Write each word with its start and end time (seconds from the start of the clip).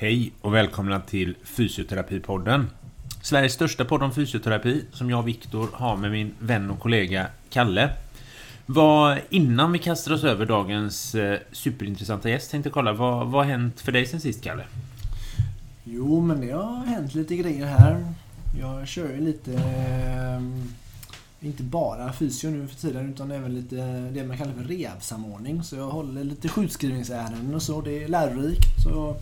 Hej 0.00 0.32
och 0.40 0.54
välkomna 0.54 1.00
till 1.00 1.34
Fysioterapipodden. 1.44 2.70
Sveriges 3.22 3.52
största 3.52 3.84
podd 3.84 4.02
om 4.02 4.14
fysioterapi 4.14 4.84
som 4.92 5.10
jag 5.10 5.18
och 5.18 5.28
Viktor 5.28 5.68
har 5.72 5.96
med 5.96 6.10
min 6.10 6.34
vän 6.38 6.70
och 6.70 6.80
kollega 6.80 7.26
Kalle. 7.50 7.90
Vad, 8.66 9.18
innan 9.30 9.72
vi 9.72 9.78
kastar 9.78 10.12
oss 10.12 10.24
över 10.24 10.46
dagens 10.46 11.14
eh, 11.14 11.38
superintressanta 11.52 12.30
gäst 12.30 12.50
tänkte 12.50 12.68
jag 12.68 12.74
kolla, 12.74 12.92
vad, 12.92 13.26
vad 13.26 13.44
har 13.44 13.52
hänt 13.52 13.80
för 13.80 13.92
dig 13.92 14.06
sen 14.06 14.20
sist 14.20 14.44
Kalle? 14.44 14.64
Jo, 15.84 16.20
men 16.20 16.40
det 16.40 16.50
har 16.50 16.86
hänt 16.86 17.14
lite 17.14 17.36
grejer 17.36 17.66
här. 17.66 18.12
Jag 18.60 18.88
kör 18.88 19.08
ju 19.08 19.20
lite... 19.20 19.52
Eh, 19.52 20.42
inte 21.40 21.62
bara 21.62 22.12
fysio 22.12 22.50
nu 22.50 22.66
för 22.66 22.76
tiden 22.76 23.12
utan 23.12 23.30
även 23.30 23.54
lite 23.54 23.76
det 24.14 24.24
man 24.24 24.38
kallar 24.38 24.52
för 24.52 24.64
revsamordning. 24.64 25.62
Så 25.62 25.76
jag 25.76 25.88
håller 25.88 26.24
lite 26.24 26.48
sjukskrivningsärenden 26.48 27.54
och 27.54 27.62
så. 27.62 27.80
Det 27.80 28.04
är 28.04 28.08
lärorikt. 28.08 28.82
Så 28.84 29.16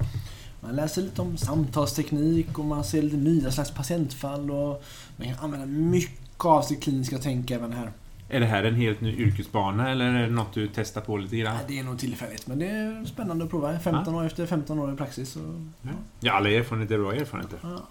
man 0.61 0.77
läser 0.77 1.02
lite 1.02 1.23
om 1.23 1.36
samtalsteknik 1.36 2.59
och 2.59 2.64
man 2.64 2.84
ser 2.84 3.02
lite 3.02 3.16
nya 3.16 3.51
slags 3.51 3.70
patientfall 3.70 4.51
och 4.51 4.83
man 5.16 5.28
kan 5.28 5.45
använda 5.45 5.66
mycket 5.66 6.45
av 6.45 6.62
sitt 6.62 6.83
kliniska 6.83 7.19
tänk 7.19 7.51
även 7.51 7.73
här. 7.73 7.92
Är 8.28 8.41
det 8.41 8.47
här 8.47 8.64
en 8.64 8.74
helt 8.74 9.00
ny 9.00 9.16
yrkesbana 9.16 9.91
eller 9.91 10.05
är 10.05 10.27
det 10.27 10.34
något 10.34 10.55
du 10.55 10.70
testar 10.74 11.00
på 11.00 11.16
lite 11.16 11.37
grann? 11.37 11.55
Nej, 11.55 11.64
det 11.69 11.78
är 11.78 11.84
nog 11.84 11.98
tillfälligt 11.98 12.47
men 12.47 12.59
det 12.59 12.66
är 12.66 13.05
spännande 13.05 13.45
att 13.45 13.50
prova. 13.50 13.78
15 13.78 14.14
år 14.14 14.27
efter 14.27 14.47
15 14.47 14.78
år 14.78 14.92
i 14.92 14.97
praxis. 14.97 15.30
Så, 15.30 15.41
ja. 15.83 15.91
ja, 16.20 16.33
alla 16.33 16.50
erfarenheter 16.50 16.95
är 16.95 16.98
bra 16.98 17.14
erfarenheter. 17.14 17.59
Ja. 17.62 17.86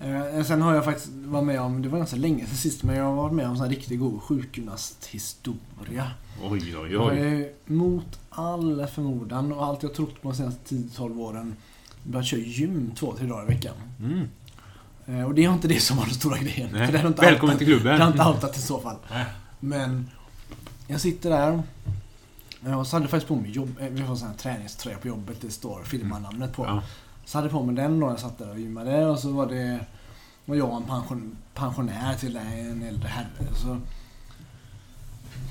Eh, 0.00 0.42
sen 0.44 0.62
har 0.62 0.74
jag 0.74 0.84
faktiskt 0.84 1.08
varit 1.12 1.46
med 1.46 1.60
om, 1.60 1.82
det 1.82 1.88
var 1.88 1.98
ganska 1.98 2.16
länge 2.16 2.46
sedan 2.46 2.56
sist, 2.56 2.82
men 2.82 2.96
jag 2.96 3.04
har 3.04 3.14
varit 3.14 3.32
med 3.32 3.48
om 3.48 3.62
en 3.62 3.68
riktigt 3.68 4.00
god 4.00 4.22
sjukgymnasthistoria. 4.22 6.10
Oj, 6.42 6.76
oj, 6.76 6.76
oj. 6.78 6.92
Jag 6.92 7.18
är 7.18 7.48
mot 7.64 8.20
all 8.30 8.86
förmodan 8.86 9.52
och 9.52 9.64
allt 9.64 9.82
jag 9.82 9.94
trott 9.94 10.22
på 10.22 10.28
de 10.28 10.36
senaste 10.36 10.74
10-12 10.74 11.20
åren 11.20 11.56
börjat 12.02 12.26
köra 12.26 12.40
gym 12.40 12.92
två, 12.96 13.14
tre 13.18 13.26
dagar 13.26 13.42
i 13.44 13.54
veckan. 13.54 13.74
Mm. 14.00 14.28
Eh, 15.06 15.24
och 15.24 15.34
det 15.34 15.44
är 15.44 15.52
inte 15.52 15.68
det 15.68 15.80
som 15.80 15.96
var 15.96 16.04
den 16.04 16.14
stora 16.14 16.38
grejen. 16.38 16.68
Nej. 16.72 16.86
För 16.86 16.92
det 16.92 17.08
inte 17.08 17.22
Välkommen 17.22 17.54
outat, 17.54 17.58
till 17.58 17.66
klubben. 17.66 17.98
Det 17.98 18.04
har 18.04 18.12
inte 18.12 18.24
outat 18.24 18.56
i 18.56 18.60
så 18.60 18.80
fall. 18.80 18.96
Nej. 19.10 19.24
Men 19.60 20.10
jag 20.86 21.00
sitter 21.00 21.30
där. 21.30 21.62
Och 22.76 22.86
så 22.86 22.96
hade 22.96 23.04
jag 23.04 23.10
faktiskt 23.10 23.28
på 23.28 23.36
mig 23.36 23.50
jobb, 23.50 23.76
eh, 23.80 23.88
vi 23.88 24.00
har 24.00 24.16
sån 24.16 24.28
här 24.28 24.34
träningströja 24.34 24.98
på 24.98 25.08
jobbet. 25.08 25.40
Det 25.40 25.50
står 25.50 25.82
firmanamnet 25.82 26.52
på. 26.52 26.64
Ja. 26.64 26.82
Så 27.24 27.38
hade 27.38 27.46
jag 27.46 27.52
på 27.52 27.62
mig 27.62 27.74
den 27.74 28.00
då 28.00 28.06
när 28.06 28.12
jag 28.12 28.20
satt 28.20 28.38
där 28.38 28.50
och 28.50 28.60
gymmade 28.60 29.06
och 29.06 29.18
så 29.18 29.32
var 29.32 29.46
det 29.46 29.80
var 30.44 30.56
jag 30.56 30.76
en 30.76 30.82
pension, 30.82 31.36
pensionär 31.54 32.14
till 32.14 32.36
en 32.36 32.82
äldre 32.82 33.08
herre. 33.08 33.54
Så, 33.54 33.78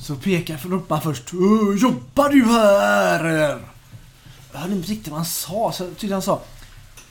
så 0.01 0.15
jag 0.29 0.57
ropade 0.65 1.01
först 1.01 1.33
Jobbar 1.81 2.29
du 2.29 2.45
här? 2.45 3.59
Jag 4.51 4.59
hörde 4.59 4.73
inte 4.73 4.91
riktigt 4.91 5.07
vad 5.07 5.17
han 5.17 5.25
sa. 5.25 5.71
Så 5.71 5.83
jag 5.83 5.97
tyckte 5.97 6.15
han 6.15 6.21
sa 6.21 6.41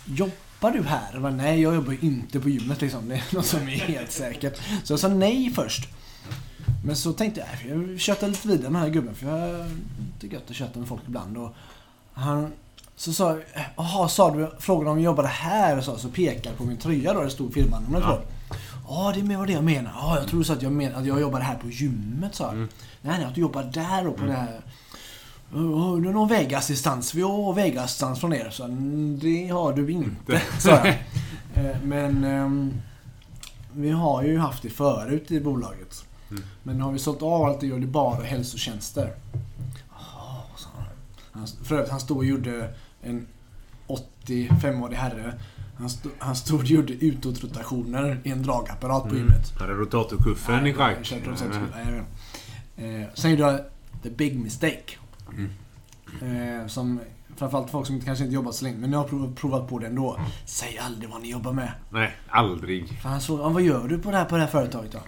Jobbar 0.04 0.70
du 0.72 0.82
här? 0.82 1.10
Jag 1.12 1.22
bara, 1.22 1.32
nej, 1.32 1.60
jag 1.60 1.74
jobbar 1.74 1.96
inte 2.04 2.40
på 2.40 2.48
gymmet 2.48 2.80
liksom. 2.80 3.08
Det 3.08 3.14
är 3.14 3.34
något 3.34 3.46
som 3.46 3.60
är 3.60 3.72
helt 3.72 4.12
säkert. 4.12 4.60
Så 4.84 4.92
jag 4.92 5.00
sa 5.00 5.08
nej 5.08 5.52
först. 5.54 5.88
Men 6.84 6.96
så 6.96 7.12
tänkte 7.12 7.40
jag, 7.40 7.78
jag 7.78 8.00
köttar 8.00 8.28
lite 8.28 8.48
vidare 8.48 8.70
med 8.70 8.82
den 8.82 8.88
här 8.88 8.94
gubben. 8.94 9.14
För 9.14 9.26
jag 9.26 9.70
tycker 10.20 10.36
gött 10.36 10.50
att 10.50 10.56
köta 10.56 10.78
med 10.78 10.88
folk 10.88 11.02
ibland. 11.06 11.36
Och 11.36 11.54
han 12.12 12.52
så 12.96 13.12
sa 13.12 13.30
jag, 13.30 13.42
jaha, 13.76 14.08
sa 14.08 14.30
du, 14.30 14.50
frågade 14.58 14.90
om 14.90 14.96
jag 14.96 15.04
jobbade 15.04 15.28
här? 15.28 15.80
Så, 15.80 15.98
så 15.98 16.08
pekade 16.08 16.56
på 16.56 16.64
min 16.64 16.76
tröja 16.76 17.14
då, 17.14 17.22
det 17.22 17.30
stod 17.30 17.54
firmanumret 17.54 18.04
ja. 18.06 18.20
Ja, 18.88 19.12
det 19.16 19.36
var 19.36 19.46
det 19.46 19.52
jag 19.52 19.64
menade. 19.64 19.94
Ja, 20.00 20.18
jag 20.18 20.28
tror 20.28 20.42
så 20.42 20.52
att 20.52 20.62
jag 20.62 20.72
menade 20.72 20.96
att 20.96 21.06
jag 21.06 21.20
jobbade 21.20 21.44
här 21.44 21.56
på 21.56 21.68
gymmet, 21.70 22.34
sa 22.34 22.50
mm. 22.50 22.68
Nej, 23.02 23.18
nej, 23.18 23.26
att 23.26 23.34
du 23.34 23.40
jobbar 23.40 23.62
där 23.62 24.08
och 24.08 24.16
på 24.16 24.22
mm. 24.22 24.34
det 24.34 24.40
här. 24.40 24.60
Har 25.50 26.00
du 26.00 26.12
någon 26.12 26.28
vägassistans? 26.28 27.14
Vi 27.14 27.22
har 27.22 27.52
vägassistans 27.52 28.20
från 28.20 28.32
er. 28.32 28.50
Så 28.50 28.66
det 29.22 29.48
har 29.48 29.72
du 29.72 29.90
inte, 29.90 30.42
sa 30.58 30.70
jag. 30.70 30.88
Eh, 31.54 31.76
men 31.82 32.24
um, 32.24 32.74
vi 33.72 33.90
har 33.90 34.22
ju 34.22 34.38
haft 34.38 34.62
det 34.62 34.70
förut 34.70 35.30
i 35.30 35.40
bolaget. 35.40 36.04
Mm. 36.30 36.42
Men 36.62 36.76
nu 36.76 36.82
har 36.82 36.92
vi 36.92 36.98
sålt 36.98 37.22
av 37.22 37.44
allt 37.44 37.60
det 37.60 37.66
gör 37.66 37.78
det 37.78 37.86
bara 37.86 38.22
hälsotjänster. 38.22 39.14
Oh, 39.90 40.40
han. 41.32 41.46
För 41.64 41.74
övrigt, 41.74 41.90
han 41.90 42.00
stod 42.00 42.16
och 42.16 42.24
gjorde 42.24 42.74
en 43.02 43.26
85-årig 43.86 44.96
herre. 44.96 45.34
Han, 45.78 45.90
stod, 45.90 46.12
han 46.18 46.36
stod 46.36 46.60
och 46.60 46.66
gjorde 46.66 46.92
utåtrotationer 46.92 48.20
i 48.24 48.30
en 48.30 48.42
dragapparat 48.42 49.02
på 49.02 49.08
mm. 49.08 49.18
gymmet. 49.18 49.52
Hade 49.58 49.72
rotatorkuffen 49.72 50.66
i 50.66 50.74
schack. 50.74 51.12
Eh, 52.76 53.02
sen 53.14 53.30
gjorde 53.30 53.42
jag 53.42 53.60
the 54.02 54.10
big 54.10 54.38
mistake. 54.38 54.96
Mm. 55.36 56.60
Eh, 56.60 56.66
som 56.66 57.00
framförallt 57.36 57.70
folk 57.70 57.86
som 57.86 58.00
kanske 58.00 58.24
inte 58.24 58.34
jobbat 58.34 58.54
så 58.54 58.64
länge, 58.64 58.76
men 58.76 58.92
jag 58.92 58.98
har 58.98 59.34
provat, 59.34 59.68
på 59.68 59.78
det 59.78 59.86
ändå. 59.86 60.20
Säg 60.44 60.78
aldrig 60.78 61.10
vad 61.10 61.22
ni 61.22 61.30
jobbar 61.30 61.52
med. 61.52 61.72
Nej, 61.90 62.16
aldrig. 62.28 63.00
För 63.02 63.08
han 63.08 63.20
frågade, 63.20 63.54
vad 63.54 63.62
gör 63.62 63.88
du 63.88 63.98
på 63.98 64.10
det 64.10 64.16
här, 64.16 64.24
på 64.24 64.36
det 64.36 64.42
här 64.42 64.50
företaget 64.50 64.92
då? 64.92 64.98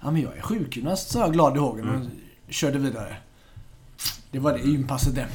Ja, 0.00 0.10
men 0.10 0.22
jag 0.22 0.36
är 0.36 0.42
sjukgymnast, 0.42 1.10
sa 1.10 1.20
jag 1.20 1.32
glad 1.32 1.56
i 1.56 1.58
hågen 1.58 1.88
och 1.88 1.94
mm. 1.94 2.10
körde 2.48 2.78
vidare. 2.78 3.16
Det 4.30 4.38
var 4.38 4.52
det 4.52 4.58
gympasset 4.58 5.14
det. 5.14 5.26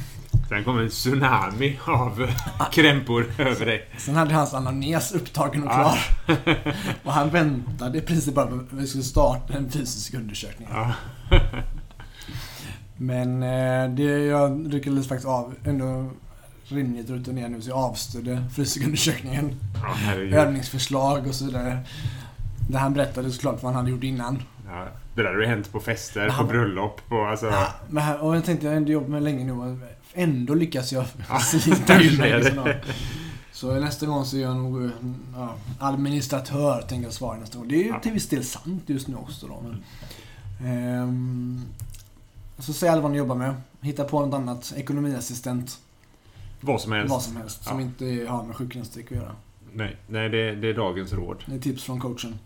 Sen 0.48 0.64
kom 0.64 0.78
en 0.78 0.88
tsunami 0.88 1.78
av 1.84 2.30
krämpor 2.72 3.32
över 3.38 3.66
dig. 3.66 3.88
Sen 3.98 4.16
hade 4.16 4.34
hans 4.34 4.54
anamnes 4.54 5.12
upptagen 5.12 5.62
och 5.62 5.70
klar. 5.70 5.98
och 7.04 7.12
han 7.12 7.30
väntade 7.30 7.98
i 7.98 8.00
princip 8.00 8.34
bara 8.34 8.46
på 8.46 8.54
att 8.54 8.72
vi 8.72 8.86
skulle 8.86 9.04
starta 9.04 9.54
en 9.54 9.70
fysisk 9.70 10.14
undersökning. 10.14 10.68
Men 13.02 13.42
eh, 13.42 13.94
det, 13.94 14.02
jag 14.02 14.66
lyckades 14.66 15.08
faktiskt 15.08 15.28
av 15.28 15.54
ändå 15.64 16.10
rimligt 16.64 17.10
rutinera 17.10 17.48
nu 17.48 17.62
så 17.62 17.70
jag 17.70 17.78
avstyrde 17.78 18.44
fysisk 18.56 18.86
undersökningen. 18.86 19.54
Ja, 20.06 20.12
Övningsförslag 20.14 21.26
och 21.26 21.34
så 21.34 21.44
vidare. 21.44 21.78
Det 22.70 22.78
han 22.78 22.94
berättade 22.94 23.30
såklart 23.30 23.62
vad 23.62 23.72
han 23.72 23.82
hade 23.82 23.90
gjort 23.90 24.04
innan. 24.04 24.42
Ja, 24.66 24.86
det 25.14 25.22
där 25.22 25.34
har 25.34 25.40
ju 25.40 25.46
hänt 25.46 25.72
på 25.72 25.80
fester, 25.80 26.34
på 26.38 26.44
bröllop, 26.44 27.08
på 27.08 27.22
alltså... 27.22 27.46
Ja, 27.46 27.68
men, 27.90 28.20
och 28.20 28.36
jag 28.36 28.44
tänkte, 28.44 28.66
jag 28.66 28.72
har 28.72 28.76
ändå 28.76 28.92
jobbat 28.92 29.10
med 29.10 29.22
länge 29.22 29.44
nu 29.44 29.78
ändå 30.14 30.54
lyckas 30.54 30.92
jag 30.92 31.06
slita 31.40 32.02
ur 32.02 32.18
mig. 32.18 32.38
Liksom. 32.38 32.72
Så 33.52 33.80
nästa 33.80 34.06
gång 34.06 34.24
så 34.24 34.36
är 34.36 34.40
jag 34.40 34.56
nog 34.56 34.90
ja, 35.34 35.54
administratör, 35.78 36.82
tänker 36.88 37.04
jag 37.04 37.12
svara 37.12 37.38
nästa 37.38 37.58
gång. 37.58 37.68
Det 37.68 37.74
är 37.74 37.84
ju 37.84 37.88
ja. 37.88 38.00
till 38.00 38.12
viss 38.12 38.28
del 38.28 38.44
sant 38.44 38.82
just 38.86 39.08
nu 39.08 39.16
också 39.16 39.46
då. 39.46 39.62
Men, 39.62 39.82
ehm, 40.70 41.64
så 42.58 42.72
säg 42.72 42.88
alla 42.88 43.02
vad 43.02 43.10
ni 43.10 43.18
jobbar 43.18 43.34
med. 43.34 43.54
Hitta 43.80 44.04
på 44.04 44.26
något 44.26 44.34
annat. 44.34 44.72
Ekonomiassistent. 44.76 45.80
Vad 46.60 46.80
som 46.80 46.92
helst. 46.92 47.10
Vad 47.10 47.22
som 47.22 47.36
helst. 47.36 47.60
Ja. 47.64 47.70
Som 47.70 47.80
inte 47.80 48.26
har 48.28 48.42
med 48.42 48.56
sjukgymnastik 48.56 49.12
att 49.12 49.18
göra. 49.18 49.36
Nej, 49.72 49.96
nej 50.06 50.28
det, 50.28 50.54
det 50.54 50.68
är 50.68 50.74
dagens 50.74 51.12
råd. 51.12 51.44
Det 51.46 51.54
är 51.54 51.58
tips 51.58 51.84
från 51.84 52.00
coachen. 52.00 52.38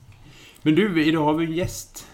Men 0.63 0.75
du, 0.75 1.05
idag 1.05 1.25
har 1.25 1.35
vi 1.35 1.47
en 1.47 1.53
gäst. 1.53 2.07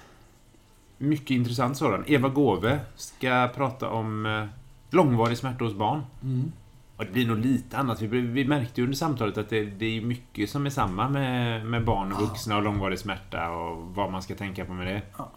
Mycket 0.98 1.30
intressant 1.30 1.76
sådan. 1.76 2.04
Eva 2.06 2.28
Gåve 2.28 2.80
ska 2.96 3.50
prata 3.54 3.88
om 3.88 4.26
eh, 4.26 4.44
långvarig 4.90 5.38
smärta 5.38 5.64
hos 5.64 5.74
barn. 5.74 6.02
Mm. 6.22 6.52
Och 6.96 7.04
det 7.04 7.12
blir 7.12 7.26
nog 7.26 7.38
lite 7.38 7.78
annat. 7.78 8.00
Vi, 8.00 8.20
vi 8.20 8.44
märkte 8.44 8.80
ju 8.80 8.84
under 8.84 8.96
samtalet 8.96 9.38
att 9.38 9.50
det, 9.50 9.64
det, 9.64 9.98
är 9.98 10.00
mycket 10.00 10.50
som 10.50 10.66
är 10.66 10.70
samma 10.70 11.08
med, 11.08 11.66
med 11.66 11.84
barn 11.84 12.12
och 12.12 12.20
vuxna 12.20 12.56
och 12.56 12.62
långvarig 12.62 12.98
smärta 12.98 13.50
och 13.50 13.94
vad 13.94 14.12
man 14.12 14.22
ska 14.22 14.34
tänka 14.34 14.64
på 14.64 14.72
med 14.72 14.86
det. 14.86 15.02
Ja. 15.16 15.30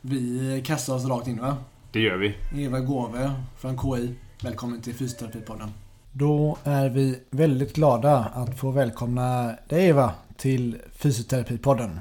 Vi 0.00 0.62
kastar 0.66 0.94
oss 0.94 1.04
rakt 1.04 1.26
in 1.26 1.40
va? 1.40 1.56
Det 1.92 2.00
gör 2.00 2.16
vi. 2.16 2.34
Eva 2.64 2.80
Gåve 2.80 3.32
från 3.58 3.78
KI. 3.78 4.14
Välkommen 4.42 4.82
till 4.82 4.94
Fysioterapipodden. 4.94 5.74
Då 6.12 6.58
är 6.64 6.88
vi 6.88 7.18
väldigt 7.30 7.72
glada 7.72 8.16
att 8.34 8.58
få 8.58 8.70
välkomna 8.70 9.54
dig 9.68 9.86
Eva 9.86 10.14
till 10.36 10.76
Fysioterapipodden. 10.96 12.00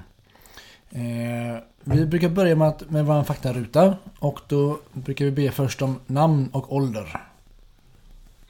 Eh, 0.92 1.62
vi 1.80 2.06
brukar 2.06 2.30
börja 2.30 2.56
med, 2.56 2.68
att, 2.68 2.90
med 2.90 3.06
vår 3.06 3.24
faktaruta 3.24 3.96
och 4.20 4.40
då 4.48 4.80
brukar 4.94 5.26
vi 5.26 5.32
be 5.32 5.52
först 5.52 5.82
om 5.82 6.00
namn 6.06 6.50
och 6.54 6.76
ålder. 6.76 7.22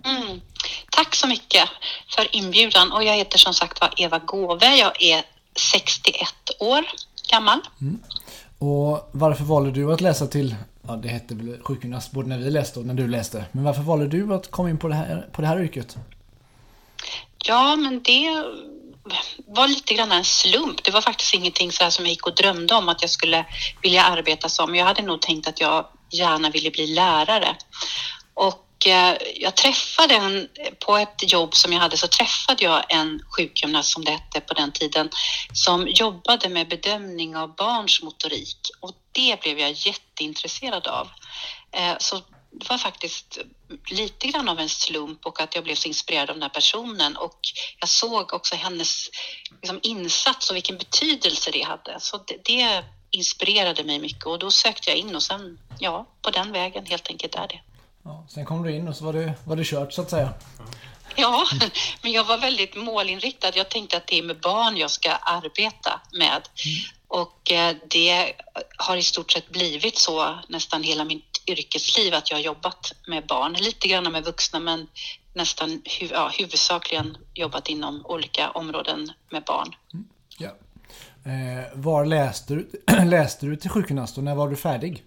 Mm. 0.03 0.41
Tack 0.91 1.15
så 1.15 1.27
mycket 1.27 1.69
för 2.15 2.35
inbjudan 2.35 2.91
och 2.91 3.03
jag 3.03 3.15
heter 3.15 3.37
som 3.37 3.53
sagt 3.53 3.81
var 3.81 3.93
Eva 3.97 4.19
Gåve. 4.19 4.75
Jag 4.75 5.03
är 5.03 5.23
61 5.73 6.27
år 6.59 6.85
gammal. 7.31 7.59
Mm. 7.81 7.99
Och 8.57 9.09
varför 9.11 9.43
valde 9.43 9.71
du 9.71 9.93
att 9.93 10.01
läsa 10.01 10.27
till, 10.27 10.55
ja 10.87 10.95
det 10.95 11.07
hette 11.07 11.35
väl 11.35 11.59
sjukgymnast 11.63 12.11
både 12.11 12.27
när 12.27 12.37
vi 12.37 12.51
läste 12.51 12.79
och 12.79 12.85
när 12.85 12.93
du 12.93 13.07
läste, 13.07 13.45
men 13.51 13.63
varför 13.63 13.81
valde 13.81 14.07
du 14.07 14.33
att 14.33 14.51
komma 14.51 14.69
in 14.69 14.77
på 14.77 14.87
det 14.87 14.95
här, 14.95 15.29
på 15.31 15.41
det 15.41 15.47
här 15.47 15.61
yrket? 15.61 15.97
Ja, 17.45 17.75
men 17.75 18.03
det 18.03 18.43
var 19.47 19.67
lite 19.67 19.93
grann 19.93 20.11
en 20.11 20.23
slump. 20.23 20.83
Det 20.83 20.91
var 20.91 21.01
faktiskt 21.01 21.33
ingenting 21.33 21.71
så 21.71 21.91
som 21.91 22.05
jag 22.05 22.09
gick 22.09 22.27
och 22.27 22.35
drömde 22.35 22.75
om 22.75 22.89
att 22.89 23.01
jag 23.01 23.09
skulle 23.09 23.45
vilja 23.81 24.03
arbeta 24.03 24.49
som. 24.49 24.75
Jag 24.75 24.85
hade 24.85 25.01
nog 25.01 25.21
tänkt 25.21 25.47
att 25.47 25.61
jag 25.61 25.85
gärna 26.09 26.49
ville 26.49 26.71
bli 26.71 26.87
lärare. 26.87 27.55
Och 28.33 28.66
Eh, 28.87 29.17
jag 29.35 29.55
träffade 29.55 30.15
en, 30.15 30.49
på 30.79 30.97
ett 30.97 31.31
jobb 31.31 31.55
som 31.55 31.73
jag 31.73 31.79
hade 31.79 31.97
så 31.97 32.07
träffade 32.07 32.63
jag 32.63 32.83
en 32.89 33.21
sjukgymnast 33.37 33.89
som 33.91 34.05
det 34.05 34.11
hette 34.11 34.41
på 34.41 34.53
den 34.53 34.71
tiden 34.71 35.09
som 35.53 35.87
jobbade 35.87 36.49
med 36.49 36.67
bedömning 36.67 37.35
av 37.35 37.55
barns 37.55 38.01
motorik 38.01 38.57
och 38.79 38.91
det 39.11 39.41
blev 39.41 39.59
jag 39.59 39.71
jätteintresserad 39.71 40.87
av. 40.87 41.07
Eh, 41.71 41.95
så 41.99 42.15
det 42.51 42.69
var 42.69 42.77
faktiskt 42.77 43.37
lite 43.89 44.27
grann 44.27 44.49
av 44.49 44.59
en 44.59 44.69
slump 44.69 45.25
och 45.25 45.41
att 45.41 45.55
jag 45.55 45.63
blev 45.63 45.75
så 45.75 45.87
inspirerad 45.87 46.29
av 46.29 46.35
den 46.35 46.43
här 46.43 46.49
personen 46.49 47.17
och 47.17 47.39
jag 47.79 47.89
såg 47.89 48.33
också 48.33 48.55
hennes 48.55 49.09
liksom, 49.61 49.79
insats 49.83 50.49
och 50.49 50.55
vilken 50.55 50.77
betydelse 50.77 51.51
det 51.51 51.61
hade. 51.61 51.99
Så 51.99 52.17
det, 52.17 52.37
det 52.45 52.83
inspirerade 53.11 53.83
mig 53.83 53.99
mycket 53.99 54.25
och 54.25 54.39
då 54.39 54.51
sökte 54.51 54.89
jag 54.89 54.97
in 54.97 55.15
och 55.15 55.23
sen, 55.23 55.59
ja, 55.79 56.07
på 56.21 56.31
den 56.31 56.51
vägen 56.51 56.85
helt 56.85 57.07
enkelt 57.07 57.35
är 57.35 57.47
det. 57.47 57.61
Ja, 58.07 58.25
sen 58.27 58.45
kom 58.45 58.63
du 58.63 58.71
in 58.71 58.87
och 58.87 58.95
så 58.95 59.05
var 59.05 59.13
det, 59.13 59.33
var 59.45 59.55
det 59.55 59.63
kört 59.63 59.93
så 59.93 60.01
att 60.01 60.09
säga. 60.09 60.33
Ja, 61.15 61.45
men 62.01 62.11
jag 62.11 62.23
var 62.23 62.37
väldigt 62.37 62.75
målinriktad. 62.75 63.51
Jag 63.55 63.69
tänkte 63.69 63.97
att 63.97 64.07
det 64.07 64.19
är 64.19 64.23
med 64.23 64.39
barn 64.39 64.77
jag 64.77 64.91
ska 64.91 65.11
arbeta 65.11 66.01
med. 66.19 66.41
Och 67.07 67.51
eh, 67.51 67.75
det 67.89 68.33
har 68.77 68.97
i 68.97 69.03
stort 69.03 69.31
sett 69.31 69.49
blivit 69.49 69.97
så 69.97 70.39
nästan 70.47 70.83
hela 70.83 71.03
mitt 71.03 71.41
yrkesliv 71.47 72.13
att 72.13 72.29
jag 72.29 72.37
har 72.37 72.43
jobbat 72.43 72.93
med 73.07 73.25
barn. 73.25 73.53
Lite 73.53 73.87
grann 73.87 74.11
med 74.11 74.23
vuxna 74.23 74.59
men 74.59 74.87
nästan 75.33 75.81
ja, 76.11 76.31
huvudsakligen 76.37 77.17
jobbat 77.33 77.69
inom 77.69 78.05
olika 78.05 78.49
områden 78.49 79.11
med 79.31 79.43
barn. 79.43 79.75
Mm. 79.93 80.07
Ja. 80.37 80.49
Eh, 81.31 81.65
var 81.73 82.05
läste 82.05 82.53
du, 82.53 82.69
läste 83.05 83.45
du 83.45 83.55
till 83.55 83.69
sjukgymnast 83.69 84.17
och 84.17 84.23
när 84.23 84.35
var 84.35 84.47
du 84.47 84.55
färdig? 84.55 85.03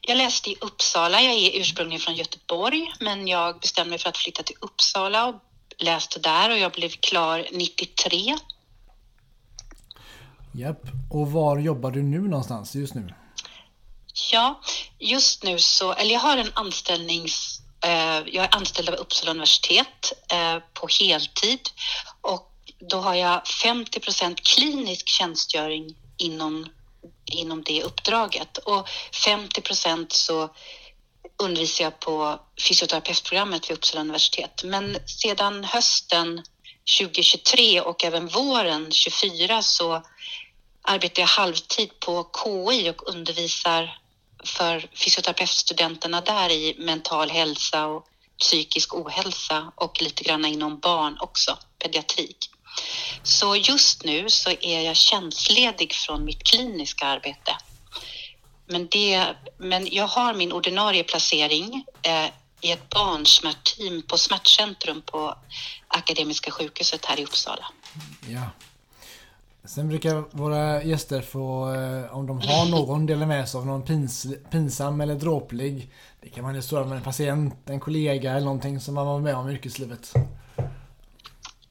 Jag 0.00 0.16
läste 0.16 0.50
i 0.50 0.56
Uppsala. 0.60 1.20
Jag 1.20 1.34
är 1.34 1.60
ursprungligen 1.60 2.00
från 2.00 2.14
Göteborg 2.14 2.92
men 3.00 3.28
jag 3.28 3.60
bestämde 3.60 3.90
mig 3.90 3.98
för 3.98 4.08
att 4.08 4.16
flytta 4.16 4.42
till 4.42 4.56
Uppsala 4.60 5.26
och 5.26 5.34
läste 5.78 6.20
där 6.20 6.50
och 6.50 6.58
jag 6.58 6.72
blev 6.72 6.88
klar 6.88 7.46
93. 7.52 8.36
Japp. 10.52 10.82
Och 11.10 11.32
var 11.32 11.58
jobbar 11.58 11.90
du 11.90 12.02
nu 12.02 12.20
någonstans 12.20 12.74
just 12.74 12.94
nu? 12.94 13.14
Ja, 14.32 14.60
just 14.98 15.42
nu 15.42 15.58
så, 15.58 15.92
eller 15.92 16.12
jag 16.12 16.20
har 16.20 16.36
en 16.36 16.50
anställnings... 16.54 17.60
Eh, 17.84 18.22
jag 18.26 18.44
är 18.44 18.56
anställd 18.56 18.88
av 18.88 18.94
Uppsala 18.94 19.30
universitet 19.30 20.12
eh, 20.32 20.58
på 20.72 20.88
heltid 21.00 21.60
och 22.20 22.50
då 22.78 23.00
har 23.00 23.14
jag 23.14 23.42
50% 23.42 24.34
klinisk 24.42 25.08
tjänstgöring 25.08 25.96
inom, 26.16 26.68
inom 27.26 27.62
det 27.62 27.82
uppdraget 27.82 28.58
och 28.58 28.88
50 29.24 29.62
så 30.08 30.48
undervisar 31.36 31.84
jag 31.84 32.00
på 32.00 32.40
fysioterapeutprogrammet 32.68 33.70
vid 33.70 33.76
Uppsala 33.76 34.00
universitet. 34.00 34.64
Men 34.64 34.98
sedan 35.06 35.64
hösten 35.64 36.42
2023 37.00 37.80
och 37.80 38.04
även 38.04 38.28
våren 38.28 38.84
2024 38.84 39.62
så 39.62 40.02
arbetar 40.82 41.22
jag 41.22 41.28
halvtid 41.28 42.00
på 42.00 42.30
KI 42.44 42.90
och 42.90 43.08
undervisar 43.08 43.98
för 44.44 44.88
fysioterapeutstudenterna 44.94 46.20
där 46.20 46.50
i 46.50 46.76
mental 46.78 47.30
hälsa 47.30 47.86
och 47.86 48.06
psykisk 48.38 48.94
ohälsa 48.94 49.72
och 49.74 50.02
lite 50.02 50.24
grann 50.24 50.44
inom 50.44 50.78
barn 50.78 51.16
också, 51.20 51.58
pediatrik. 51.78 52.50
Så 53.22 53.56
just 53.56 54.04
nu 54.04 54.30
så 54.30 54.50
är 54.50 54.80
jag 54.80 54.96
tjänstledig 54.96 55.92
från 55.92 56.24
mitt 56.24 56.42
kliniska 56.42 57.06
arbete. 57.06 57.56
Men, 58.66 58.88
det, 58.90 59.26
men 59.58 59.88
jag 59.90 60.06
har 60.06 60.34
min 60.34 60.52
ordinarie 60.52 61.04
placering 61.04 61.84
eh, 62.02 62.30
i 62.60 62.72
ett 62.72 62.90
barnsmärtteam 62.90 64.02
på 64.02 64.18
Smärtcentrum 64.18 65.02
på 65.02 65.34
Akademiska 65.88 66.50
sjukhuset 66.50 67.04
här 67.04 67.20
i 67.20 67.24
Uppsala. 67.24 67.64
Ja. 68.28 68.50
Sen 69.64 69.88
brukar 69.88 70.36
våra 70.36 70.82
gäster 70.82 71.22
få, 71.22 71.74
eh, 71.74 72.16
om 72.16 72.26
de 72.26 72.40
har 72.40 72.70
någon, 72.70 73.06
dela 73.06 73.26
med 73.26 73.48
sig 73.48 73.58
av 73.58 73.66
någon 73.66 73.82
pins, 73.82 74.26
pinsam 74.50 75.00
eller 75.00 75.14
dråplig. 75.14 75.90
Det 76.20 76.28
kan 76.28 76.44
vara 76.44 76.50
en 76.50 76.56
historia 76.56 76.86
med 76.86 76.96
en 76.96 77.04
patient, 77.04 77.54
en 77.64 77.80
kollega 77.80 78.30
eller 78.30 78.44
någonting 78.44 78.80
som 78.80 78.94
man 78.94 79.06
var 79.06 79.20
med 79.20 79.34
om 79.34 79.48
i 79.48 79.52
yrkeslivet. 79.52 80.12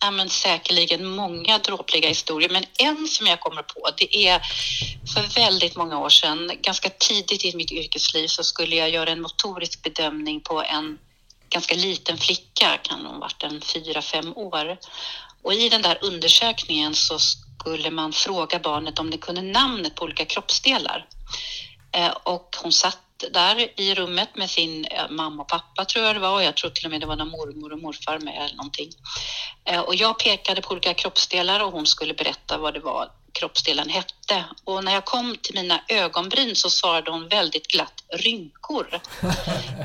Ja, 0.04 0.12
men 0.12 0.30
säkerligen 0.30 1.08
många 1.08 1.58
dråpliga 1.58 2.10
historier, 2.10 2.50
men 2.50 2.64
en 2.80 3.08
som 3.08 3.28
jag 3.28 3.40
kommer 3.40 3.62
på, 3.62 3.90
det 3.98 4.28
är 4.28 4.42
för 5.14 5.36
väldigt 5.36 5.76
många 5.76 6.00
år 6.00 6.10
sedan, 6.10 6.52
ganska 6.62 6.90
tidigt 6.90 7.46
i 7.46 7.56
mitt 7.56 7.72
yrkesliv, 7.72 8.28
så 8.28 8.44
skulle 8.44 8.76
jag 8.76 8.90
göra 8.90 9.10
en 9.10 9.22
motorisk 9.22 9.84
bedömning 9.84 10.42
på 10.42 10.64
en 10.64 11.00
ganska 11.50 11.76
liten 11.76 12.18
flicka, 12.18 12.78
kan 12.82 13.06
hon 13.06 13.14
ha 13.14 13.20
varit 13.20 13.44
en 13.44 13.62
fyra, 13.62 14.02
fem 14.02 14.38
år. 14.38 14.78
Och 15.44 15.54
i 15.54 15.70
den 15.70 15.82
där 15.82 15.98
undersökningen 16.02 16.96
så 16.96 17.20
skulle 17.20 17.92
man 17.92 18.14
fråga 18.14 18.60
barnet 18.60 19.00
om 19.00 19.10
det 19.12 19.18
kunde 19.18 19.42
namnet 19.42 19.96
på 19.96 20.06
olika 20.06 20.26
kroppsdelar. 20.26 21.06
Eh, 21.92 22.12
och 22.24 22.56
hon 22.64 22.72
satt 22.72 23.03
där 23.32 23.82
i 23.82 23.96
rummet 23.96 24.36
med 24.36 24.50
sin 24.50 24.86
eh, 24.86 25.10
mamma 25.10 25.42
och 25.42 25.48
pappa 25.50 25.86
tror 25.86 26.06
jag 26.06 26.16
det 26.16 26.20
var 26.20 26.34
och 26.34 26.44
jag 26.44 26.58
tror 26.58 26.70
till 26.70 26.86
och 26.86 26.92
med 26.92 27.02
det 27.02 27.08
var 27.08 27.16
någon 27.16 27.30
mormor 27.30 27.74
och 27.74 27.80
morfar 27.80 28.20
med 28.20 28.36
eller 28.36 28.56
någonting. 28.56 28.90
Eh, 29.66 29.80
och 29.80 29.96
jag 29.96 30.20
pekade 30.20 30.62
på 30.62 30.72
olika 30.72 30.94
kroppsdelar 30.94 31.60
och 31.60 31.72
hon 31.72 31.86
skulle 31.86 32.14
berätta 32.14 32.58
vad 32.58 32.74
det 32.74 32.80
var 32.80 33.10
kroppsdelen 33.44 33.90
hette. 33.90 34.46
Och 34.64 34.84
när 34.84 34.94
jag 34.94 35.06
kom 35.06 35.38
till 35.42 35.56
mina 35.56 35.82
ögonbryn 35.88 36.56
så 36.56 36.70
svarade 36.70 37.12
hon 37.12 37.28
väldigt 37.28 37.68
glatt 37.68 38.04
rynkor. 38.14 38.88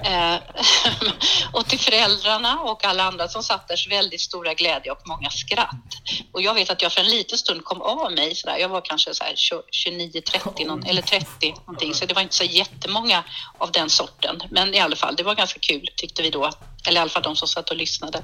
eh, 0.05 0.34
och 1.52 1.66
till 1.69 1.78
föräldrarna 1.78 2.60
och 2.60 2.84
alla 2.84 3.05
andra 3.05 3.28
som 3.28 3.43
satt 3.43 3.69
där 3.69 3.90
väldigt 3.90 4.20
stora 4.20 4.55
glädje 4.55 4.93
och 4.93 5.08
många 5.08 5.31
skratt. 5.31 5.93
Och 6.32 6.43
jag 6.43 6.55
vet 6.55 6.70
att 6.70 6.82
jag 6.82 6.93
för 6.93 7.00
en 7.00 7.10
liten 7.10 7.38
stund 7.38 7.64
kom 7.64 7.82
av 7.82 8.12
mig 8.12 8.34
sådär. 8.34 8.58
Jag 8.58 8.69
var 8.69 8.81
kanske 8.81 9.14
så 9.14 9.25
här 9.25 9.34
29, 9.70 10.20
30 10.20 10.64
någon, 10.64 10.87
eller 10.87 11.02
30 11.02 11.55
någonting. 11.66 11.94
Så 11.94 12.06
det 12.06 12.14
var 12.14 12.22
inte 12.22 12.34
så 12.34 12.44
jättemånga 12.44 13.25
av 13.58 13.72
den 13.72 13.90
sorten. 13.90 14.43
Men 14.50 14.75
i 14.75 14.81
alla 14.81 14.96
fall, 14.96 15.16
det 15.16 15.22
var 15.22 15.34
ganska 15.34 15.58
kul 15.60 15.90
tyckte 15.96 16.22
vi 16.22 16.31
då. 16.31 16.50
Eller 16.88 17.00
i 17.00 17.02
alla 17.02 17.10
fall 17.10 17.22
de 17.22 17.37
som 17.37 17.49
satt 17.49 17.70
och 17.70 17.76
lyssnade. 17.76 18.22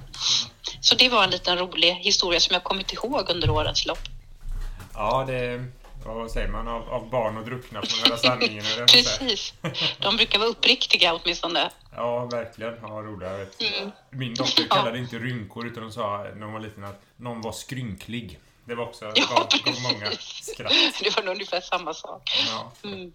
Så 0.81 0.95
det 0.95 1.09
var 1.09 1.25
en 1.25 1.31
liten 1.31 1.59
rolig 1.59 1.95
historia 1.95 2.41
som 2.41 2.55
jag 2.55 2.65
kommit 2.65 2.93
ihåg 2.93 3.31
under 3.31 3.51
årens 3.51 3.87
lopp. 3.87 4.14
Ja, 4.95 5.25
det... 5.27 5.65
Vad 6.07 6.31
säger 6.31 6.49
man? 6.49 6.69
Av, 6.69 6.89
av 6.89 7.11
barn 7.11 7.37
och 7.37 7.45
druckna 7.45 7.83
får 7.83 8.09
höra 8.09 8.19
sanningen. 8.19 8.65
Precis. 8.87 9.55
De 9.99 10.17
brukar 10.17 10.39
vara 10.39 10.49
uppriktiga 10.49 11.15
åtminstone. 11.15 11.71
Ja, 11.97 12.25
verkligen. 12.25 12.75
Ja, 12.83 12.89
roliga. 12.89 13.31
Mm. 13.31 13.91
Min 14.11 14.35
dotter 14.35 14.65
kallade 14.71 14.91
det 14.91 14.99
inte 14.99 15.19
rynkor 15.19 15.67
utan 15.67 15.83
hon 15.83 15.93
sa 15.93 16.27
när 16.37 16.45
hon 16.45 16.53
var 16.53 16.61
liten 16.61 16.85
att 16.85 17.03
någon 17.17 17.41
var 17.41 17.53
skrynklig. 17.53 18.41
Det 18.65 18.75
var 18.75 18.85
också 18.85 19.05
ja, 19.05 19.27
gav, 19.29 19.49
gav 19.65 19.83
många 19.83 20.11
skratt. 20.19 20.73
Det 21.03 21.17
var 21.17 21.23
nog 21.23 21.35
ungefär 21.35 21.61
samma 21.61 21.95
sak. 21.95 22.31
Ja, 22.49 22.73
mm. 22.89 23.13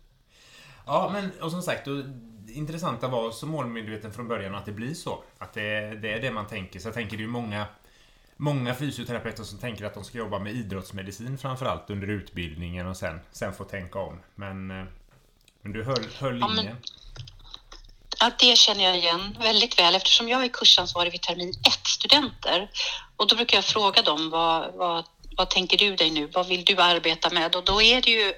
ja 0.86 1.10
men 1.14 1.32
och 1.42 1.52
som 1.52 1.62
sagt, 1.62 1.86
då, 1.86 2.04
intressanta 2.48 3.08
var 3.08 3.32
så 3.32 3.46
målmedveten 3.46 4.14
från 4.14 4.28
början 4.28 4.56
att 4.56 4.66
det 4.66 4.72
blir 4.72 4.94
så. 4.94 5.24
Att 5.38 5.54
det, 5.54 5.96
det 6.02 6.14
är 6.14 6.22
det 6.22 6.32
man 6.32 6.48
tänker. 6.48 6.80
Så 6.80 6.88
jag 6.88 6.96
tänker 6.96 7.18
det 7.18 7.24
är 7.24 7.28
många 7.28 7.66
många 8.40 8.76
fysioterapeuter 8.76 9.44
som 9.44 9.58
tänker 9.58 9.86
att 9.86 9.94
de 9.94 10.04
ska 10.04 10.18
jobba 10.18 10.40
med 10.40 10.54
idrottsmedicin 10.54 11.38
framförallt 11.38 11.90
under 11.90 12.08
utbildningen 12.08 12.88
och 12.88 12.98
sen, 12.98 13.20
sen 13.32 13.54
få 13.54 13.64
tänka 13.64 14.00
om. 14.00 14.20
Men, 14.36 14.72
eh, 14.72 14.86
men 15.62 15.74
du 15.74 15.84
höll, 15.84 16.06
höll 16.20 16.34
linjen. 16.34 16.78
Ja, 16.84 16.92
ja, 18.20 18.32
det 18.40 18.58
känner 18.58 18.84
jag 18.84 18.98
igen 18.98 19.38
väldigt 19.40 19.80
väl 19.80 19.96
eftersom 19.96 20.30
jag 20.30 20.44
är 20.44 20.48
kursansvarig 20.48 21.12
vid 21.12 21.22
termin 21.22 21.54
1-studenter. 21.54 22.70
Och 23.16 23.28
då 23.28 23.36
brukar 23.36 23.58
jag 23.58 23.66
fråga 23.66 24.02
dem 24.02 24.30
vad, 24.30 24.74
vad, 24.74 25.06
vad 25.38 25.50
tänker 25.50 25.78
du 25.78 25.96
dig 25.96 26.12
nu? 26.12 26.28
Vad 26.34 26.48
vill 26.48 26.66
du 26.66 26.78
arbeta 26.78 27.30
med? 27.30 27.56
Och 27.56 27.66
då 27.66 27.82
är 27.82 28.02
det 28.02 28.12
ju 28.12 28.34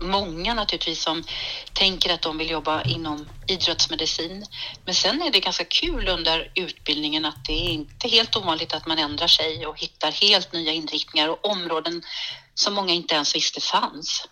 många 0.00 0.54
naturligtvis 0.54 1.02
som 1.02 1.24
tänker 1.72 2.14
att 2.14 2.22
de 2.22 2.38
vill 2.38 2.50
jobba 2.50 2.82
inom 2.82 3.28
idrottsmedicin. 3.46 4.44
Men 4.84 4.94
sen 4.94 5.22
är 5.22 5.30
det 5.30 5.40
ganska 5.40 5.64
kul 5.64 6.08
under 6.08 6.52
utbildningen 6.54 7.24
att 7.24 7.44
det 7.44 7.52
är 7.52 7.70
inte 7.70 8.08
helt 8.08 8.36
ovanligt 8.36 8.74
att 8.74 8.86
man 8.86 8.98
ändrar 8.98 9.26
sig 9.26 9.66
och 9.66 9.80
hittar 9.80 10.12
helt 10.12 10.52
nya 10.52 10.72
inriktningar 10.72 11.28
och 11.28 11.50
områden 11.50 12.02
som 12.54 12.74
många 12.74 12.92
inte 12.92 13.14
ens 13.14 13.34
visste 13.36 13.60
fanns. 13.60 14.28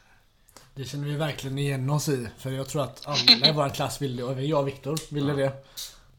Det 0.74 0.84
känner 0.84 1.08
vi 1.08 1.14
verkligen 1.14 1.58
igen 1.58 1.90
oss 1.90 2.08
i. 2.08 2.28
För 2.38 2.50
jag 2.50 2.68
tror 2.68 2.82
att 2.82 3.06
alla 3.06 3.48
i 3.48 3.52
vår 3.54 3.68
klass 3.68 4.02
ville 4.02 4.16
det. 4.16 4.24
Och 4.24 4.42
jag 4.42 4.60
och 4.60 4.68
Viktor 4.68 4.98
ville 5.10 5.32
det. 5.32 5.52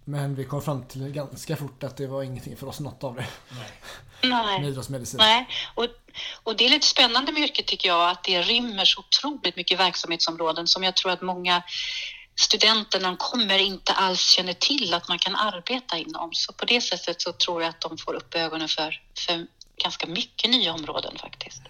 Men 0.05 0.35
vi 0.35 0.45
kom 0.45 0.62
fram 0.62 0.83
till 0.83 1.09
ganska 1.09 1.55
fort 1.55 1.83
att 1.83 1.97
det 1.97 2.07
var 2.07 2.24
ingenting 2.24 2.57
för 2.57 2.67
oss, 2.67 2.79
något 2.79 3.03
av 3.03 3.15
det. 3.15 3.27
Nej. 3.50 3.71
Nej. 4.29 4.67
idrottsmedicin. 4.69 5.17
Nej. 5.17 5.47
Och, 5.75 5.88
och 6.43 6.57
det 6.57 6.65
är 6.65 6.69
lite 6.69 6.88
spännande 6.88 7.31
med 7.31 7.41
yrket 7.41 7.67
tycker 7.67 7.89
jag, 7.89 8.09
att 8.09 8.24
det 8.24 8.41
rymmer 8.41 8.85
så 8.85 9.00
otroligt 9.00 9.55
mycket 9.55 9.79
verksamhetsområden 9.79 10.67
som 10.67 10.83
jag 10.83 10.95
tror 10.95 11.12
att 11.12 11.21
många 11.21 11.63
studenter 12.35 13.00
när 13.00 13.07
de 13.07 13.17
kommer 13.17 13.57
inte 13.57 13.91
alls 13.91 14.29
känner 14.29 14.53
till 14.53 14.93
att 14.93 15.07
man 15.07 15.19
kan 15.19 15.35
arbeta 15.35 15.97
inom. 15.97 16.33
Så 16.33 16.53
på 16.53 16.65
det 16.65 16.81
sättet 16.81 17.21
så 17.21 17.33
tror 17.33 17.62
jag 17.62 17.69
att 17.69 17.81
de 17.81 17.97
får 17.97 18.13
upp 18.13 18.35
ögonen 18.35 18.67
för, 18.67 19.01
för 19.27 19.47
ganska 19.83 20.07
mycket 20.07 20.50
nya 20.50 20.74
områden 20.74 21.17
faktiskt. 21.17 21.62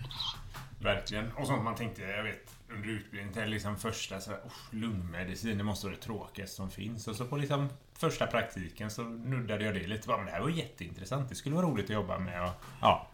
Verkligen. 0.82 1.32
Och 1.32 1.48
sånt 1.48 1.64
man 1.64 1.76
tänkte, 1.76 2.02
jag 2.02 2.24
vet, 2.24 2.55
under 2.70 2.90
utbildningen 2.90 3.34
till 3.34 3.46
liksom 3.46 3.78
första 3.78 4.22
så 4.22 4.30
här, 4.32 4.40
lungmedicin, 4.72 5.58
det 5.58 5.64
måste 5.64 5.86
vara 5.86 5.96
det 5.96 6.02
tråkigaste 6.02 6.56
som 6.56 6.72
finns. 6.72 7.08
Och 7.08 7.16
så 7.16 7.26
på 7.26 7.38
liksom 7.38 7.70
första 8.00 8.28
praktiken 8.28 8.92
så 8.92 9.04
nuddade 9.04 9.66
jag 9.66 9.74
det 9.74 9.88
lite. 9.88 10.10
Men 10.10 10.26
det 10.26 10.32
här 10.32 10.42
var 10.42 10.50
jätteintressant. 10.50 11.30
Det 11.30 11.36
skulle 11.36 11.56
vara 11.56 11.66
roligt 11.66 11.86
att 11.86 11.94
jobba 11.94 12.20
med. 12.20 12.44
Och, 12.44 12.52
ja. 12.82 13.08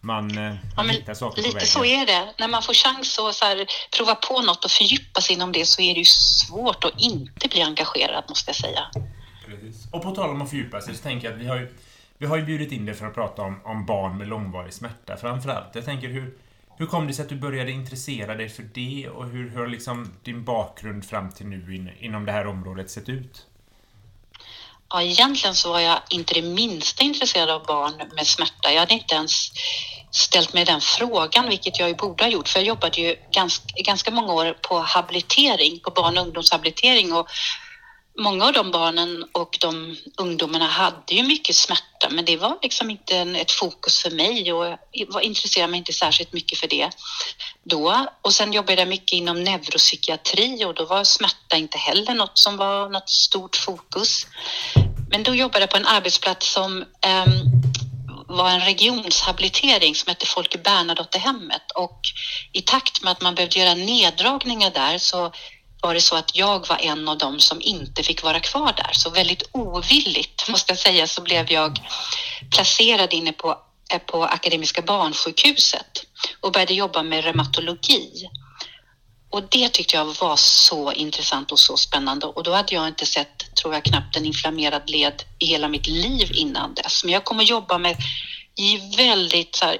man, 0.00 0.38
eh, 0.38 0.54
man 0.76 0.88
hittar 0.88 1.14
saker 1.14 1.36
Lite 1.36 1.50
på 1.50 1.54
vägen. 1.54 1.66
så 1.66 1.84
är 1.84 2.06
det. 2.06 2.34
När 2.38 2.48
man 2.48 2.62
får 2.62 2.74
chans 2.74 3.18
att 3.18 3.34
så 3.34 3.44
här, 3.44 3.66
prova 3.96 4.14
på 4.14 4.42
något 4.42 4.64
och 4.64 4.70
fördjupa 4.70 5.20
sig 5.20 5.36
inom 5.36 5.52
det 5.52 5.66
så 5.66 5.82
är 5.82 5.94
det 5.94 5.98
ju 5.98 6.04
svårt 6.04 6.84
att 6.84 7.00
inte 7.00 7.48
bli 7.48 7.62
engagerad, 7.62 8.24
måste 8.28 8.48
jag 8.48 8.56
säga. 8.56 8.80
Precis. 9.46 9.88
Och 9.92 10.02
på 10.02 10.10
tal 10.10 10.30
om 10.30 10.42
att 10.42 10.50
fördjupa 10.50 10.80
sig 10.80 10.94
så 10.94 11.02
tänker 11.02 11.26
jag 11.26 11.34
att 11.34 11.40
vi 11.40 11.46
har 11.46 11.56
ju, 11.56 11.74
vi 12.18 12.26
har 12.26 12.36
ju 12.36 12.44
bjudit 12.44 12.72
in 12.72 12.86
dig 12.86 12.94
för 12.94 13.06
att 13.06 13.14
prata 13.14 13.42
om, 13.42 13.60
om 13.64 13.86
barn 13.86 14.18
med 14.18 14.28
långvarig 14.28 14.72
smärta 14.72 15.16
framförallt. 15.16 15.74
Jag 15.74 15.84
tänker 15.84 16.08
hur, 16.08 16.38
hur 16.76 16.86
kom 16.86 17.06
det 17.06 17.14
sig 17.14 17.22
att 17.22 17.28
du 17.28 17.36
började 17.36 17.70
intressera 17.70 18.34
dig 18.34 18.48
för 18.48 18.62
det 18.62 19.08
och 19.08 19.26
hur, 19.26 19.50
hur 19.50 19.58
har 19.58 19.66
liksom 19.66 20.14
din 20.22 20.44
bakgrund 20.44 21.04
fram 21.04 21.32
till 21.32 21.46
nu 21.46 21.74
in, 21.76 21.90
inom 21.98 22.26
det 22.26 22.32
här 22.32 22.46
området 22.46 22.90
sett 22.90 23.08
ut? 23.08 23.46
Ja, 24.88 25.02
egentligen 25.02 25.54
så 25.54 25.72
var 25.72 25.80
jag 25.80 25.98
inte 26.10 26.34
det 26.34 26.42
minsta 26.42 27.04
intresserad 27.04 27.50
av 27.50 27.66
barn 27.66 27.92
med 28.16 28.26
smärta. 28.26 28.72
Jag 28.72 28.80
hade 28.80 28.94
inte 28.94 29.14
ens 29.14 29.50
ställt 30.10 30.52
mig 30.52 30.64
den 30.64 30.80
frågan, 30.80 31.48
vilket 31.48 31.78
jag 31.78 31.88
ju 31.88 31.94
borde 31.94 32.24
ha 32.24 32.30
gjort, 32.30 32.48
för 32.48 32.58
jag 32.58 32.66
jobbade 32.66 33.00
ju 33.00 33.16
ganska, 33.30 33.64
ganska 33.76 34.10
många 34.10 34.32
år 34.32 34.58
på 34.68 34.78
habilitering, 34.78 35.80
på 35.80 35.90
barn 35.90 36.18
och 36.18 36.24
ungdomshabilitering 36.24 37.12
och 37.12 37.28
många 38.18 38.44
av 38.44 38.52
de 38.52 38.70
barnen 38.70 39.24
och 39.32 39.58
de 39.60 39.96
ungdomarna 40.16 40.66
hade 40.66 41.14
ju 41.14 41.22
mycket 41.22 41.56
smärta, 41.56 42.08
men 42.10 42.24
det 42.24 42.36
var 42.36 42.58
liksom 42.62 42.90
inte 42.90 43.16
en, 43.16 43.36
ett 43.36 43.52
fokus 43.52 44.02
för 44.02 44.10
mig 44.10 44.52
och 44.52 44.78
jag 44.90 45.22
intresserade 45.22 45.70
mig 45.70 45.78
inte 45.78 45.92
särskilt 45.92 46.32
mycket 46.32 46.58
för 46.58 46.66
det 46.66 46.90
då. 47.62 48.06
Och 48.22 48.34
sen 48.34 48.52
jobbade 48.52 48.80
jag 48.80 48.88
mycket 48.88 49.12
inom 49.12 49.44
neuropsykiatri 49.44 50.64
och 50.64 50.74
då 50.74 50.84
var 50.84 51.04
smärta 51.04 51.56
inte 51.56 51.78
heller 51.78 52.14
något 52.14 52.38
som 52.38 52.56
var 52.56 52.88
något 52.88 53.10
stort 53.10 53.56
fokus. 53.56 54.26
Men 55.10 55.22
då 55.22 55.34
jobbade 55.34 55.60
jag 55.60 55.70
på 55.70 55.76
en 55.76 55.86
arbetsplats 55.86 56.52
som 56.52 56.76
um, 56.76 57.62
var 58.26 58.50
en 58.50 58.60
regionshabilitering 58.60 59.94
som 59.94 60.08
hette 60.10 60.26
Folke 60.26 60.58
Bernadottehemmet 60.58 61.70
och 61.74 62.00
i 62.52 62.62
takt 62.62 63.02
med 63.02 63.12
att 63.12 63.22
man 63.22 63.34
behövde 63.34 63.58
göra 63.58 63.74
neddragningar 63.74 64.70
där 64.70 64.98
så 64.98 65.32
var 65.84 65.94
det 65.94 66.00
så 66.00 66.16
att 66.16 66.36
jag 66.36 66.68
var 66.68 66.78
en 66.80 67.08
av 67.08 67.18
dem 67.18 67.40
som 67.40 67.60
inte 67.60 68.02
fick 68.02 68.22
vara 68.22 68.40
kvar 68.40 68.72
där. 68.76 68.90
Så 68.92 69.10
väldigt 69.10 69.42
ovilligt, 69.52 70.48
måste 70.48 70.72
jag 70.72 70.78
säga, 70.78 71.06
så 71.06 71.22
blev 71.22 71.52
jag 71.52 71.78
placerad 72.54 73.12
inne 73.12 73.32
på, 73.32 73.58
eh, 73.92 73.98
på 73.98 74.24
Akademiska 74.24 74.82
barnsjukhuset 74.82 76.06
och 76.40 76.52
började 76.52 76.74
jobba 76.74 77.02
med 77.02 77.24
reumatologi. 77.24 78.28
Och 79.30 79.42
det 79.50 79.68
tyckte 79.68 79.96
jag 79.96 80.04
var 80.04 80.36
så 80.36 80.92
intressant 80.92 81.52
och 81.52 81.58
så 81.58 81.76
spännande 81.76 82.26
och 82.26 82.42
då 82.42 82.52
hade 82.52 82.74
jag 82.74 82.88
inte 82.88 83.06
sett, 83.06 83.54
tror 83.54 83.74
jag, 83.74 83.84
knappt 83.84 84.16
en 84.16 84.26
inflammerad 84.26 84.90
led 84.90 85.22
i 85.38 85.46
hela 85.46 85.68
mitt 85.68 85.86
liv 85.86 86.30
innan 86.32 86.74
dess. 86.74 87.04
Men 87.04 87.12
jag 87.12 87.24
kom 87.24 87.40
att 87.40 87.48
jobba 87.48 87.78
med 87.78 87.96
i 88.56 88.96
väldigt 88.96 89.60
här, 89.62 89.78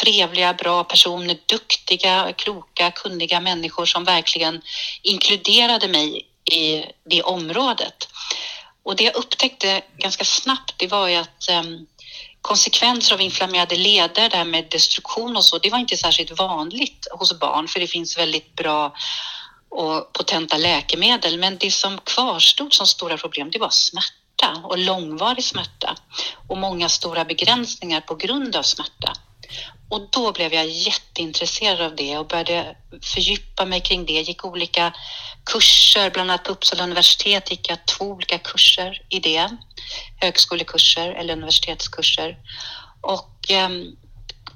trevliga, 0.00 0.54
bra 0.54 0.84
personer, 0.84 1.38
duktiga, 1.46 2.32
kloka, 2.32 2.90
kunniga 2.90 3.40
människor 3.40 3.86
som 3.86 4.04
verkligen 4.04 4.62
inkluderade 5.02 5.88
mig 5.88 6.28
i 6.52 6.84
det 7.10 7.22
området. 7.22 8.08
Och 8.82 8.96
det 8.96 9.04
jag 9.04 9.16
upptäckte 9.16 9.82
ganska 9.96 10.24
snabbt, 10.24 10.74
det 10.76 10.86
var 10.86 11.08
ju 11.08 11.16
att 11.16 11.48
um, 11.50 11.86
konsekvenser 12.40 13.14
av 13.14 13.20
inflammerade 13.20 13.76
leder, 13.76 14.28
det 14.28 14.36
här 14.36 14.44
med 14.44 14.66
destruktion 14.70 15.36
och 15.36 15.44
så, 15.44 15.58
det 15.58 15.70
var 15.70 15.78
inte 15.78 15.96
särskilt 15.96 16.38
vanligt 16.38 17.06
hos 17.10 17.40
barn, 17.40 17.68
för 17.68 17.80
det 17.80 17.86
finns 17.86 18.18
väldigt 18.18 18.54
bra 18.54 18.94
och 19.68 20.12
potenta 20.12 20.56
läkemedel. 20.56 21.38
Men 21.38 21.58
det 21.58 21.70
som 21.70 21.98
kvarstod 21.98 22.74
som 22.74 22.86
stora 22.86 23.16
problem, 23.16 23.50
det 23.50 23.58
var 23.58 23.70
smärta 23.70 24.21
och 24.64 24.78
långvarig 24.78 25.44
smärta 25.44 25.96
och 26.48 26.58
många 26.58 26.88
stora 26.88 27.24
begränsningar 27.24 28.00
på 28.00 28.14
grund 28.14 28.56
av 28.56 28.62
smärta. 28.62 29.12
Och 29.88 30.08
då 30.10 30.32
blev 30.32 30.54
jag 30.54 30.66
jätteintresserad 30.66 31.80
av 31.80 31.96
det 31.96 32.18
och 32.18 32.26
började 32.26 32.76
fördjupa 33.02 33.64
mig 33.64 33.80
kring 33.80 34.06
det. 34.06 34.12
Gick 34.12 34.44
olika 34.44 34.94
kurser, 35.44 36.10
bland 36.10 36.30
annat 36.30 36.44
på 36.44 36.52
Uppsala 36.52 36.84
universitet 36.84 37.50
gick 37.50 37.68
jag 37.68 37.86
två 37.86 38.04
olika 38.04 38.38
kurser 38.38 39.02
i 39.08 39.18
det. 39.18 39.48
Högskolekurser 40.20 41.08
eller 41.12 41.32
universitetskurser. 41.32 42.36
Och 43.00 43.30
jag 43.48 43.70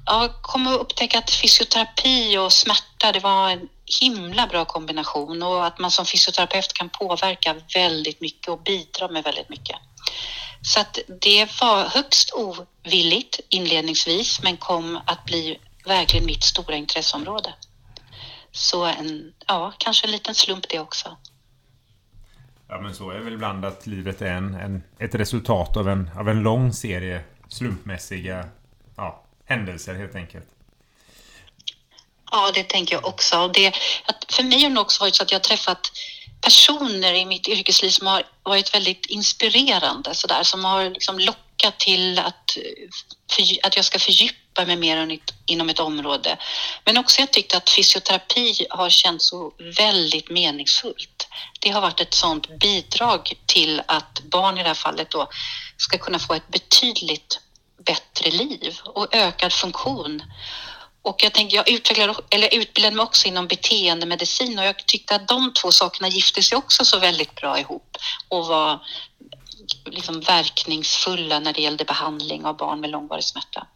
ja, 0.05 0.29
kom 0.41 0.67
att 0.67 0.79
upptäcka 0.79 1.19
att 1.19 1.31
fysioterapi 1.31 2.37
och 2.37 2.53
smärta, 2.53 3.11
det 3.11 3.19
var 3.19 3.49
en 3.49 3.69
himla 4.01 4.47
bra 4.47 4.65
kombination 4.65 5.43
och 5.43 5.65
att 5.65 5.79
man 5.79 5.91
som 5.91 6.05
fysioterapeut 6.05 6.73
kan 6.73 6.89
påverka 6.89 7.55
väldigt 7.73 8.21
mycket 8.21 8.47
och 8.47 8.61
bidra 8.63 9.07
med 9.07 9.23
väldigt 9.23 9.49
mycket. 9.49 9.75
Så 10.61 10.79
att 10.79 10.99
det 11.21 11.61
var 11.61 11.89
högst 11.89 12.33
ovilligt 12.33 13.39
inledningsvis 13.49 14.43
men 14.43 14.57
kom 14.57 14.99
att 15.05 15.25
bli 15.25 15.59
verkligen 15.85 16.25
mitt 16.25 16.43
stora 16.43 16.75
intresseområde. 16.75 17.53
Så 18.51 18.85
en, 18.85 19.33
ja, 19.47 19.73
kanske 19.77 20.07
en 20.07 20.11
liten 20.11 20.35
slump 20.35 20.69
det 20.69 20.79
också. 20.79 21.17
Ja 22.69 22.81
men 22.81 22.95
så 22.95 23.09
är 23.09 23.15
det 23.15 23.23
väl 23.23 23.33
ibland 23.33 23.65
att 23.65 23.87
livet 23.87 24.21
är 24.21 24.33
en, 24.33 24.55
en, 24.55 24.83
ett 24.99 25.15
resultat 25.15 25.77
av 25.77 25.89
en, 25.89 26.11
av 26.15 26.29
en 26.29 26.39
lång 26.39 26.73
serie 26.73 27.23
slumpmässiga 27.47 28.49
ja, 28.95 29.23
händelser 29.45 29.95
helt 29.95 30.15
enkelt. 30.15 30.47
Ja, 32.31 32.51
det 32.53 32.63
tänker 32.63 32.95
jag 32.95 33.05
också. 33.05 33.39
Och 33.39 33.51
det, 33.51 33.67
att 34.05 34.25
för 34.29 34.43
mig 34.43 34.63
har 34.63 34.69
det 34.69 34.79
också 34.79 35.03
varit 35.03 35.15
så 35.15 35.23
att 35.23 35.31
jag 35.31 35.39
har 35.39 35.43
träffat 35.43 35.91
personer 36.41 37.13
i 37.13 37.25
mitt 37.25 37.47
yrkesliv 37.47 37.89
som 37.89 38.07
har 38.07 38.23
varit 38.43 38.73
väldigt 38.73 39.05
inspirerande, 39.05 40.15
så 40.15 40.27
där, 40.27 40.43
som 40.43 40.65
har 40.65 40.89
liksom 40.89 41.19
lockat 41.19 41.79
till 41.79 42.19
att, 42.19 42.57
för, 43.31 43.43
att 43.63 43.75
jag 43.75 43.85
ska 43.85 43.99
fördjupa 43.99 44.65
mig 44.65 44.77
mer 44.77 45.19
inom 45.45 45.69
ett 45.69 45.79
område. 45.79 46.37
Men 46.85 46.97
också 46.97 47.19
jag 47.21 47.31
tyckte 47.31 47.57
att 47.57 47.69
fysioterapi 47.69 48.67
har 48.69 48.89
känts 48.89 49.27
så 49.27 49.53
väldigt 49.77 50.29
meningsfullt. 50.29 51.27
Det 51.59 51.69
har 51.69 51.81
varit 51.81 51.99
ett 51.99 52.13
sådant 52.13 52.59
bidrag 52.59 53.33
till 53.45 53.81
att 53.87 54.21
barn 54.23 54.57
i 54.57 54.61
det 54.61 54.67
här 54.67 54.73
fallet 54.73 55.11
då 55.11 55.29
ska 55.77 55.97
kunna 55.97 56.19
få 56.19 56.33
ett 56.33 56.47
betydligt 56.47 57.39
bättre 57.85 58.31
liv 58.31 58.79
och 58.83 59.15
ökad 59.15 59.53
funktion. 59.53 60.23
Och 61.01 61.23
jag 61.23 61.33
tänkte, 61.33 61.55
jag 61.55 61.69
utvecklade, 61.69 62.15
eller 62.29 62.55
utbildade 62.55 62.95
mig 62.95 63.03
också 63.03 63.27
inom 63.27 63.47
beteendemedicin 63.47 64.59
och 64.59 64.65
jag 64.65 64.85
tyckte 64.85 65.15
att 65.15 65.27
de 65.27 65.53
två 65.53 65.71
sakerna 65.71 66.07
gifte 66.07 66.43
sig 66.43 66.57
också 66.57 66.85
så 66.85 66.99
väldigt 66.99 67.35
bra 67.35 67.59
ihop 67.59 67.97
och 68.27 68.45
var 68.45 68.79
liksom 69.85 70.21
verkningsfulla 70.21 71.39
när 71.39 71.53
det 71.53 71.61
gällde 71.61 71.85
behandling 71.85 72.45
av 72.45 72.57
barn 72.57 72.79
med 72.79 72.89
långvarig 72.89 73.23
smärta. 73.23 73.67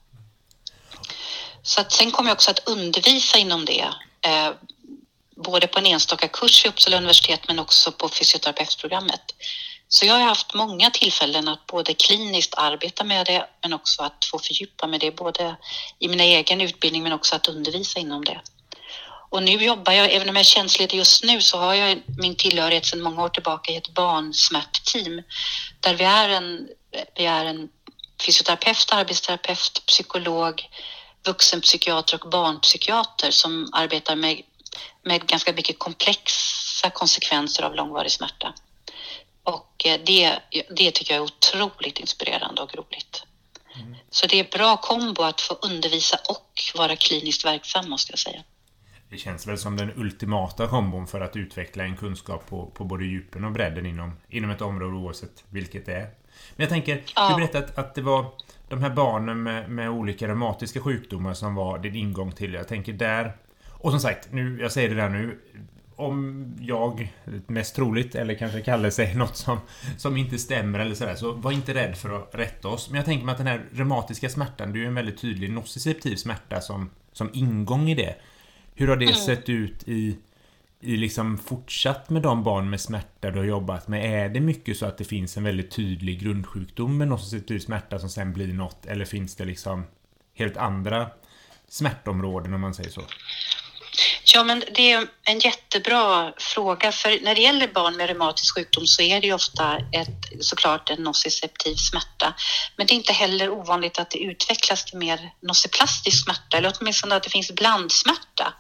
Så 1.63 1.81
att 1.81 1.91
sen 1.91 2.11
kom 2.11 2.27
jag 2.27 2.33
också 2.33 2.51
att 2.51 2.67
undervisa 2.67 3.37
inom 3.37 3.65
det, 3.65 3.87
eh, 4.21 4.51
både 5.35 5.67
på 5.67 5.79
en 5.79 5.85
enstaka 5.85 6.27
kurs 6.27 6.65
vid 6.65 6.69
Uppsala 6.69 6.97
universitet 6.97 7.41
men 7.47 7.59
också 7.59 7.91
på 7.91 8.09
fysioterapeutprogrammet. 8.09 9.21
Så 9.93 10.05
jag 10.05 10.13
har 10.13 10.21
haft 10.21 10.53
många 10.53 10.89
tillfällen 10.89 11.47
att 11.47 11.65
både 11.65 11.93
kliniskt 11.93 12.53
arbeta 12.57 13.03
med 13.03 13.25
det 13.25 13.45
men 13.61 13.73
också 13.73 14.03
att 14.03 14.25
få 14.31 14.39
fördjupa 14.39 14.87
med 14.87 14.99
det 14.99 15.11
både 15.11 15.55
i 15.99 16.07
min 16.07 16.19
egen 16.19 16.61
utbildning 16.61 17.03
men 17.03 17.13
också 17.13 17.35
att 17.35 17.47
undervisa 17.47 17.99
inom 17.99 18.25
det. 18.25 18.41
Och 19.29 19.43
nu 19.43 19.51
jobbar 19.51 19.93
jag, 19.93 20.11
även 20.11 20.29
om 20.29 20.35
jag 20.35 20.39
är 20.39 20.43
tjänstledig 20.43 20.97
just 20.97 21.23
nu, 21.23 21.41
så 21.41 21.57
har 21.57 21.73
jag 21.73 22.01
min 22.17 22.35
tillhörighet 22.35 22.85
sedan 22.85 23.01
många 23.01 23.23
år 23.23 23.29
tillbaka 23.29 23.71
i 23.71 23.75
ett 23.75 23.93
barnsmärtteam 23.93 25.21
där 25.79 25.93
vi 25.93 26.03
är 26.03 26.29
en, 26.29 26.67
vi 27.15 27.25
är 27.25 27.45
en 27.45 27.69
fysioterapeut, 28.25 28.91
arbetsterapeut, 28.91 29.83
psykolog, 29.87 30.69
vuxenpsykiater 31.25 32.23
och 32.23 32.29
barnpsykiater 32.29 33.31
som 33.31 33.69
arbetar 33.73 34.15
med, 34.15 34.41
med 35.03 35.27
ganska 35.27 35.53
mycket 35.53 35.79
komplexa 35.79 36.89
konsekvenser 36.89 37.63
av 37.63 37.75
långvarig 37.75 38.11
smärta. 38.11 38.53
Och 39.43 39.85
eh, 39.85 39.99
det, 40.05 40.39
det 40.69 40.91
tycker 40.91 41.13
jag 41.13 41.21
är 41.21 41.25
otroligt 41.25 41.99
inspirerande 41.99 42.61
och 42.61 42.75
roligt. 42.75 43.23
Mm. 43.75 43.95
Så 44.09 44.27
det 44.27 44.39
är 44.39 44.57
bra 44.57 44.77
kombo 44.77 45.23
att 45.23 45.41
få 45.41 45.53
undervisa 45.53 46.17
och 46.29 46.61
vara 46.75 46.95
kliniskt 46.95 47.45
verksam 47.45 47.89
måste 47.89 48.11
jag 48.11 48.19
säga. 48.19 48.43
Det 49.09 49.17
känns 49.17 49.47
väl 49.47 49.57
som 49.57 49.77
den 49.77 49.91
ultimata 49.95 50.67
kombon 50.67 51.07
för 51.07 51.21
att 51.21 51.35
utveckla 51.35 51.83
en 51.83 51.97
kunskap 51.97 52.49
på, 52.49 52.65
på 52.65 52.83
både 52.83 53.05
djupen 53.05 53.45
och 53.45 53.51
bredden 53.51 53.85
inom, 53.85 54.17
inom 54.29 54.49
ett 54.49 54.61
område 54.61 54.95
oavsett 54.95 55.43
vilket 55.49 55.85
det 55.85 55.93
är. 55.93 56.09
Men 56.55 56.63
jag 56.63 56.69
tänker, 56.69 57.03
ja. 57.15 57.29
du 57.29 57.35
berättade 57.35 57.65
att, 57.65 57.77
att 57.77 57.95
det 57.95 58.01
var 58.01 58.25
de 58.69 58.81
här 58.81 58.89
barnen 58.89 59.43
med, 59.43 59.69
med 59.69 59.89
olika 59.89 60.27
reumatiska 60.27 60.81
sjukdomar 60.81 61.33
som 61.33 61.55
var 61.55 61.79
din 61.79 61.95
ingång 61.95 62.31
till 62.31 62.53
Jag 62.53 62.67
tänker 62.67 62.93
där... 62.93 63.37
Och 63.69 63.91
som 63.91 63.99
sagt, 63.99 64.31
nu, 64.31 64.57
jag 64.61 64.71
säger 64.71 64.89
det 64.89 64.95
där 64.95 65.09
nu 65.09 65.39
om 66.01 66.47
jag, 66.59 67.13
mest 67.47 67.75
troligt, 67.75 68.15
eller 68.15 68.33
kanske 68.33 68.61
Kalle 68.61 68.91
säger 68.91 69.15
något 69.15 69.35
som, 69.35 69.59
som 69.97 70.17
inte 70.17 70.37
stämmer 70.37 70.79
eller 70.79 70.95
sådär, 70.95 71.15
så 71.15 71.31
var 71.31 71.51
inte 71.51 71.73
rädd 71.73 71.97
för 71.97 72.09
att 72.19 72.29
rätta 72.35 72.67
oss. 72.67 72.89
Men 72.89 72.95
jag 72.95 73.05
tänker 73.05 73.25
mig 73.25 73.31
att 73.31 73.37
den 73.37 73.47
här 73.47 73.65
reumatiska 73.71 74.29
smärtan, 74.29 74.73
det 74.73 74.79
är 74.79 74.81
ju 74.81 74.87
en 74.87 74.95
väldigt 74.95 75.21
tydlig 75.21 75.51
nociceptiv 75.51 76.15
smärta 76.15 76.61
som, 76.61 76.89
som 77.13 77.29
ingång 77.33 77.89
i 77.89 77.95
det. 77.95 78.15
Hur 78.75 78.87
har 78.87 78.97
det 78.97 79.05
mm. 79.05 79.15
sett 79.15 79.49
ut 79.49 79.87
i, 79.87 80.17
i 80.79 80.97
liksom 80.97 81.37
fortsatt 81.37 82.09
med 82.09 82.21
de 82.21 82.43
barn 82.43 82.69
med 82.69 82.81
smärta 82.81 83.31
du 83.31 83.37
har 83.39 83.45
jobbat 83.45 83.87
med? 83.87 84.25
Är 84.25 84.29
det 84.29 84.39
mycket 84.39 84.77
så 84.77 84.85
att 84.85 84.97
det 84.97 85.03
finns 85.03 85.37
en 85.37 85.43
väldigt 85.43 85.71
tydlig 85.71 86.19
grundsjukdom 86.19 86.97
med 86.97 87.07
nociceptiv 87.07 87.59
smärta 87.59 87.99
som 87.99 88.09
sen 88.09 88.33
blir 88.33 88.53
något? 88.53 88.85
Eller 88.85 89.05
finns 89.05 89.35
det 89.35 89.45
liksom 89.45 89.83
helt 90.33 90.57
andra 90.57 91.09
smärtområden 91.67 92.53
om 92.53 92.61
man 92.61 92.73
säger 92.73 92.89
så? 92.89 93.01
Ja, 94.33 94.43
men 94.43 94.63
det 94.75 94.91
är 94.91 95.07
en 95.23 95.39
jättebra 95.39 96.33
fråga. 96.37 96.91
För 96.91 97.23
när 97.23 97.35
det 97.35 97.41
gäller 97.41 97.67
barn 97.67 97.97
med 97.97 98.07
reumatisk 98.07 98.55
sjukdom 98.55 98.87
så 98.87 99.01
är 99.01 99.21
det 99.21 99.27
ju 99.27 99.33
ofta 99.33 99.77
ett, 99.77 100.45
såklart 100.45 100.89
en 100.89 101.03
nociceptiv 101.03 101.75
smärta. 101.75 102.33
Men 102.75 102.87
det 102.87 102.93
är 102.93 102.95
inte 102.95 103.13
heller 103.13 103.49
ovanligt 103.49 103.99
att 103.99 104.09
det 104.09 104.17
utvecklas 104.17 104.85
till 104.85 104.97
mer 104.97 105.33
nociplastisk 105.41 106.23
smärta 106.23 106.57
eller 106.57 106.73
åtminstone 106.79 107.15
att 107.15 107.23
det 107.23 107.29
finns 107.29 107.51
blandsmärta. 107.51 108.53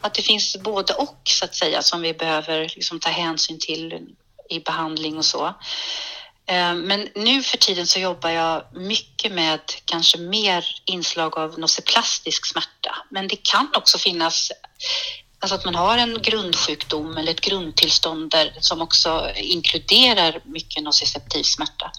Att 0.00 0.14
det 0.14 0.22
finns 0.22 0.56
både 0.56 0.92
och 0.92 1.20
så 1.24 1.44
att 1.44 1.54
säga 1.54 1.82
som 1.82 2.02
vi 2.02 2.14
behöver 2.14 2.62
liksom 2.62 3.00
ta 3.00 3.08
hänsyn 3.08 3.58
till 3.58 4.00
i 4.50 4.60
behandling 4.60 5.18
och 5.18 5.24
så. 5.24 5.54
Eh, 6.50 6.74
men 6.74 7.08
nu 7.14 7.42
för 7.42 7.58
tiden 7.58 7.86
så 7.86 7.98
jobbar 8.00 8.30
jag 8.30 8.64
mycket 8.72 9.32
med 9.32 9.60
kanske 9.84 10.18
mer 10.18 10.64
inslag 10.84 11.38
av 11.38 11.58
nociplastisk 11.58 12.46
smärta. 12.46 12.96
Men 13.10 13.28
det 13.28 13.36
kan 13.36 13.68
också 13.74 13.98
finnas 13.98 14.52
Alltså 15.42 15.54
att 15.54 15.64
man 15.64 15.74
har 15.74 15.98
en 15.98 16.22
grundsjukdom 16.22 17.16
eller 17.16 17.32
ett 17.32 17.40
grundtillstånd 17.40 18.30
där, 18.30 18.56
som 18.60 18.82
också 18.82 19.32
inkluderar 19.36 20.40
mycket 20.44 20.82
nociceptiv 20.82 21.42
smärta. 21.42 21.92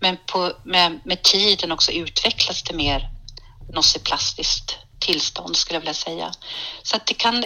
Men 0.00 0.16
på, 0.26 0.52
med, 0.64 1.00
med 1.04 1.22
tiden 1.22 1.72
också 1.72 1.92
utvecklas 1.92 2.62
det 2.62 2.74
mer 2.74 3.10
nociplastiskt 3.72 4.76
tillstånd 5.00 5.56
skulle 5.56 5.76
jag 5.76 5.80
vilja 5.80 5.94
säga. 5.94 6.32
Så 6.82 6.96
att 6.96 7.06
det 7.06 7.14
kan 7.14 7.44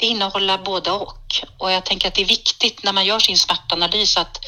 innehålla 0.00 0.58
både 0.58 0.90
och. 0.90 1.44
Och 1.58 1.72
jag 1.72 1.84
tänker 1.84 2.08
att 2.08 2.14
det 2.14 2.22
är 2.22 2.26
viktigt 2.26 2.82
när 2.82 2.92
man 2.92 3.06
gör 3.06 3.18
sin 3.18 3.38
smärtanalys 3.38 4.16
att 4.16 4.40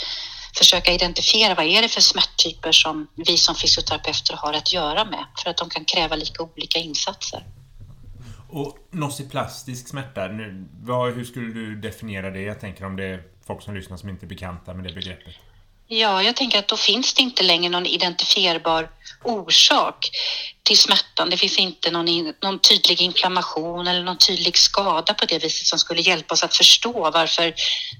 försöka 0.58 0.92
identifiera 0.92 1.54
vad 1.54 1.66
är 1.66 1.82
det 1.82 1.88
för 1.88 2.00
smärttyper 2.00 2.72
som 2.72 3.06
vi 3.14 3.36
som 3.36 3.54
fysioterapeuter 3.54 4.36
har 4.36 4.52
att 4.52 4.72
göra 4.72 5.04
med 5.04 5.24
för 5.42 5.50
att 5.50 5.56
de 5.56 5.70
kan 5.70 5.84
kräva 5.84 6.16
lika 6.16 6.42
olika 6.42 6.78
insatser. 6.78 7.46
Och 8.48 8.78
nociplastisk 8.90 9.88
smärta, 9.88 10.26
nu, 10.26 10.68
vad, 10.82 11.14
hur 11.14 11.24
skulle 11.24 11.52
du 11.52 11.76
definiera 11.76 12.30
det? 12.30 12.42
Jag 12.42 12.60
tänker 12.60 12.84
om 12.84 12.96
det 12.96 13.04
är 13.04 13.22
folk 13.46 13.62
som 13.62 13.74
lyssnar 13.74 13.96
som 13.96 14.08
inte 14.08 14.26
är 14.26 14.28
bekanta 14.28 14.74
med 14.74 14.84
det 14.84 14.92
begreppet. 14.92 15.34
Ja, 15.94 16.22
jag 16.22 16.36
tänker 16.36 16.58
att 16.58 16.68
då 16.68 16.76
finns 16.76 17.14
det 17.14 17.22
inte 17.22 17.42
längre 17.42 17.68
någon 17.68 17.86
identifierbar 17.86 18.90
orsak 19.24 20.10
till 20.62 20.78
smärtan. 20.78 21.30
Det 21.30 21.36
finns 21.36 21.58
inte 21.58 21.90
någon, 21.90 22.32
någon 22.42 22.58
tydlig 22.58 23.00
inflammation 23.00 23.86
eller 23.86 24.02
någon 24.02 24.18
tydlig 24.18 24.58
skada 24.58 25.14
på 25.14 25.26
det 25.26 25.38
viset 25.38 25.66
som 25.66 25.78
skulle 25.78 26.00
hjälpa 26.00 26.34
oss 26.34 26.44
att 26.44 26.56
förstå 26.56 27.10
varför 27.10 27.54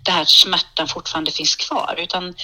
den 0.05 0.15
här 0.15 0.25
smärtan 0.25 0.89
fortfarande 0.89 1.31
finns 1.31 1.57
kvar. 1.57 1.95
Utan 1.99 2.35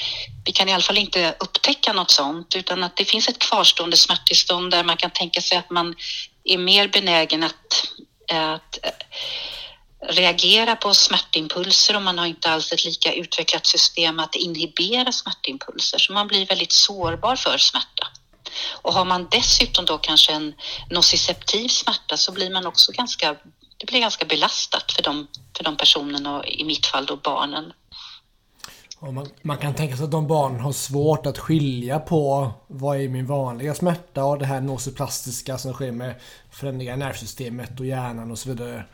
vi 0.45 0.53
kan 0.53 0.69
i 0.69 0.73
alla 0.73 0.83
fall 0.83 0.99
inte 0.99 1.35
upptäcka 1.41 1.93
något 1.93 2.11
sånt 2.11 2.57
utan 2.57 2.85
att 2.85 2.97
det 2.97 3.05
finns 3.05 3.29
ett 3.29 3.39
kvarstående 3.39 3.97
smärttillstånd 3.97 4.71
där 4.71 4.85
man 4.85 4.97
kan 4.97 5.11
tänka 5.11 5.41
sig 5.41 5.59
att 5.59 5.71
man 5.71 5.95
är 6.45 6.59
mer 6.59 6.89
benägen 6.89 7.43
att, 7.43 7.87
att 8.33 8.79
reagera 10.01 10.77
på 10.77 10.95
smärtimpulser 10.95 11.97
och 11.97 12.03
man 12.03 12.19
har 12.19 12.27
inte 12.27 12.51
alls 12.51 12.73
ett 12.73 12.85
lika 12.85 13.13
utvecklat 13.13 13.67
system 13.67 14.19
att 14.19 14.35
inhibera 14.35 15.13
smärtimpulser 15.13 15.99
så 15.99 16.13
man 16.13 16.27
blir 16.27 16.47
väldigt 16.47 16.73
sårbar 16.73 17.37
för 17.37 17.59
smärta. 17.59 18.07
Och 18.83 18.95
har 18.95 19.05
man 19.05 19.29
dessutom 19.31 19.85
då 19.85 19.99
kanske 19.99 20.33
en 20.33 20.55
nociceptiv 20.91 21.69
smärta 21.69 22.17
så 22.17 22.33
blir 22.33 22.51
man 22.51 22.67
också 22.67 22.93
ganska, 22.93 23.37
det 23.77 23.87
blir 23.87 24.01
ganska 24.01 24.25
belastat 24.25 24.93
för 24.93 25.03
de, 25.03 25.27
för 25.57 25.65
de 25.65 25.77
personerna 25.77 26.39
och 26.39 26.47
i 26.47 26.65
mitt 26.65 26.87
fall 26.87 27.07
då 27.07 27.17
barnen. 27.17 27.73
Man, 29.01 29.29
man, 29.43 29.59
kan 29.59 29.75
tänka 29.75 29.97
sig 29.97 30.05
att 30.05 30.11
de 30.11 30.27
barnen 30.27 30.61
har 30.61 30.73
svårt 30.73 31.27
att 31.27 31.39
skilja 31.39 31.99
på 31.99 32.53
vad 32.67 33.01
är 33.01 33.09
min 33.09 33.27
vanliga 33.27 33.75
smärta 33.75 34.25
och 34.25 34.39
det 34.39 34.47
här 34.47 34.61
nociplastiska 34.61 35.59
som 35.59 35.73
sker 35.73 35.93
med 35.93 36.15
förändringar 36.51 36.95
i 36.95 36.97
nervsystemet 36.97 37.81
och 37.81 37.87
hjärnan 37.87 38.31
och 38.31 38.39
så 38.39 38.49
vidare. 38.49 38.85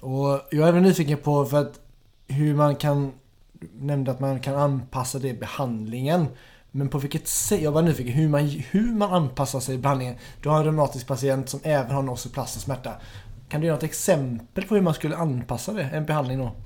Och 0.00 0.48
jag 0.50 0.64
är 0.64 0.68
även 0.68 0.82
nyfiken 0.82 1.18
på 1.18 1.46
för 1.46 1.60
att 1.60 1.80
hur 2.28 2.54
man 2.54 2.76
kan 2.76 3.12
nämnde 3.72 4.10
att 4.10 4.20
man 4.20 4.40
kan 4.40 4.54
anpassa 4.54 5.18
det 5.18 5.28
i 5.28 5.34
behandlingen. 5.34 6.28
Men 6.70 6.88
på 6.88 6.98
vilket 6.98 7.28
sätt? 7.28 7.62
Jag 7.62 7.72
var 7.72 7.82
nyfiken 7.82 8.12
hur 8.12 8.28
man, 8.28 8.48
hur 8.48 8.92
man 8.92 9.14
anpassar 9.14 9.60
sig 9.60 9.74
i 9.74 9.78
behandlingen. 9.78 10.18
Du 10.42 10.48
har 10.48 10.58
en 10.58 10.64
reumatisk 10.64 11.06
patient 11.06 11.48
som 11.48 11.60
även 11.62 11.90
har 11.90 12.02
nociplastisk 12.02 12.64
smärta. 12.64 12.92
Kan 13.48 13.60
du 13.60 13.66
ge 13.66 13.72
något 13.72 13.82
exempel 13.82 14.64
på 14.64 14.74
hur 14.74 14.82
man 14.82 14.94
skulle 14.94 15.16
anpassa 15.16 15.72
det, 15.72 15.82
en 15.82 16.06
behandling 16.06 16.38
då? 16.38 16.56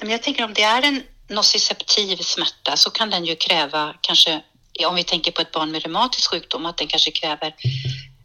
Jag 0.00 0.22
tänker 0.22 0.44
om 0.44 0.54
det 0.54 0.62
är 0.62 0.82
en 0.82 1.02
nociceptiv 1.28 2.16
smärta 2.16 2.76
så 2.76 2.90
kan 2.90 3.10
den 3.10 3.24
ju 3.24 3.36
kräva 3.36 3.94
kanske, 4.00 4.42
om 4.88 4.94
vi 4.94 5.04
tänker 5.04 5.32
på 5.32 5.40
ett 5.40 5.52
barn 5.52 5.70
med 5.70 5.82
reumatisk 5.82 6.30
sjukdom, 6.30 6.66
att 6.66 6.76
den 6.76 6.86
kanske 6.86 7.10
kräver 7.10 7.54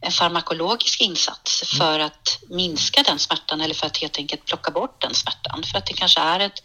en 0.04 0.12
farmakologisk 0.12 1.02
insats 1.02 1.78
för 1.78 2.00
att 2.00 2.39
minska 2.50 3.04
den 3.04 3.20
smärtan 3.20 3.62
eller 3.62 3.76
för 3.76 3.88
att 3.88 3.98
helt 3.98 4.18
enkelt 4.18 4.46
plocka 4.46 4.72
bort 4.72 5.02
den 5.02 5.13
smärtan. 5.13 5.63
För 5.63 5.78
att 5.78 5.86
det 5.86 5.94
kanske 5.94 6.20
är 6.20 6.39
ett, 6.39 6.62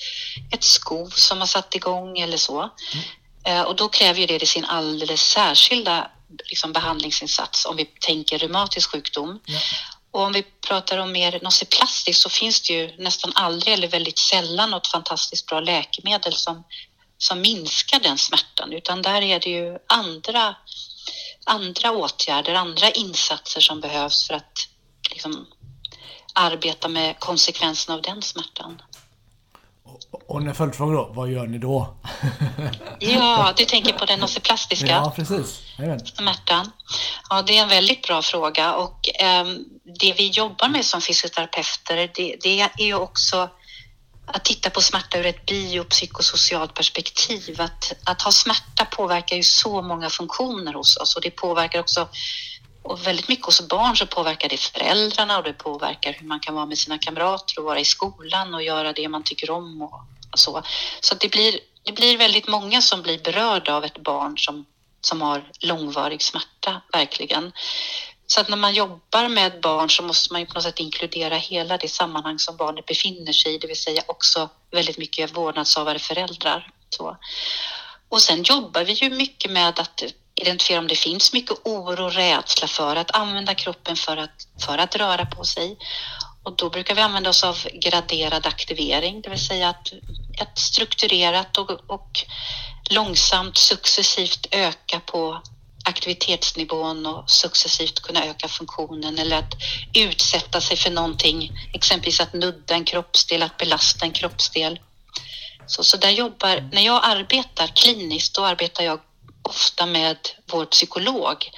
ett 0.53 0.65
skov 0.65 1.09
som 1.09 1.39
har 1.39 1.47
satt 1.47 1.75
igång 1.75 2.19
eller 2.19 2.37
så. 2.37 2.61
Mm. 2.61 3.05
Eh, 3.45 3.63
och 3.63 3.77
då 3.77 3.89
kräver 3.89 4.21
ju 4.21 4.39
det 4.39 4.47
sin 4.47 4.65
alldeles 4.65 5.21
särskilda 5.21 6.11
liksom, 6.45 6.73
behandlingsinsats 6.73 7.65
om 7.65 7.77
vi 7.77 7.85
tänker 7.85 8.39
reumatisk 8.39 8.91
sjukdom. 8.91 9.41
Ja. 9.45 9.61
Och 10.11 10.21
om 10.21 10.33
vi 10.33 10.43
pratar 10.43 10.99
om 10.99 11.13
mer 11.13 11.39
nociplastiskt 11.43 12.23
så 12.23 12.29
finns 12.29 12.61
det 12.61 12.73
ju 12.73 12.97
nästan 12.99 13.33
aldrig 13.35 13.75
eller 13.75 13.89
väldigt 13.89 14.19
sällan 14.19 14.71
något 14.71 14.87
fantastiskt 14.87 15.47
bra 15.47 15.61
läkemedel 15.61 16.33
som, 16.33 16.65
som 17.19 17.41
minskar 17.41 18.01
den 18.01 18.19
smärtan 18.19 18.73
utan 18.73 19.03
där 19.03 19.23
är 19.23 19.41
det 19.41 19.51
ju 19.51 19.79
andra 19.87 20.57
andra 21.49 21.91
åtgärder, 21.91 22.55
andra 22.55 22.91
insatser 22.91 23.61
som 23.61 23.81
behövs 23.81 24.27
för 24.27 24.35
att 24.35 24.53
liksom, 25.11 25.47
arbeta 26.33 26.89
med 26.89 27.19
konsekvenserna 27.19 27.95
av 27.97 28.03
den 28.03 28.23
smärtan. 28.23 28.83
Och 30.27 30.41
en 30.41 30.55
följdfråga 30.55 30.93
då, 30.93 31.11
vad 31.15 31.31
gör 31.31 31.47
ni 31.47 31.59
då? 31.59 31.97
ja, 32.99 33.53
du 33.57 33.65
tänker 33.65 33.93
på 33.93 34.05
den 34.05 34.21
nociplastiska 34.21 34.87
ja, 34.87 35.13
precis. 35.17 35.63
smärtan. 36.05 36.71
Ja, 37.31 37.43
det 37.43 37.59
är 37.59 37.63
en 37.63 37.69
väldigt 37.69 38.07
bra 38.07 38.23
fråga 38.23 38.75
och 38.75 39.21
eh, 39.21 39.45
det 40.01 40.13
vi 40.13 40.29
jobbar 40.29 40.69
med 40.69 40.85
som 40.85 41.01
fysioterapeuter, 41.01 41.97
det, 41.97 42.37
det 42.41 42.61
är 42.61 42.85
ju 42.85 42.95
också 42.95 43.49
att 44.35 44.45
titta 44.45 44.71
på 44.71 44.81
smärta 44.81 45.19
ur 45.19 45.27
ett 45.27 45.47
biopsykosocialt 45.47 46.75
perspektiv. 46.75 47.61
Att, 47.61 47.93
att 48.05 48.23
ha 48.23 48.33
smärta 48.33 48.85
påverkar 48.85 49.37
ju 49.37 49.43
så 49.43 49.83
många 49.83 50.11
funktioner 50.11 50.73
hos 50.73 50.97
oss 50.97 51.17
och 51.17 51.23
det 51.23 51.31
påverkar 51.31 51.81
också 51.81 52.09
och 52.83 53.07
väldigt 53.07 53.29
mycket 53.29 53.47
hos 53.47 53.69
barn 53.69 53.97
så 53.97 54.07
påverkar 54.07 54.49
det 54.49 54.61
föräldrarna 54.61 55.39
och 55.39 55.45
det 55.45 55.53
påverkar 55.53 56.13
hur 56.13 56.27
man 56.27 56.41
kan 56.41 56.55
vara 56.55 56.67
med 56.67 56.79
sina 56.79 56.99
kamrater 56.99 57.59
och 57.59 57.65
vara 57.65 57.81
i 57.81 57.85
skolan 57.85 58.55
och 58.55 58.63
göra 58.63 58.93
det 58.93 59.09
man 59.09 59.23
tycker 59.23 59.51
om 59.51 59.83
och, 59.83 60.01
så. 60.35 60.63
Så 61.01 61.15
det 61.15 61.29
blir, 61.29 61.61
det 61.83 61.93
blir 61.93 62.19
väldigt 62.19 62.49
många 62.49 62.83
som 62.83 63.03
blir 63.03 63.19
berörda 63.19 63.75
av 63.75 63.85
ett 63.85 63.99
barn 63.99 64.39
som, 64.39 64.67
som 65.01 65.23
har 65.23 65.51
långvarig 65.61 66.23
smärta, 66.23 66.83
verkligen. 66.93 67.53
Så 68.31 68.41
att 68.41 68.49
när 68.49 68.57
man 68.57 68.75
jobbar 68.75 69.29
med 69.29 69.61
barn 69.61 69.91
så 69.91 70.03
måste 70.03 70.33
man 70.33 70.41
ju 70.41 70.47
på 70.47 70.55
något 70.55 70.63
sätt 70.63 70.81
inkludera 70.81 71.37
hela 71.37 71.77
det 71.77 71.89
sammanhang 71.89 72.39
som 72.39 72.57
barnet 72.57 72.87
befinner 72.87 73.33
sig 73.33 73.55
i, 73.55 73.59
det 73.59 73.67
vill 73.67 73.83
säga 73.83 74.03
också 74.07 74.49
väldigt 74.71 74.99
mycket 74.99 75.37
vårdnadshavare, 75.37 75.99
föräldrar. 75.99 76.71
Så. 76.91 77.17
Och 78.09 78.23
sen 78.23 78.43
jobbar 78.43 78.85
vi 78.85 78.93
ju 78.93 79.11
mycket 79.11 79.51
med 79.51 79.81
att 79.81 80.03
identifiera 80.35 80.81
om 80.81 80.89
det 80.89 80.95
finns 80.95 81.33
mycket 81.33 81.57
oro 81.65 82.05
och 82.05 82.13
rädsla 82.13 82.69
för 82.69 82.97
att 82.97 83.11
använda 83.11 83.55
kroppen 83.55 83.97
för 83.97 84.17
att, 84.17 84.47
för 84.67 84.79
att 84.79 84.97
röra 84.97 85.27
på 85.27 85.45
sig. 85.45 85.79
Och 86.43 86.57
då 86.57 86.71
brukar 86.71 86.95
vi 86.95 87.01
använda 87.01 87.31
oss 87.31 87.45
av 87.45 87.59
graderad 87.73 88.47
aktivering, 88.47 89.21
det 89.21 89.31
vill 89.31 89.47
säga 89.47 89.69
att 89.69 89.93
ett 90.41 90.59
strukturerat 90.59 91.59
och, 91.59 91.71
och 91.71 92.11
långsamt 92.91 93.57
successivt 93.57 94.47
öka 94.51 95.01
på 95.01 95.43
aktivitetsnivån 95.85 97.07
och 97.07 97.31
successivt 97.31 98.01
kunna 98.01 98.25
öka 98.25 98.49
funktionen 98.49 99.19
eller 99.19 99.39
att 99.39 99.55
utsätta 99.95 100.61
sig 100.61 100.77
för 100.77 100.91
någonting, 100.91 101.53
exempelvis 101.73 102.21
att 102.21 102.33
nudda 102.33 102.75
en 102.75 102.85
kroppsdel, 102.85 103.43
att 103.43 103.57
belasta 103.57 104.05
en 104.05 104.13
kroppsdel. 104.13 104.81
Så, 105.67 105.85
så 105.85 105.97
där 105.97 106.11
jobbar, 106.11 106.69
när 106.73 106.83
jag 106.83 107.01
arbetar 107.05 107.67
kliniskt, 107.67 108.35
då 108.35 108.45
arbetar 108.45 108.85
jag 108.85 109.01
ofta 109.43 109.87
med 109.87 110.17
vår 110.47 110.65
psykolog 110.65 111.51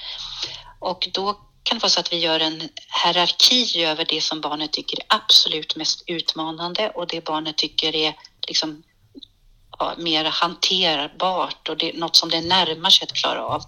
och 0.79 1.09
då 1.13 1.33
kan 1.63 1.79
det 1.79 1.83
vara 1.83 1.91
så 1.91 2.01
att 2.01 2.13
vi 2.13 2.19
gör 2.19 2.41
en 2.41 2.69
hierarki 3.05 3.85
över 3.85 4.05
det 4.05 4.21
som 4.21 4.41
barnet 4.41 4.73
tycker 4.73 4.99
är 4.99 5.07
absolut 5.09 5.77
mest 5.77 6.03
utmanande 6.07 6.91
och 6.91 7.07
det 7.07 7.25
barnet 7.25 7.59
tycker 7.59 7.97
är 7.97 8.15
liksom 8.49 8.83
mer 9.99 10.25
hanterbart 10.25 11.69
och 11.69 11.77
det 11.77 11.91
är 11.91 11.99
något 11.99 12.17
som 12.17 12.31
det 12.31 12.41
närmar 12.41 12.91
sig 12.91 13.05
att 13.05 13.13
klara 13.13 13.45
av. 13.45 13.63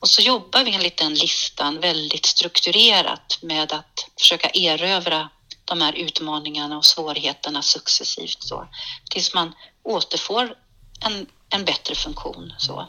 Och 0.00 0.08
så 0.08 0.22
jobbar 0.22 0.64
vi 0.64 0.74
enligt 0.74 0.96
den 0.96 1.14
listan 1.14 1.80
väldigt 1.80 2.26
strukturerat 2.26 3.38
med 3.42 3.72
att 3.72 4.10
försöka 4.20 4.50
erövra 4.54 5.28
de 5.64 5.80
här 5.80 5.92
utmaningarna 5.92 6.76
och 6.76 6.84
svårigheterna 6.84 7.62
successivt 7.62 8.42
så, 8.42 8.68
tills 9.10 9.34
man 9.34 9.54
återfår 9.82 10.54
en, 11.00 11.26
en 11.48 11.64
bättre 11.64 11.94
funktion. 11.94 12.54
Så. 12.58 12.88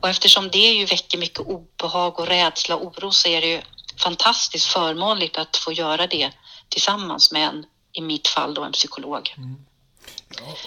Och 0.00 0.08
eftersom 0.08 0.50
det 0.50 0.72
ju 0.72 0.84
väcker 0.84 1.18
mycket 1.18 1.40
obehag 1.40 2.18
och 2.20 2.26
rädsla 2.26 2.76
och 2.76 2.86
oro 2.86 3.10
så 3.10 3.28
är 3.28 3.40
det 3.40 3.46
ju 3.46 3.60
fantastiskt 3.96 4.66
förmånligt 4.66 5.38
att 5.38 5.56
få 5.56 5.72
göra 5.72 6.06
det 6.06 6.32
tillsammans 6.68 7.32
med 7.32 7.48
en, 7.48 7.64
i 7.92 8.00
mitt 8.00 8.28
fall 8.28 8.54
då 8.54 8.64
en 8.64 8.72
psykolog. 8.72 9.34
Mm. 9.36 9.66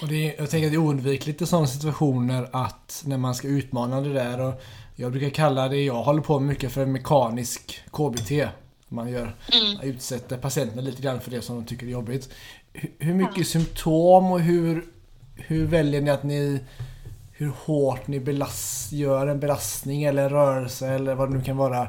Och 0.02 0.08
det 0.08 0.36
jag 0.38 0.50
tänker 0.50 0.68
att 0.68 0.72
det 0.72 0.78
är 0.78 0.86
oundvikligt 0.86 1.42
i 1.42 1.46
sådana 1.46 1.68
situationer 1.68 2.50
att 2.52 3.04
när 3.06 3.18
man 3.18 3.36
ska 3.36 3.48
utmana 3.48 4.02
det 4.02 4.14
där 4.14 4.42
och 4.42 4.62
jag 4.96 5.12
brukar 5.12 5.30
kalla 5.30 5.68
det 5.68 5.84
jag 5.84 6.04
håller 6.04 6.22
på 6.22 6.40
med 6.40 6.50
mycket 6.50 6.72
för 6.72 6.86
mekanisk 6.86 7.82
KBT. 7.92 8.32
Man, 8.88 9.12
gör, 9.12 9.36
mm. 9.54 9.90
utsätter 9.90 10.38
patienterna 10.38 10.82
lite 10.82 11.02
grann 11.02 11.22
för 11.22 11.32
det 11.32 11.42
som 11.42 11.56
de 11.56 11.66
tycker 11.66 11.86
är 11.86 11.92
jobbigt. 11.92 12.30
Hur, 12.74 12.92
hur 13.00 13.14
mycket 13.14 13.38
ja. 13.38 13.44
symptom 13.44 14.32
och 14.32 14.40
hur, 14.40 14.86
hur 15.36 15.66
väljer 15.66 16.02
ni 16.02 16.10
att 16.10 16.24
ni 16.24 16.60
hur 17.38 17.52
hårt 17.66 18.08
ni 18.08 18.20
belast, 18.20 18.92
gör 18.92 19.28
en 19.28 19.40
belastning 19.40 20.04
eller 20.04 20.24
en 20.24 20.30
rörelse 20.30 20.88
eller 20.88 21.16
vad 21.16 21.30
det 21.30 21.38
nu 21.38 21.44
kan 21.44 21.58
vara. 21.58 21.88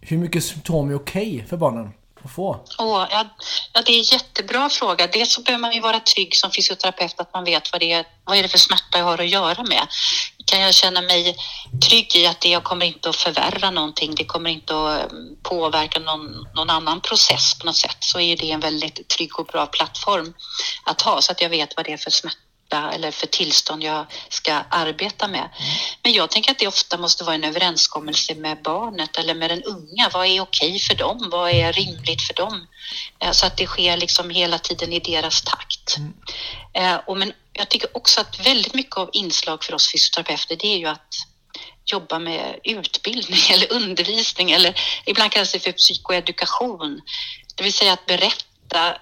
Hur 0.00 0.18
mycket 0.18 0.44
symptom 0.44 0.90
är 0.90 0.94
okej 0.94 1.34
okay 1.34 1.46
för 1.46 1.56
barnen? 1.56 1.90
Att 2.24 2.34
få? 2.34 2.50
Oh, 2.78 3.06
ja, 3.10 3.24
ja, 3.72 3.82
det 3.82 3.92
är 3.92 3.98
en 3.98 4.02
jättebra 4.02 4.68
fråga. 4.68 5.06
Dels 5.06 5.32
så 5.32 5.42
behöver 5.42 5.60
man 5.60 5.72
ju 5.72 5.80
vara 5.80 6.00
trygg 6.00 6.36
som 6.36 6.50
fysioterapeut 6.50 7.20
att 7.20 7.34
man 7.34 7.44
vet 7.44 7.72
vad 7.72 7.80
det 7.80 7.92
är, 7.92 8.06
vad 8.24 8.36
är 8.38 8.42
det 8.42 8.48
för 8.48 8.58
smärta 8.58 8.98
jag 8.98 9.04
har 9.04 9.18
att 9.18 9.28
göra 9.28 9.62
med. 9.62 9.86
Kan 10.46 10.60
jag 10.60 10.74
känna 10.74 11.02
mig 11.02 11.36
trygg 11.88 12.16
i 12.16 12.26
att 12.26 12.40
det 12.40 12.48
jag 12.48 12.64
kommer 12.64 12.86
inte 12.86 13.08
att 13.08 13.16
förvärra 13.16 13.70
någonting, 13.70 14.14
det 14.14 14.24
kommer 14.24 14.50
inte 14.50 14.74
att 14.74 15.00
eh, 15.00 15.08
påverka 15.42 16.00
någon, 16.00 16.46
någon 16.54 16.70
annan 16.70 17.00
process 17.00 17.58
på 17.58 17.66
något 17.66 17.76
sätt, 17.76 17.96
så 18.00 18.20
är 18.20 18.36
det 18.36 18.50
en 18.50 18.60
väldigt 18.60 19.08
trygg 19.08 19.38
och 19.38 19.46
bra 19.46 19.66
plattform 19.66 20.34
att 20.84 21.02
ha 21.02 21.22
så 21.22 21.32
att 21.32 21.40
jag 21.40 21.50
vet 21.50 21.76
vad 21.76 21.86
det 21.86 21.92
är 21.92 21.96
för 21.96 22.10
smärta 22.10 22.47
smärta 22.68 22.92
eller 22.92 23.10
för 23.10 23.26
tillstånd 23.26 23.82
jag 23.82 24.06
ska 24.28 24.52
arbeta 24.70 25.28
med. 25.28 25.48
Men 26.02 26.12
jag 26.12 26.30
tänker 26.30 26.50
att 26.50 26.58
det 26.58 26.66
ofta 26.66 26.98
måste 26.98 27.24
vara 27.24 27.34
en 27.34 27.44
överenskommelse 27.44 28.34
med 28.34 28.62
barnet 28.62 29.16
eller 29.16 29.34
med 29.34 29.50
den 29.50 29.62
unga. 29.62 30.10
Vad 30.12 30.26
är 30.26 30.40
okej 30.40 30.78
för 30.78 30.94
dem? 30.94 31.28
Vad 31.30 31.50
är 31.50 31.72
rimligt 31.72 32.22
för 32.22 32.34
dem? 32.34 32.66
Eh, 33.20 33.32
så 33.32 33.46
att 33.46 33.56
det 33.56 33.66
sker 33.66 33.96
liksom 33.96 34.30
hela 34.30 34.58
tiden 34.58 34.92
i 34.92 35.00
deras 35.00 35.42
takt. 35.42 35.96
Mm. 35.96 36.14
Eh, 36.74 37.00
och 37.06 37.16
men 37.16 37.32
jag 37.52 37.68
tycker 37.68 37.96
också 37.96 38.20
att 38.20 38.46
väldigt 38.46 38.74
mycket 38.74 38.96
av 38.96 39.10
inslag 39.12 39.64
för 39.64 39.74
oss 39.74 39.92
fysioterapeuter 39.92 40.56
det 40.56 40.74
är 40.74 40.78
ju 40.78 40.86
att 40.86 41.14
jobba 41.92 42.18
med 42.18 42.58
utbildning 42.64 43.40
eller 43.52 43.72
undervisning 43.72 44.50
eller 44.50 44.74
ibland 45.06 45.32
kallas 45.32 45.52
det 45.52 45.60
för 45.60 45.72
psykoedukation. 45.72 47.00
Det 47.56 47.64
vill 47.64 47.72
säga 47.72 47.92
att 47.92 48.06
berätta 48.06 48.47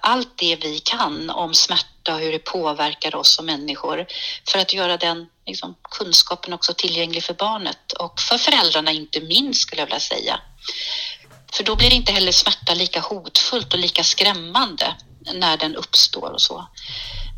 allt 0.00 0.38
det 0.38 0.56
vi 0.56 0.78
kan 0.78 1.30
om 1.30 1.54
smärta 1.54 2.14
och 2.14 2.20
hur 2.20 2.32
det 2.32 2.38
påverkar 2.38 3.16
oss 3.16 3.34
som 3.34 3.46
människor 3.46 4.06
för 4.50 4.58
att 4.58 4.72
göra 4.72 4.96
den 4.96 5.26
liksom, 5.46 5.74
kunskapen 5.98 6.52
också 6.52 6.74
tillgänglig 6.74 7.24
för 7.24 7.34
barnet 7.34 7.92
och 7.92 8.20
för 8.20 8.38
föräldrarna 8.38 8.92
inte 8.92 9.20
minst 9.20 9.60
skulle 9.60 9.82
jag 9.82 9.86
vilja 9.86 10.00
säga. 10.00 10.40
För 11.52 11.64
då 11.64 11.76
blir 11.76 11.92
inte 11.92 12.12
heller 12.12 12.32
smärta 12.32 12.74
lika 12.74 13.00
hotfullt 13.00 13.72
och 13.72 13.78
lika 13.78 14.04
skrämmande 14.04 14.94
när 15.34 15.56
den 15.56 15.76
uppstår 15.76 16.30
och 16.30 16.42
så. 16.42 16.68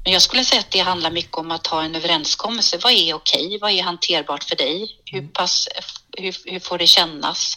Men 0.05 0.13
jag 0.13 0.23
skulle 0.23 0.45
säga 0.45 0.61
att 0.61 0.71
det 0.71 0.79
handlar 0.79 1.11
mycket 1.11 1.37
om 1.37 1.51
att 1.51 1.67
ha 1.67 1.83
en 1.83 1.95
överenskommelse. 1.95 2.79
Vad 2.83 2.93
är 2.93 3.15
okej? 3.15 3.59
Vad 3.61 3.71
är 3.71 3.83
hanterbart 3.83 4.45
för 4.45 4.57
dig? 4.57 5.01
Hur, 5.05 5.19
mm. 5.19 5.33
pass, 5.33 5.69
hur, 6.19 6.37
hur 6.45 6.61
får 6.61 6.79
det 6.79 6.87
kännas? 6.87 7.57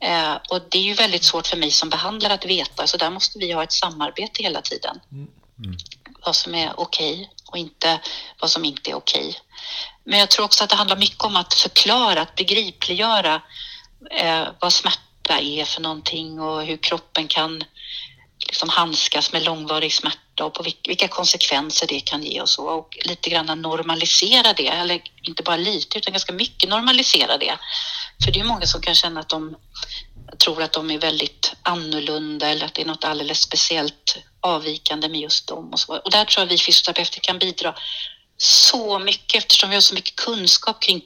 Eh, 0.00 0.34
och 0.50 0.60
det 0.70 0.78
är 0.78 0.82
ju 0.82 0.94
väldigt 0.94 1.24
svårt 1.24 1.46
för 1.46 1.56
mig 1.56 1.70
som 1.70 1.90
behandlare 1.90 2.32
att 2.32 2.44
veta, 2.44 2.86
så 2.86 2.96
där 2.96 3.10
måste 3.10 3.38
vi 3.38 3.52
ha 3.52 3.62
ett 3.62 3.72
samarbete 3.72 4.42
hela 4.42 4.60
tiden. 4.60 5.00
Mm. 5.12 5.28
Mm 5.64 5.76
vad 6.24 6.36
som 6.36 6.54
är 6.54 6.80
okej 6.80 7.30
och 7.46 7.58
inte 7.58 8.00
vad 8.40 8.50
som 8.50 8.64
inte 8.64 8.90
är 8.90 8.94
okej. 8.94 9.38
Men 10.04 10.18
jag 10.18 10.30
tror 10.30 10.44
också 10.44 10.64
att 10.64 10.70
det 10.70 10.76
handlar 10.76 10.96
mycket 10.96 11.24
om 11.24 11.36
att 11.36 11.54
förklara, 11.54 12.20
att 12.20 12.34
begripliggöra 12.34 13.42
eh, 14.10 14.48
vad 14.60 14.72
smärta 14.72 15.40
är 15.40 15.64
för 15.64 15.80
någonting 15.80 16.40
och 16.40 16.62
hur 16.62 16.76
kroppen 16.76 17.28
kan 17.28 17.64
liksom 18.54 18.68
handskas 18.68 19.32
med 19.32 19.42
långvarig 19.42 19.92
smärta 19.92 20.44
och 20.44 20.54
på 20.54 20.64
vilka 20.86 21.08
konsekvenser 21.08 21.86
det 21.86 22.00
kan 22.00 22.22
ge 22.22 22.40
och 22.40 22.48
så 22.48 22.66
och 22.66 22.98
lite 23.04 23.30
grann 23.30 23.62
normalisera 23.62 24.52
det, 24.52 24.68
eller 24.68 25.02
inte 25.22 25.42
bara 25.42 25.56
lite 25.56 25.98
utan 25.98 26.12
ganska 26.12 26.32
mycket 26.32 26.68
normalisera 26.68 27.36
det. 27.38 27.58
För 28.24 28.32
det 28.32 28.40
är 28.40 28.44
många 28.44 28.66
som 28.66 28.80
kan 28.80 28.94
känna 28.94 29.20
att 29.20 29.28
de 29.28 29.56
tror 30.38 30.62
att 30.62 30.72
de 30.72 30.90
är 30.90 30.98
väldigt 30.98 31.52
annorlunda 31.62 32.48
eller 32.48 32.66
att 32.66 32.74
det 32.74 32.82
är 32.82 32.86
något 32.86 33.04
alldeles 33.04 33.40
speciellt 33.40 34.16
avvikande 34.40 35.08
med 35.08 35.20
just 35.20 35.48
dem. 35.48 35.72
Och, 35.72 35.80
så. 35.80 35.96
och 35.96 36.10
där 36.10 36.24
tror 36.24 36.42
jag 36.42 36.48
vi 36.48 36.58
fysioterapeuter 36.58 37.20
kan 37.20 37.38
bidra 37.38 37.74
så 38.36 38.98
mycket 38.98 39.38
eftersom 39.38 39.70
vi 39.70 39.76
har 39.76 39.80
så 39.80 39.94
mycket 39.94 40.16
kunskap 40.16 40.82
kring 40.82 41.00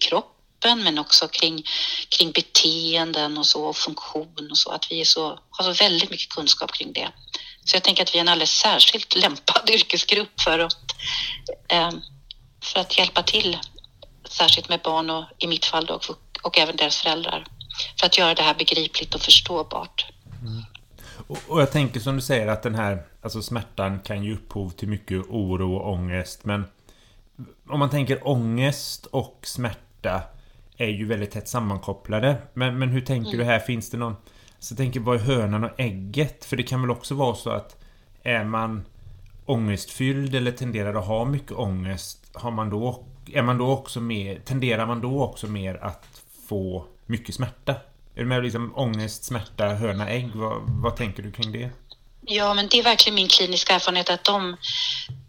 kroppen 0.59 0.85
men 0.85 0.99
också 0.99 1.29
kring, 1.29 1.63
kring 2.09 2.33
beteenden 2.33 3.39
och 3.39 3.47
så 3.47 3.65
och 3.65 3.77
funktion 3.77 4.49
och 4.51 4.59
så 4.59 4.71
att 4.71 4.87
vi 4.91 5.01
är 5.01 5.05
så, 5.05 5.39
har 5.51 5.65
så 5.65 5.85
väldigt 5.85 6.11
mycket 6.11 6.29
kunskap 6.29 6.73
kring 6.73 6.93
det. 6.93 7.09
Så 7.65 7.77
jag 7.77 7.83
tänker 7.83 8.03
att 8.03 8.15
vi 8.15 8.19
är 8.19 8.21
en 8.21 8.29
alldeles 8.29 8.51
särskilt 8.51 9.17
lämpad 9.17 9.71
yrkesgrupp 9.71 10.41
för 10.41 10.59
att, 10.59 10.95
eh, 11.69 11.91
för 12.63 12.81
att 12.81 12.99
hjälpa 12.99 13.23
till, 13.23 13.59
särskilt 14.29 14.69
med 14.69 14.81
barn 14.85 15.11
och 15.11 15.25
i 15.39 15.47
mitt 15.47 15.65
fall 15.65 15.87
då, 15.87 16.01
och 16.43 16.59
även 16.59 16.77
deras 16.77 16.97
föräldrar 16.97 17.45
för 18.01 18.07
att 18.07 18.19
göra 18.19 18.35
det 18.35 18.43
här 18.43 18.55
begripligt 18.55 19.15
och 19.15 19.21
förståbart. 19.21 20.07
Mm. 20.41 20.63
Och, 21.27 21.39
och, 21.47 21.61
jag 21.61 21.73
tänker 21.73 22.01
som 22.01 22.17
du 22.17 22.23
säger 22.23 22.47
att 22.47 22.63
den 22.63 22.75
här 22.75 23.03
alltså 23.23 23.43
smärtan 23.43 24.01
kan 24.01 24.25
ge 24.25 24.35
upphov 24.35 24.71
till 24.71 24.89
mycket 24.89 25.19
oro 25.29 25.77
och 25.77 25.93
ångest. 25.93 26.45
Men 26.45 26.65
om 27.69 27.79
man 27.79 27.91
tänker 27.91 28.29
ångest 28.29 29.07
och 29.07 29.41
smärta 29.43 30.23
är 30.79 30.89
ju 30.89 31.07
väldigt 31.07 31.31
tätt 31.31 31.49
sammankopplade. 31.49 32.37
Men, 32.55 32.79
men 32.79 32.89
hur 32.89 33.01
tänker 33.01 33.35
mm. 33.35 33.39
du 33.39 33.53
här? 33.53 33.59
Finns 33.59 33.91
det 33.91 33.97
någon... 33.97 34.17
Så 34.59 34.73
jag 34.73 34.79
tänker, 34.79 35.01
vad 35.01 35.17
är 35.17 35.21
hönan 35.21 35.65
och 35.65 35.81
ägget? 35.81 36.45
För 36.45 36.57
det 36.57 36.63
kan 36.63 36.81
väl 36.81 36.91
också 36.91 37.15
vara 37.15 37.35
så 37.35 37.51
att 37.51 37.77
är 38.23 38.45
man 38.45 38.85
ångestfylld 39.47 40.35
eller 40.35 40.53
tenderar 40.53 40.95
att 40.95 41.07
ha 41.07 41.25
mycket 41.25 41.53
ångest, 41.53 42.19
har 42.33 42.51
man 42.51 42.71
då, 42.71 43.05
är 43.33 43.43
man 43.43 43.59
då 43.59 43.71
också 43.71 44.01
mer, 44.01 44.41
tenderar 44.45 44.87
man 44.87 45.01
då 45.01 45.23
också 45.23 45.47
mer 45.47 45.75
att 45.75 46.23
få 46.49 46.85
mycket 47.07 47.35
smärta. 47.35 47.73
Är 48.15 48.21
du 48.21 48.25
med 48.25 48.43
liksom 48.43 48.73
ångest, 48.77 49.25
smärta, 49.25 49.69
höna, 49.69 50.09
ägg? 50.09 50.31
Vad, 50.35 50.63
vad 50.67 50.97
tänker 50.97 51.23
du 51.23 51.33
kring 51.33 51.53
det? 51.53 51.71
Ja, 52.21 52.55
men 52.55 52.69
det 52.69 52.79
är 52.79 52.83
verkligen 52.83 53.15
min 53.15 53.29
kliniska 53.29 53.75
erfarenhet 53.75 54.11
att 54.11 54.25
de, 54.25 54.57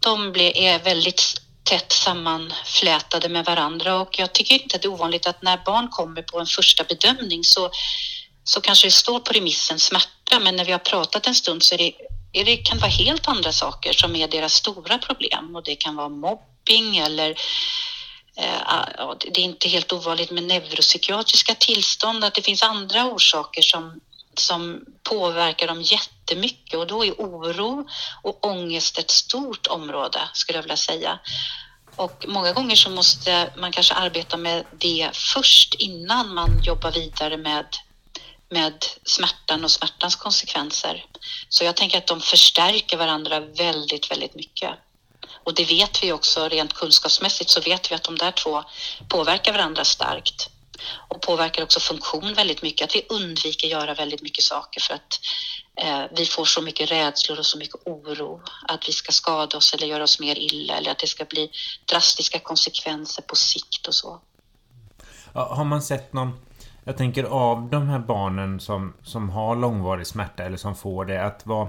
de 0.00 0.32
blir, 0.32 0.56
är 0.56 0.84
väldigt 0.84 1.42
tätt 1.64 1.92
sammanflätade 1.92 3.28
med 3.28 3.44
varandra. 3.44 4.00
Och 4.00 4.18
jag 4.18 4.32
tycker 4.32 4.54
inte 4.54 4.76
att 4.76 4.82
det 4.82 4.88
är 4.88 4.92
ovanligt 4.92 5.26
att 5.26 5.42
när 5.42 5.56
barn 5.64 5.88
kommer 5.88 6.22
på 6.22 6.40
en 6.40 6.46
första 6.46 6.84
bedömning 6.84 7.44
så, 7.44 7.70
så 8.44 8.60
kanske 8.60 8.86
det 8.86 8.92
står 8.92 9.20
på 9.20 9.32
remissen 9.32 9.78
smärta. 9.78 10.40
Men 10.40 10.56
när 10.56 10.64
vi 10.64 10.72
har 10.72 10.78
pratat 10.78 11.26
en 11.26 11.34
stund 11.34 11.62
så 11.62 11.74
är 11.74 11.78
det, 11.78 11.92
är 12.32 12.44
det, 12.44 12.56
kan 12.56 12.76
det 12.76 12.82
vara 12.82 12.90
helt 12.90 13.28
andra 13.28 13.52
saker 13.52 13.92
som 13.92 14.16
är 14.16 14.28
deras 14.28 14.54
stora 14.54 14.98
problem. 14.98 15.56
Och 15.56 15.62
det 15.62 15.76
kan 15.76 15.96
vara 15.96 16.08
mobbing 16.08 16.96
eller 16.96 17.34
Eh, 18.36 18.62
ah, 18.64 19.14
det 19.18 19.40
är 19.40 19.44
inte 19.44 19.68
helt 19.68 19.92
ovanligt 19.92 20.30
med 20.30 20.42
neuropsykiatriska 20.42 21.54
tillstånd, 21.54 22.24
att 22.24 22.34
det 22.34 22.42
finns 22.42 22.62
andra 22.62 23.04
orsaker 23.04 23.62
som, 23.62 24.00
som 24.34 24.84
påverkar 25.02 25.66
dem 25.66 25.82
jättemycket 26.30 26.78
och 26.78 26.86
då 26.86 27.04
är 27.04 27.12
oro 27.12 27.86
och 28.22 28.46
ångest 28.46 28.98
ett 28.98 29.10
stort 29.10 29.66
område 29.66 30.20
skulle 30.32 30.58
jag 30.58 30.62
vilja 30.62 30.76
säga. 30.76 31.18
Och 31.96 32.24
många 32.28 32.52
gånger 32.52 32.76
så 32.76 32.90
måste 32.90 33.52
man 33.56 33.72
kanske 33.72 33.94
arbeta 33.94 34.36
med 34.36 34.64
det 34.78 35.10
först 35.12 35.74
innan 35.74 36.34
man 36.34 36.62
jobbar 36.62 36.92
vidare 36.92 37.36
med, 37.36 37.66
med 38.48 38.84
smärtan 39.04 39.64
och 39.64 39.70
smärtans 39.70 40.16
konsekvenser. 40.16 41.04
Så 41.48 41.64
jag 41.64 41.76
tänker 41.76 41.98
att 41.98 42.06
de 42.06 42.20
förstärker 42.20 42.96
varandra 42.96 43.40
väldigt, 43.40 44.10
väldigt 44.10 44.34
mycket. 44.34 44.70
Och 45.44 45.54
det 45.54 45.64
vet 45.64 46.02
vi 46.02 46.12
också 46.12 46.48
rent 46.48 46.72
kunskapsmässigt 46.72 47.50
så 47.50 47.60
vet 47.60 47.90
vi 47.90 47.94
att 47.94 48.02
de 48.02 48.18
där 48.18 48.32
två 48.32 48.64
påverkar 49.08 49.52
varandra 49.52 49.84
starkt 49.84 50.50
och 51.08 51.22
påverkar 51.22 51.62
också 51.62 51.80
funktion 51.80 52.34
väldigt 52.34 52.62
mycket. 52.62 52.84
Att 52.84 52.94
vi 52.94 53.06
undviker 53.08 53.68
göra 53.68 53.94
väldigt 53.94 54.22
mycket 54.22 54.44
saker 54.44 54.80
för 54.80 54.94
att 54.94 55.20
Eh, 55.82 56.02
vi 56.16 56.24
får 56.24 56.44
så 56.44 56.62
mycket 56.62 56.90
rädslor 56.90 57.38
och 57.38 57.46
så 57.46 57.58
mycket 57.58 57.86
oro. 57.86 58.40
Att 58.68 58.88
vi 58.88 58.92
ska 58.92 59.12
skada 59.12 59.56
oss 59.56 59.74
eller 59.74 59.86
göra 59.86 60.02
oss 60.02 60.20
mer 60.20 60.38
illa 60.38 60.76
eller 60.76 60.90
att 60.90 60.98
det 60.98 61.06
ska 61.06 61.24
bli 61.24 61.50
drastiska 61.90 62.38
konsekvenser 62.38 63.22
på 63.22 63.36
sikt 63.36 63.86
och 63.88 63.94
så. 63.94 64.20
Har 65.32 65.64
man 65.64 65.82
sett 65.82 66.12
någon 66.12 66.38
jag 66.84 66.96
tänker 66.96 67.24
av 67.24 67.70
de 67.70 67.88
här 67.88 67.98
barnen 67.98 68.60
som, 68.60 68.94
som 69.02 69.30
har 69.30 69.56
långvarig 69.56 70.06
smärta 70.06 70.44
eller 70.44 70.56
som 70.56 70.76
får 70.76 71.04
det 71.04 71.24
att 71.24 71.42
vad 71.44 71.68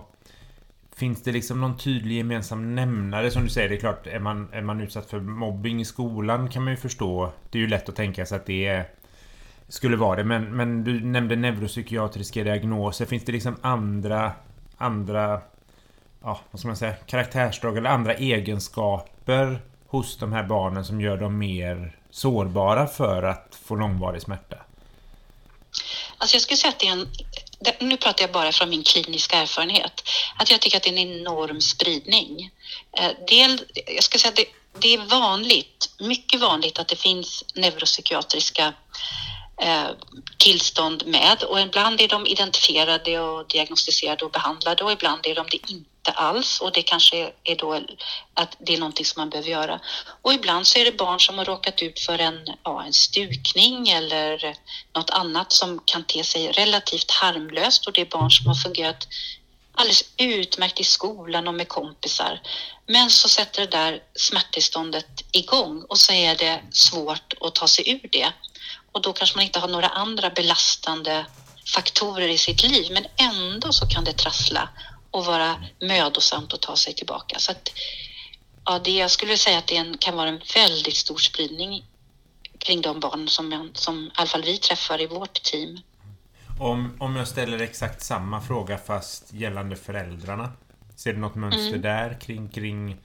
Finns 0.96 1.24
det 1.24 1.32
liksom 1.32 1.62
någon 1.62 1.78
tydlig 1.78 2.18
gemensam 2.18 2.76
nämnare 2.76 3.32
som 3.32 3.44
du 3.44 3.50
säger? 3.50 3.70
Det 3.70 3.76
är 3.76 3.80
klart, 3.80 4.08
är 4.08 4.20
man, 4.20 4.50
är 4.54 4.62
man 4.62 4.82
utsatt 4.82 5.10
för 5.10 5.20
mobbing 5.20 5.82
i 5.82 5.86
skolan 5.86 6.50
kan 6.50 6.64
man 6.64 6.74
ju 6.74 6.78
förstå. 6.78 7.32
Det 7.50 7.58
är 7.58 7.62
ju 7.62 7.68
lätt 7.68 7.90
att 7.90 7.96
tänka 7.96 8.26
sig 8.26 8.36
att 8.36 8.46
det 8.46 8.66
är, 8.66 8.90
skulle 9.72 9.98
vara 9.98 10.16
det. 10.16 10.24
Men, 10.24 10.56
men 10.56 10.84
du 10.84 11.06
nämnde 11.06 11.36
neuropsykiatriska 11.36 12.44
diagnoser. 12.44 13.06
Finns 13.06 13.26
det 13.26 13.32
liksom 13.32 13.58
andra, 13.62 14.32
andra, 14.78 15.42
ja, 16.24 16.40
vad 16.52 16.60
ska 16.60 16.68
man 16.68 16.78
säga, 16.78 16.94
karaktärsdrag 16.94 17.78
eller 17.78 17.90
andra 17.90 18.14
egenskaper 18.14 19.62
hos 19.88 20.18
de 20.18 20.34
här 20.34 20.44
barnen 20.44 20.86
som 20.86 21.02
gör 21.02 21.18
dem 21.18 21.38
mer 21.38 21.98
sårbara 22.10 22.88
för 22.88 23.24
att 23.24 23.58
få 23.66 23.76
långvarig 23.76 24.22
smärta? 24.22 24.58
Alltså 26.18 26.36
jag 26.36 26.42
skulle 26.42 26.58
säga 26.58 26.70
att 26.70 26.80
det 26.80 26.88
är 26.88 26.92
en 26.92 27.08
nu 27.80 27.98
pratar 27.98 28.24
jag 28.24 28.32
bara 28.32 28.52
från 28.52 28.70
min 28.70 28.84
kliniska 28.84 29.38
erfarenhet, 29.38 30.04
att 30.36 30.52
jag 30.52 30.62
tycker 30.62 30.78
att 30.78 30.84
det 30.84 30.90
är 30.90 30.98
en 30.98 31.20
enorm 31.20 31.62
spridning. 31.62 32.52
Eh, 32.98 33.12
del, 33.28 33.62
jag 33.96 34.04
ska 34.04 34.18
säga 34.18 34.30
att 34.30 34.36
det, 34.36 34.46
det 34.80 34.94
är 34.94 34.98
vanligt, 34.98 35.90
mycket 36.00 36.40
vanligt 36.42 36.80
att 36.80 36.88
det 36.88 36.96
finns 36.96 37.44
neuropsykiatriska 37.56 38.74
Eh, 39.62 39.90
tillstånd 40.38 41.04
med 41.06 41.44
och 41.44 41.62
ibland 41.62 42.02
är 42.02 42.08
de 42.08 42.26
identifierade 42.26 43.20
och 43.20 43.48
diagnostiserade 43.48 44.26
och 44.26 44.32
behandlade 44.32 44.84
och 44.84 44.92
ibland 44.92 45.28
är 45.28 45.36
de 45.36 45.48
det 45.52 45.72
inte 45.72 46.12
alls 46.12 46.62
och 46.62 46.72
det 46.72 46.82
kanske 46.82 47.32
är 47.44 47.56
då 47.56 47.82
att 48.34 48.58
det 48.60 48.74
är 48.74 48.78
någonting 48.78 49.06
som 49.06 49.22
man 49.22 49.30
behöver 49.30 49.50
göra. 49.50 49.80
Och 50.22 50.34
ibland 50.34 50.68
så 50.68 50.80
är 50.80 50.86
det 50.86 50.98
barn 50.98 51.20
som 51.20 51.38
har 51.38 51.46
råkat 51.46 51.82
ut 51.82 52.00
för 52.00 52.20
en, 52.20 52.48
ja, 52.64 52.84
en 52.84 52.94
stukning 52.94 53.90
eller 53.90 54.58
något 54.96 55.10
annat 55.10 55.52
som 55.52 55.82
kan 55.86 56.04
te 56.04 56.24
sig 56.24 56.52
relativt 56.52 57.12
harmlöst 57.12 57.88
och 57.88 57.94
det 57.94 58.02
är 58.02 58.06
barn 58.06 58.32
som 58.32 58.48
har 58.48 58.56
fungerat 58.56 59.08
alldeles 59.74 60.04
utmärkt 60.18 60.80
i 60.80 60.84
skolan 60.84 61.48
och 61.48 61.54
med 61.54 61.68
kompisar. 61.68 62.42
Men 62.88 63.10
så 63.10 63.30
sätter 63.30 63.62
det 63.62 63.72
där 63.72 64.04
smärttillståndet 64.16 65.24
igång 65.32 65.84
och 65.90 65.98
så 65.98 66.14
är 66.14 66.36
det 66.36 66.62
svårt 66.72 67.34
att 67.42 67.56
ta 67.56 67.68
sig 67.68 67.92
ur 67.92 68.10
det. 68.12 68.32
Och 68.92 69.02
då 69.02 69.14
kanske 69.14 69.38
man 69.38 69.46
inte 69.46 69.60
har 69.60 69.68
några 69.68 69.88
andra 69.88 70.30
belastande 70.30 71.26
faktorer 71.76 72.28
i 72.28 72.38
sitt 72.38 72.64
liv, 72.64 72.92
men 72.92 73.06
ändå 73.16 73.72
så 73.72 73.88
kan 73.88 74.04
det 74.04 74.14
trassla 74.14 74.70
och 75.12 75.26
vara 75.26 75.64
mödosamt 75.80 76.54
att 76.54 76.62
ta 76.62 76.76
sig 76.76 76.94
tillbaka. 76.94 77.40
Så 77.40 77.52
att, 77.52 77.72
ja, 78.66 78.80
det, 78.80 78.92
jag 78.92 79.12
skulle 79.12 79.38
säga 79.38 79.58
att 79.58 79.68
det 79.68 79.78
en, 79.78 79.98
kan 79.98 80.16
vara 80.16 80.30
en 80.30 80.42
väldigt 80.56 80.96
stor 80.96 81.18
spridning 81.18 81.86
kring 82.58 82.82
de 82.82 83.00
barn 83.00 83.28
som, 83.28 83.72
som 83.74 84.06
i 84.06 84.12
alla 84.16 84.28
fall 84.28 84.44
vi 84.44 84.58
träffar 84.58 85.02
i 85.02 85.08
vårt 85.08 85.44
team. 85.44 85.80
Om, 86.60 86.98
om 87.00 87.16
jag 87.16 87.28
ställer 87.28 87.62
exakt 87.62 88.04
samma 88.04 88.42
fråga 88.42 88.78
fast 88.78 89.34
gällande 89.34 89.76
föräldrarna. 89.76 90.52
Ser 90.96 91.14
du 91.14 91.20
något 91.20 91.36
mönster 91.36 91.68
mm. 91.68 91.82
där 91.82 92.20
kring, 92.22 92.50
kring 92.50 92.98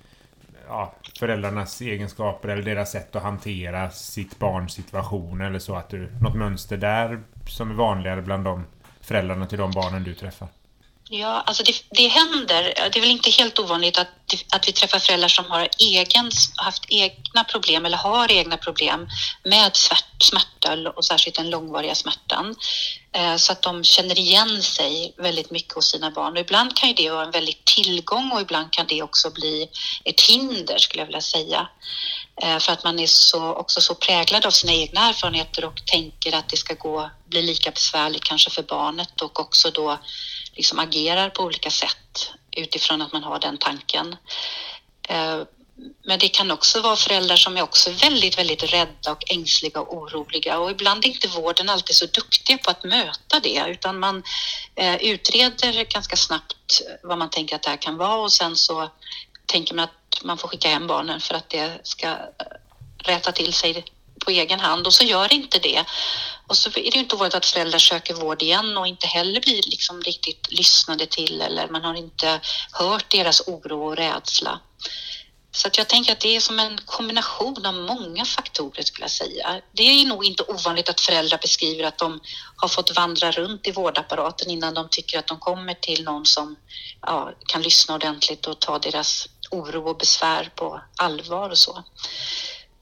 ja, 0.68 0.94
föräldrarnas 1.18 1.80
egenskaper 1.80 2.48
eller 2.48 2.62
deras 2.62 2.90
sätt 2.90 3.16
att 3.16 3.22
hantera 3.22 3.90
sitt 3.90 4.38
barns 4.38 4.72
situation 4.72 5.40
eller 5.40 5.58
så? 5.58 5.74
Att 5.76 5.88
du, 5.88 6.10
något 6.20 6.34
mönster 6.34 6.76
där 6.76 7.22
som 7.48 7.70
är 7.70 7.74
vanligare 7.74 8.22
bland 8.22 8.44
de 8.44 8.64
föräldrarna 9.00 9.46
till 9.46 9.58
de 9.58 9.70
barnen 9.70 10.04
du 10.04 10.14
träffar? 10.14 10.48
Ja, 11.08 11.40
alltså 11.40 11.62
det, 11.62 11.82
det 11.90 12.08
händer. 12.08 12.62
Det 12.62 12.98
är 12.98 13.00
väl 13.00 13.10
inte 13.10 13.30
helt 13.30 13.58
ovanligt 13.58 13.98
att, 13.98 14.08
att 14.52 14.68
vi 14.68 14.72
träffar 14.72 14.98
föräldrar 14.98 15.28
som 15.28 15.44
har 15.44 15.68
egen, 15.78 16.30
haft 16.56 16.84
egna 16.88 17.44
problem 17.44 17.86
eller 17.86 17.96
har 17.96 18.32
egna 18.32 18.56
problem 18.56 19.08
med 19.44 19.76
smärta 20.22 20.90
och 20.96 21.04
särskilt 21.04 21.36
den 21.36 21.50
långvariga 21.50 21.94
smärtan. 21.94 22.56
Eh, 23.12 23.36
så 23.36 23.52
att 23.52 23.62
de 23.62 23.84
känner 23.84 24.18
igen 24.18 24.62
sig 24.62 25.14
väldigt 25.16 25.50
mycket 25.50 25.74
hos 25.74 25.90
sina 25.90 26.10
barn. 26.10 26.32
Och 26.32 26.38
ibland 26.38 26.76
kan 26.76 26.88
ju 26.88 26.94
det 26.94 27.10
vara 27.10 27.24
en 27.24 27.30
väldigt 27.30 27.64
tillgång 27.64 28.32
och 28.32 28.40
ibland 28.40 28.72
kan 28.72 28.86
det 28.86 29.02
också 29.02 29.30
bli 29.30 29.68
ett 30.04 30.20
hinder 30.20 30.78
skulle 30.78 31.00
jag 31.00 31.06
vilja 31.06 31.20
säga. 31.20 31.68
Eh, 32.42 32.58
för 32.58 32.72
att 32.72 32.84
man 32.84 32.98
är 32.98 33.06
så, 33.06 33.52
också 33.52 33.80
så 33.80 33.94
präglad 33.94 34.46
av 34.46 34.50
sina 34.50 34.72
egna 34.72 35.08
erfarenheter 35.08 35.64
och 35.64 35.86
tänker 35.86 36.34
att 36.34 36.48
det 36.48 36.56
ska 36.56 36.74
gå, 36.74 37.10
bli 37.26 37.42
lika 37.42 37.70
besvärligt 37.70 38.24
kanske 38.24 38.50
för 38.50 38.62
barnet 38.62 39.20
och 39.20 39.40
också 39.40 39.70
då 39.70 39.98
liksom 40.56 40.78
agerar 40.78 41.30
på 41.30 41.42
olika 41.42 41.70
sätt 41.70 42.30
utifrån 42.56 43.02
att 43.02 43.12
man 43.12 43.22
har 43.22 43.38
den 43.38 43.58
tanken. 43.58 44.16
Eh, 45.08 45.42
men 46.04 46.18
det 46.18 46.28
kan 46.28 46.50
också 46.50 46.80
vara 46.80 46.96
föräldrar 46.96 47.36
som 47.36 47.56
är 47.56 47.62
också 47.62 47.90
väldigt, 47.90 48.38
väldigt 48.38 48.72
rädda 48.72 49.12
och 49.12 49.30
ängsliga 49.30 49.80
och 49.80 49.96
oroliga 49.96 50.58
och 50.58 50.70
ibland 50.70 51.04
är 51.04 51.08
inte 51.08 51.28
vården 51.28 51.68
alltid 51.68 51.96
så 51.96 52.06
duktiga 52.06 52.58
på 52.58 52.70
att 52.70 52.84
möta 52.84 53.40
det 53.42 53.64
utan 53.68 53.98
man 53.98 54.22
eh, 54.74 54.96
utreder 54.96 55.84
ganska 55.84 56.16
snabbt 56.16 56.82
vad 57.02 57.18
man 57.18 57.30
tänker 57.30 57.56
att 57.56 57.62
det 57.62 57.70
här 57.70 57.76
kan 57.76 57.96
vara 57.96 58.16
och 58.16 58.32
sen 58.32 58.56
så 58.56 58.90
tänker 59.46 59.74
man 59.74 59.84
att 59.84 60.24
man 60.24 60.38
får 60.38 60.48
skicka 60.48 60.68
hem 60.68 60.86
barnen 60.86 61.20
för 61.20 61.34
att 61.34 61.48
det 61.48 61.80
ska 61.82 62.06
eh, 62.06 62.16
rätta 62.98 63.32
till 63.32 63.52
sig 63.52 63.84
på 64.24 64.30
egen 64.30 64.60
hand 64.60 64.86
och 64.86 64.94
så 64.94 65.04
gör 65.04 65.32
inte 65.32 65.58
det. 65.58 65.84
Och 66.48 66.56
så 66.56 66.68
är 66.68 66.90
det 66.90 66.98
inte 66.98 67.14
ovanligt 67.14 67.34
att 67.34 67.46
föräldrar 67.46 67.78
söker 67.78 68.14
vård 68.14 68.42
igen 68.42 68.76
och 68.76 68.86
inte 68.86 69.06
heller 69.06 69.40
blir 69.40 69.62
liksom 69.62 70.02
riktigt 70.02 70.52
lyssnade 70.52 71.06
till 71.06 71.40
eller 71.40 71.68
man 71.68 71.84
har 71.84 71.94
inte 71.94 72.40
hört 72.72 73.10
deras 73.10 73.48
oro 73.48 73.86
och 73.86 73.96
rädsla. 73.96 74.60
Så 75.56 75.68
att 75.68 75.78
jag 75.78 75.88
tänker 75.88 76.12
att 76.12 76.20
det 76.20 76.36
är 76.36 76.40
som 76.40 76.58
en 76.58 76.78
kombination 76.84 77.66
av 77.66 77.74
många 77.74 78.24
faktorer 78.24 78.82
skulle 78.82 79.04
jag 79.04 79.10
säga. 79.10 79.60
Det 79.72 79.82
är 79.82 80.06
nog 80.06 80.24
inte 80.24 80.42
ovanligt 80.42 80.88
att 80.88 81.00
föräldrar 81.00 81.38
beskriver 81.38 81.84
att 81.84 81.98
de 81.98 82.20
har 82.56 82.68
fått 82.68 82.96
vandra 82.96 83.30
runt 83.30 83.66
i 83.66 83.72
vårdapparaten 83.72 84.50
innan 84.50 84.74
de 84.74 84.88
tycker 84.90 85.18
att 85.18 85.26
de 85.26 85.38
kommer 85.38 85.74
till 85.74 86.04
någon 86.04 86.26
som 86.26 86.56
ja, 87.02 87.32
kan 87.46 87.62
lyssna 87.62 87.94
ordentligt 87.94 88.46
och 88.46 88.60
ta 88.60 88.78
deras 88.78 89.28
oro 89.50 89.88
och 89.88 89.96
besvär 89.96 90.52
på 90.54 90.80
allvar 90.96 91.50
och 91.50 91.58
så. 91.58 91.84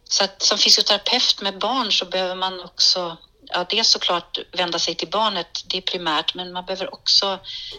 Så 0.05 0.25
att 0.25 0.43
som 0.43 0.59
fysioterapeut 0.59 1.41
med 1.41 1.59
barn 1.59 1.93
så 1.93 2.05
behöver 2.05 2.35
man 2.35 2.61
också 2.65 3.17
ja, 3.47 3.67
dels 3.71 3.89
såklart 3.89 4.39
vända 4.53 4.79
sig 4.79 4.95
till 4.95 5.11
barnet, 5.11 5.65
det 5.67 5.77
är 5.77 5.83
primärt, 5.83 6.35
men 6.35 6.53
man 6.53 6.65
behöver 6.65 6.95
också 6.95 7.39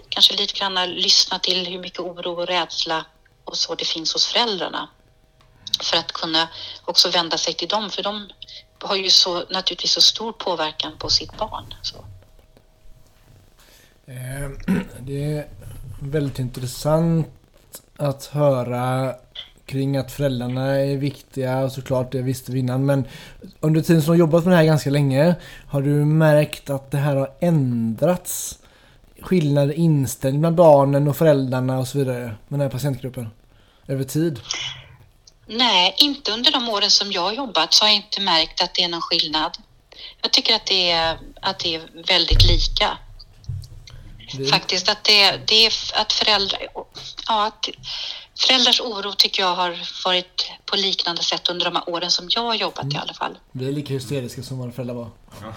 kanske 0.10 0.34
lite 0.34 0.60
grann 0.60 0.76
lyssna 0.92 1.40
till 1.40 1.68
hur 1.68 1.80
mycket 1.80 2.00
oro 2.00 2.32
och 2.32 2.48
rädsla 2.48 3.06
och 3.46 3.58
så 3.58 3.76
det 3.76 3.86
finns 3.86 4.14
hos 4.14 4.26
föräldrarna. 4.28 4.90
För 5.82 5.98
att 5.98 6.12
kunna 6.12 6.48
också 6.86 7.10
vända 7.10 7.38
sig 7.38 7.54
till 7.54 7.68
dem, 7.68 7.90
för 7.90 8.04
de 8.04 8.30
har 8.80 8.96
ju 8.96 9.10
så, 9.10 9.46
naturligtvis 9.50 9.92
så 9.92 10.02
stor 10.02 10.32
påverkan 10.32 10.98
på 10.98 11.10
sitt 11.10 11.38
barn. 11.38 11.74
Så. 11.82 11.98
Eh, 14.08 14.76
det 15.00 15.34
är 15.34 15.48
väldigt 16.02 16.40
intressant 16.40 17.28
att 17.98 18.26
höra 18.26 19.16
kring 19.66 19.98
att 19.98 20.12
föräldrarna 20.12 20.76
är 20.76 20.98
viktiga 20.98 21.60
och 21.60 21.72
såklart 21.72 22.12
det 22.12 22.22
visste 22.22 22.52
vi 22.52 22.60
innan 22.60 22.86
men 22.86 23.08
under 23.60 23.82
tiden 23.82 24.02
som 24.02 24.12
du 24.12 24.12
har 24.12 24.28
jobbat 24.28 24.44
med 24.44 24.54
det 24.54 24.58
här 24.58 24.66
ganska 24.66 24.90
länge 24.90 25.36
har 25.68 25.82
du 25.82 25.90
märkt 25.90 26.70
att 26.70 26.92
det 26.92 26.98
här 26.98 27.16
har 27.16 27.32
ändrats? 27.40 28.60
Skillnader 29.22 29.74
i 29.74 29.78
inställning 29.78 30.42
bland 30.42 30.56
barnen 30.56 31.08
och 31.08 31.18
föräldrarna 31.18 31.80
och 31.80 31.88
så 31.88 31.98
vidare 31.98 32.22
med 32.24 32.60
den 32.60 32.62
här 32.62 32.70
patientgruppen 32.70 33.30
över 33.88 34.04
tid? 34.04 34.40
Nej, 35.48 35.96
inte 35.98 36.32
under 36.32 36.52
de 36.52 36.70
åren 36.70 36.90
som 36.90 37.12
jag 37.12 37.22
har 37.22 37.34
jobbat 37.34 37.74
så 37.74 37.84
har 37.84 37.90
jag 37.90 37.96
inte 37.96 38.22
märkt 38.22 38.62
att 38.62 38.74
det 38.74 38.84
är 38.84 38.90
någon 38.90 39.02
skillnad. 39.02 39.58
Jag 40.22 40.32
tycker 40.32 40.56
att 40.56 40.66
det 40.66 40.92
är, 40.92 41.18
att 41.42 41.60
det 41.60 41.76
är 41.76 41.82
väldigt 42.08 42.44
lika. 42.48 42.98
Det... 44.38 44.46
Faktiskt 44.46 44.90
att 44.90 45.04
det, 45.04 45.40
det 45.48 45.66
är 45.66 45.74
att 46.02 46.14
föräldrar... 46.14 46.60
Ja, 47.28 47.46
att 47.48 47.70
Föräldrars 48.38 48.82
oro 48.82 49.12
tycker 49.18 49.44
jag 49.44 49.56
har 49.56 49.76
varit 50.06 50.52
på 50.66 50.76
liknande 50.76 51.24
sätt 51.24 51.50
under 51.50 51.66
de 51.66 51.76
här 51.76 51.90
åren 51.90 52.12
som 52.12 52.26
jag 52.30 52.42
har 52.42 52.56
jobbat 52.56 52.84
mm. 52.84 52.96
i 52.96 52.98
alla 52.98 53.14
fall. 53.14 53.38
Vi 53.52 53.68
är 53.68 53.72
lika 53.72 53.94
hysteriska 53.94 54.44
som 54.44 54.58
våra 54.58 54.72
föräldrar 54.72 54.96
var. 54.96 55.10
Ja. 55.42 55.54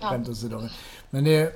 Skämt 0.10 0.28
åsido. 0.28 0.68
Men 1.10 1.24
det 1.24 1.40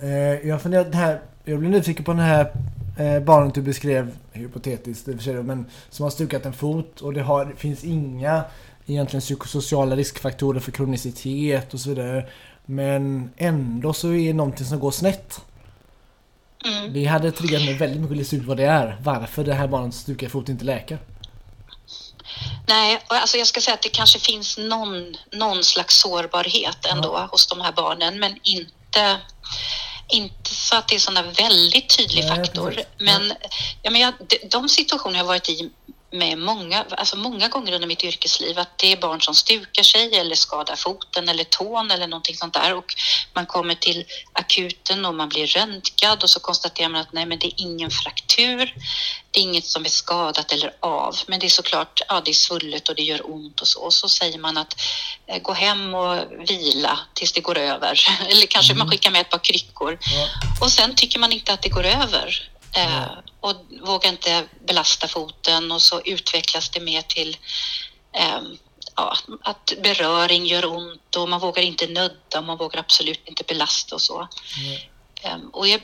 eh, 0.00 0.48
jag 0.48 0.62
funderar 0.62 0.92
här, 0.92 1.20
jag 1.44 1.58
blir 1.58 1.68
nyfiken 1.70 2.04
på 2.04 2.12
den 2.12 2.20
här 2.20 2.52
eh, 2.98 3.20
barnet 3.20 3.54
du 3.54 3.62
beskrev, 3.62 4.16
hypotetiskt 4.32 5.08
i 5.08 5.12
och 5.12 5.16
för 5.16 5.24
sig, 5.24 5.34
men 5.34 5.66
som 5.90 6.02
har 6.02 6.10
stukat 6.10 6.46
en 6.46 6.52
fot 6.52 7.00
och 7.00 7.12
det, 7.12 7.22
har, 7.22 7.44
det 7.44 7.56
finns 7.56 7.84
inga 7.84 8.44
egentligen 8.86 9.20
psykosociala 9.20 9.96
riskfaktorer 9.96 10.60
för 10.60 10.72
kronicitet 10.72 11.74
och 11.74 11.80
så 11.80 11.88
vidare. 11.88 12.26
Men 12.66 13.30
ändå 13.36 13.92
så 13.92 14.08
är 14.08 14.26
det 14.26 14.32
någonting 14.32 14.66
som 14.66 14.80
går 14.80 14.90
snett. 14.90 15.40
Mm. 16.64 16.92
Det 16.92 17.04
hade 17.04 17.32
triggat 17.32 17.62
mig 17.62 17.74
väldigt 17.74 18.00
mycket 18.00 18.12
att 18.12 18.18
lista 18.18 18.36
ut 18.36 18.44
vad 18.44 18.56
det 18.56 18.64
är. 18.64 18.98
Varför 19.02 19.44
det 19.44 19.54
här 19.54 19.68
barnets 19.68 19.98
stukade 19.98 20.30
fot 20.30 20.48
inte 20.48 20.64
läker. 20.64 20.98
Nej, 22.66 23.00
alltså 23.06 23.36
jag 23.36 23.46
ska 23.46 23.60
säga 23.60 23.74
att 23.74 23.82
det 23.82 23.88
kanske 23.88 24.18
finns 24.18 24.58
någon, 24.58 25.16
någon 25.32 25.64
slags 25.64 26.00
sårbarhet 26.00 26.86
ändå 26.86 27.08
ja. 27.08 27.28
hos 27.30 27.46
de 27.46 27.60
här 27.60 27.72
barnen, 27.72 28.20
men 28.20 28.38
inte, 28.42 29.16
inte 30.08 30.54
så 30.54 30.76
att 30.76 30.88
det 30.88 30.94
är 30.94 30.98
sån 30.98 31.14
väldigt 31.14 31.96
tydlig 31.98 32.24
Nej, 32.24 32.36
faktor. 32.36 32.80
Men, 32.98 33.32
ja, 33.82 33.90
men 33.90 34.00
jag, 34.00 34.14
de 34.50 34.68
situationer 34.68 35.18
jag 35.18 35.24
varit 35.24 35.48
i 35.48 35.70
med 36.12 36.38
många, 36.38 36.84
alltså 36.90 37.16
många 37.16 37.48
gånger 37.48 37.72
under 37.72 37.88
mitt 37.88 38.04
yrkesliv 38.04 38.58
att 38.58 38.78
det 38.78 38.92
är 38.92 38.96
barn 38.96 39.20
som 39.20 39.34
stukar 39.34 39.82
sig 39.82 40.16
eller 40.16 40.36
skadar 40.36 40.76
foten 40.76 41.28
eller 41.28 41.44
tån 41.44 41.90
eller 41.90 42.06
någonting 42.06 42.36
sånt 42.36 42.54
där. 42.54 42.74
Och 42.74 42.94
man 43.34 43.46
kommer 43.46 43.74
till 43.74 44.04
akuten 44.32 45.04
och 45.04 45.14
man 45.14 45.28
blir 45.28 45.46
röntgad 45.46 46.22
och 46.22 46.30
så 46.30 46.40
konstaterar 46.40 46.88
man 46.88 47.00
att 47.00 47.12
nej 47.12 47.26
men 47.26 47.38
det 47.38 47.46
är 47.46 47.52
ingen 47.56 47.90
fraktur, 47.90 48.74
det 49.30 49.40
är 49.40 49.42
inget 49.42 49.64
som 49.64 49.84
är 49.84 49.88
skadat 49.88 50.52
eller 50.52 50.72
av. 50.80 51.16
Men 51.26 51.40
det 51.40 51.46
är 51.46 51.50
såklart, 51.50 52.00
ja 52.08 52.22
det 52.24 52.30
är 52.30 52.34
svullet 52.34 52.88
och 52.88 52.94
det 52.94 53.02
gör 53.02 53.30
ont 53.34 53.60
och 53.60 53.68
så. 53.68 53.80
Och 53.80 53.94
så 53.94 54.08
säger 54.08 54.38
man 54.38 54.58
att 54.58 54.74
eh, 55.26 55.42
gå 55.42 55.52
hem 55.52 55.94
och 55.94 56.16
vila 56.48 56.98
tills 57.14 57.32
det 57.32 57.40
går 57.40 57.58
över. 57.58 58.00
Eller 58.30 58.46
kanske 58.46 58.72
mm. 58.72 58.78
man 58.78 58.90
skickar 58.90 59.10
med 59.10 59.20
ett 59.20 59.30
par 59.30 59.44
kryckor. 59.44 59.98
Ja. 60.00 60.28
och 60.60 60.72
sen 60.72 60.94
tycker 60.94 61.18
man 61.18 61.32
inte 61.32 61.52
att 61.52 61.62
det 61.62 61.68
går 61.68 61.86
över. 61.86 62.50
Eh, 62.76 63.04
och 63.40 63.56
vågar 63.80 64.10
inte 64.10 64.48
belasta 64.66 65.08
foten 65.08 65.72
och 65.72 65.82
så 65.82 66.00
utvecklas 66.00 66.70
det 66.70 66.80
mer 66.80 67.02
till 67.02 67.36
eh, 68.12 68.40
ja, 68.96 69.16
att 69.42 69.72
beröring 69.82 70.46
gör 70.46 70.66
ont 70.66 71.16
och 71.16 71.28
man 71.28 71.40
vågar 71.40 71.62
inte 71.62 71.86
nudda 71.86 72.38
och 72.38 72.44
man 72.44 72.58
vågar 72.58 72.80
absolut 72.80 73.28
inte 73.28 73.44
belasta 73.44 73.94
och 73.94 74.02
så. 74.02 74.28
Mm. 75.24 75.48
Och 75.50 75.68
jag, 75.68 75.80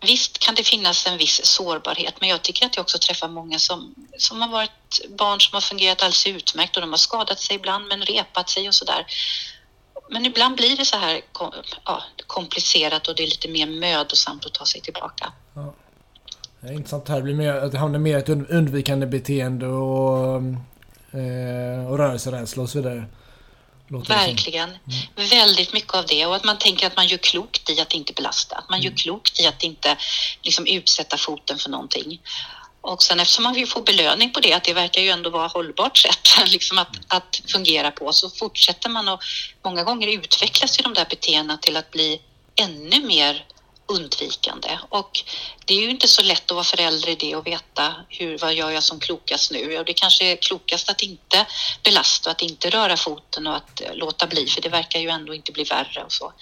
visst 0.00 0.38
kan 0.38 0.54
det 0.54 0.64
finnas 0.64 1.06
en 1.06 1.18
viss 1.18 1.44
sårbarhet, 1.44 2.14
men 2.20 2.28
jag 2.28 2.42
tycker 2.42 2.66
att 2.66 2.76
jag 2.76 2.82
också 2.82 2.98
träffar 2.98 3.28
många 3.28 3.58
som, 3.58 3.94
som 4.18 4.42
har 4.42 4.48
varit 4.48 5.00
barn 5.08 5.40
som 5.40 5.54
har 5.56 5.60
fungerat 5.60 6.02
alldeles 6.02 6.26
utmärkt 6.26 6.76
och 6.76 6.82
de 6.82 6.90
har 6.90 6.98
skadat 6.98 7.40
sig 7.40 7.56
ibland 7.56 7.88
men 7.88 8.02
repat 8.02 8.50
sig 8.50 8.68
och 8.68 8.74
sådär. 8.74 9.06
Men 10.10 10.26
ibland 10.26 10.56
blir 10.56 10.76
det 10.76 10.84
så 10.84 10.96
här 10.96 11.20
ja, 11.84 12.02
komplicerat 12.26 13.08
och 13.08 13.14
det 13.16 13.22
är 13.22 13.26
lite 13.26 13.48
mer 13.48 13.66
mödosamt 13.66 14.46
att 14.46 14.54
ta 14.54 14.66
sig 14.66 14.80
tillbaka. 14.80 15.32
Ja. 15.54 15.74
Det 16.62 16.68
är 16.68 16.72
intressant 16.72 17.08
här. 17.08 17.16
Det, 17.16 17.22
blir 17.22 17.34
mer, 17.34 17.52
att 17.52 17.72
det 17.72 17.78
hamnar 17.78 17.98
mer 17.98 18.18
ett 18.18 18.28
undvikande 18.28 19.06
beteende 19.06 19.66
och, 19.66 20.36
eh, 21.18 21.86
och 21.86 21.98
rörelserädsla 21.98 22.62
och 22.62 22.70
så 22.70 22.78
vidare. 22.78 23.04
Verkligen. 24.08 24.68
Mm. 24.70 25.28
Väldigt 25.30 25.72
mycket 25.72 25.94
av 25.94 26.06
det 26.06 26.26
och 26.26 26.36
att 26.36 26.44
man 26.44 26.58
tänker 26.58 26.86
att 26.86 26.96
man 26.96 27.06
gör 27.06 27.18
klokt 27.18 27.70
i 27.70 27.80
att 27.80 27.94
inte 27.94 28.12
belasta. 28.12 28.56
Att 28.56 28.70
man 28.70 28.78
mm. 28.78 28.90
gör 28.90 28.96
klokt 28.96 29.40
i 29.40 29.46
att 29.46 29.62
inte 29.62 29.96
liksom, 30.42 30.66
utsätta 30.66 31.16
foten 31.16 31.58
för 31.58 31.70
någonting. 31.70 32.20
Och 32.80 33.02
sen 33.02 33.20
eftersom 33.20 33.44
man 33.44 33.54
vill 33.54 33.68
få 33.68 33.82
belöning 33.82 34.32
på 34.32 34.40
det, 34.40 34.52
att 34.52 34.64
det 34.64 34.72
verkar 34.72 35.00
ju 35.00 35.08
ändå 35.08 35.30
vara 35.30 35.46
hållbart 35.46 35.98
sätt 35.98 36.28
liksom 36.46 36.78
att, 36.78 36.96
att 37.08 37.42
fungera 37.46 37.90
på, 37.90 38.12
så 38.12 38.30
fortsätter 38.30 38.88
man 38.88 39.08
och 39.08 39.22
många 39.64 39.84
gånger 39.84 40.08
utvecklas 40.08 40.78
ju 40.78 40.82
de 40.82 40.94
där 40.94 41.06
beteendena 41.10 41.58
till 41.58 41.76
att 41.76 41.90
bli 41.90 42.20
ännu 42.56 43.06
mer 43.06 43.46
undvikande. 43.94 44.78
Och 44.88 45.24
det 45.66 45.74
är 45.74 45.80
ju 45.80 45.90
inte 45.90 46.08
så 46.08 46.22
lätt 46.22 46.50
att 46.50 46.54
vara 46.54 46.64
förälder 46.64 47.08
i 47.08 47.14
det 47.14 47.36
och 47.36 47.46
veta 47.46 47.94
hur, 48.08 48.38
vad 48.38 48.54
gör 48.54 48.70
jag 48.70 48.82
som 48.82 49.00
klokast 49.00 49.52
nu? 49.52 49.78
Och 49.78 49.84
det 49.84 49.92
kanske 49.92 50.32
är 50.32 50.36
klokast 50.36 50.90
att 50.90 51.02
inte 51.02 51.46
belasta, 51.84 52.30
att 52.30 52.42
inte 52.42 52.70
röra 52.70 52.96
foten 52.96 53.46
och 53.46 53.56
att 53.56 53.82
låta 53.94 54.26
bli, 54.26 54.46
för 54.46 54.62
det 54.62 54.68
verkar 54.68 55.00
ju 55.00 55.08
ändå 55.08 55.34
inte 55.34 55.52
bli 55.52 55.64
värre 55.64 56.04
och 56.04 56.12
så. 56.12 56.32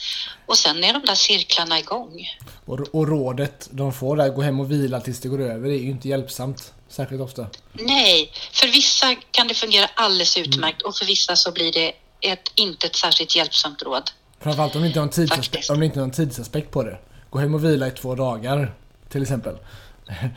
Och 0.47 0.59
sen 0.59 0.85
är 0.85 0.93
de 0.93 1.03
där 1.07 1.15
cirklarna 1.15 1.79
igång. 1.79 2.29
Och, 2.67 2.81
och 2.93 3.09
rådet 3.09 3.69
de 3.71 3.93
får 3.93 4.17
där, 4.17 4.29
gå 4.29 4.43
hem 4.43 4.61
och 4.61 4.71
vila 4.71 5.01
tills 5.01 5.21
det 5.21 5.29
går 5.29 5.41
över, 5.41 5.69
det 5.69 5.75
är 5.75 5.83
ju 5.83 5.91
inte 5.91 6.09
hjälpsamt. 6.09 6.73
Särskilt 6.89 7.23
ofta. 7.23 7.47
Nej, 7.73 8.33
för 8.53 8.67
vissa 8.67 9.15
kan 9.31 9.49
det 9.49 9.55
fungera 9.55 9.91
alldeles 9.95 10.37
utmärkt 10.37 10.83
mm. 10.83 10.89
och 10.89 10.97
för 10.97 11.07
vissa 11.07 11.37
så 11.37 11.53
blir 11.53 11.73
det 11.73 11.93
ett, 12.21 12.53
inte 12.55 12.87
ett 12.87 12.97
särskilt 12.97 13.37
hjälpsamt 13.37 13.83
råd. 13.83 14.11
Framförallt 14.41 14.75
om 14.77 14.83
det 14.83 14.87
inte 14.87 15.01
har 15.01 15.07
en 15.07 15.13
tidsaspekt, 15.13 15.71
om 15.71 15.81
det 15.81 15.87
inte 15.87 15.99
har 15.99 16.05
en 16.05 16.13
tidsaspekt 16.13 16.71
på 16.71 16.83
det. 16.83 16.99
Gå 17.31 17.39
hem 17.39 17.55
och 17.55 17.65
vila 17.65 17.87
i 17.87 17.91
två 17.91 18.15
dagar, 18.15 18.75
till 19.09 19.23
exempel. 19.23 19.57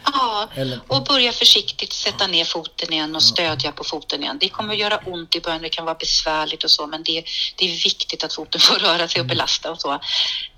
Ja, 0.05 0.49
och 0.87 1.03
börja 1.03 1.31
försiktigt 1.31 1.93
sätta 1.93 2.27
ner 2.27 2.45
foten 2.45 2.93
igen 2.93 3.15
och 3.15 3.23
stödja 3.23 3.71
på 3.71 3.83
foten 3.83 4.23
igen. 4.23 4.37
Det 4.39 4.49
kommer 4.49 4.73
att 4.73 4.79
göra 4.79 4.97
ont 4.97 5.35
i 5.35 5.41
början, 5.41 5.61
det 5.61 5.69
kan 5.69 5.85
vara 5.85 5.95
besvärligt 5.95 6.63
och 6.63 6.71
så, 6.71 6.87
men 6.87 7.03
det, 7.03 7.25
det 7.55 7.65
är 7.65 7.83
viktigt 7.83 8.23
att 8.23 8.33
foten 8.33 8.61
får 8.61 8.75
röra 8.75 9.07
sig 9.07 9.21
och 9.21 9.27
belasta 9.27 9.71
och 9.71 9.81
så. 9.81 9.99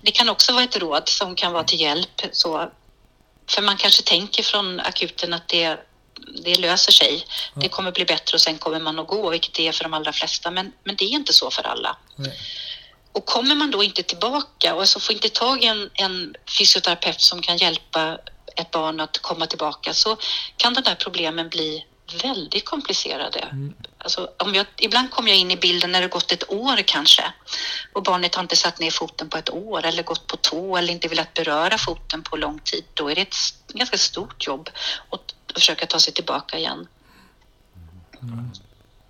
Det 0.02 0.10
kan 0.10 0.28
också 0.28 0.52
vara 0.52 0.64
ett 0.64 0.76
råd 0.76 1.08
som 1.08 1.34
kan 1.34 1.52
vara 1.52 1.64
till 1.64 1.80
hjälp. 1.80 2.22
Så, 2.32 2.70
för 3.48 3.62
man 3.62 3.76
kanske 3.76 4.02
tänker 4.02 4.42
från 4.42 4.80
akuten 4.80 5.34
att 5.34 5.48
det, 5.48 5.78
det 6.44 6.58
löser 6.58 6.92
sig. 6.92 7.24
Det 7.54 7.68
kommer 7.68 7.92
bli 7.92 8.04
bättre 8.04 8.34
och 8.34 8.40
sen 8.40 8.58
kommer 8.58 8.80
man 8.80 8.98
att 8.98 9.06
gå, 9.06 9.30
vilket 9.30 9.54
det 9.54 9.68
är 9.68 9.72
för 9.72 9.84
de 9.84 9.94
allra 9.94 10.12
flesta. 10.12 10.50
Men, 10.50 10.72
men 10.84 10.96
det 10.96 11.04
är 11.04 11.10
inte 11.10 11.32
så 11.32 11.50
för 11.50 11.62
alla. 11.62 11.96
Nej. 12.16 12.38
Och 13.16 13.26
kommer 13.26 13.54
man 13.54 13.70
då 13.70 13.82
inte 13.82 14.02
tillbaka 14.02 14.74
och 14.74 14.80
alltså 14.80 15.00
får 15.00 15.14
inte 15.14 15.28
tag 15.28 15.64
i 15.64 15.66
en, 15.66 15.90
en 15.94 16.34
fysioterapeut 16.58 17.20
som 17.20 17.42
kan 17.42 17.56
hjälpa 17.56 18.18
ett 18.56 18.70
barn 18.70 19.00
att 19.00 19.18
komma 19.18 19.46
tillbaka 19.46 19.94
så 19.94 20.16
kan 20.56 20.74
de 20.74 20.80
där 20.80 20.94
problemen 20.94 21.48
bli 21.48 21.84
väldigt 22.22 22.64
komplicerade. 22.64 23.38
Mm. 23.38 23.74
Alltså, 23.98 24.30
om 24.38 24.54
jag, 24.54 24.66
ibland 24.76 25.10
kommer 25.10 25.30
jag 25.30 25.38
in 25.38 25.50
i 25.50 25.56
bilden 25.56 25.92
när 25.92 26.00
det 26.00 26.08
gått 26.08 26.32
ett 26.32 26.50
år 26.50 26.82
kanske 26.86 27.32
och 27.92 28.02
barnet 28.02 28.34
har 28.34 28.42
inte 28.42 28.56
satt 28.56 28.78
ner 28.80 28.90
foten 28.90 29.28
på 29.28 29.38
ett 29.38 29.50
år 29.50 29.84
eller 29.84 30.02
gått 30.02 30.26
på 30.26 30.36
tå 30.36 30.76
eller 30.76 30.92
inte 30.92 31.08
velat 31.08 31.34
beröra 31.34 31.78
foten 31.78 32.22
på 32.22 32.36
lång 32.36 32.58
tid. 32.58 32.84
Då 32.94 33.10
är 33.10 33.14
det 33.14 33.22
ett 33.22 33.36
ganska 33.68 33.98
stort 33.98 34.46
jobb 34.46 34.70
att 35.10 35.34
försöka 35.54 35.86
ta 35.86 35.98
sig 35.98 36.12
tillbaka 36.12 36.58
igen. 36.58 36.88
Mm. 38.22 38.50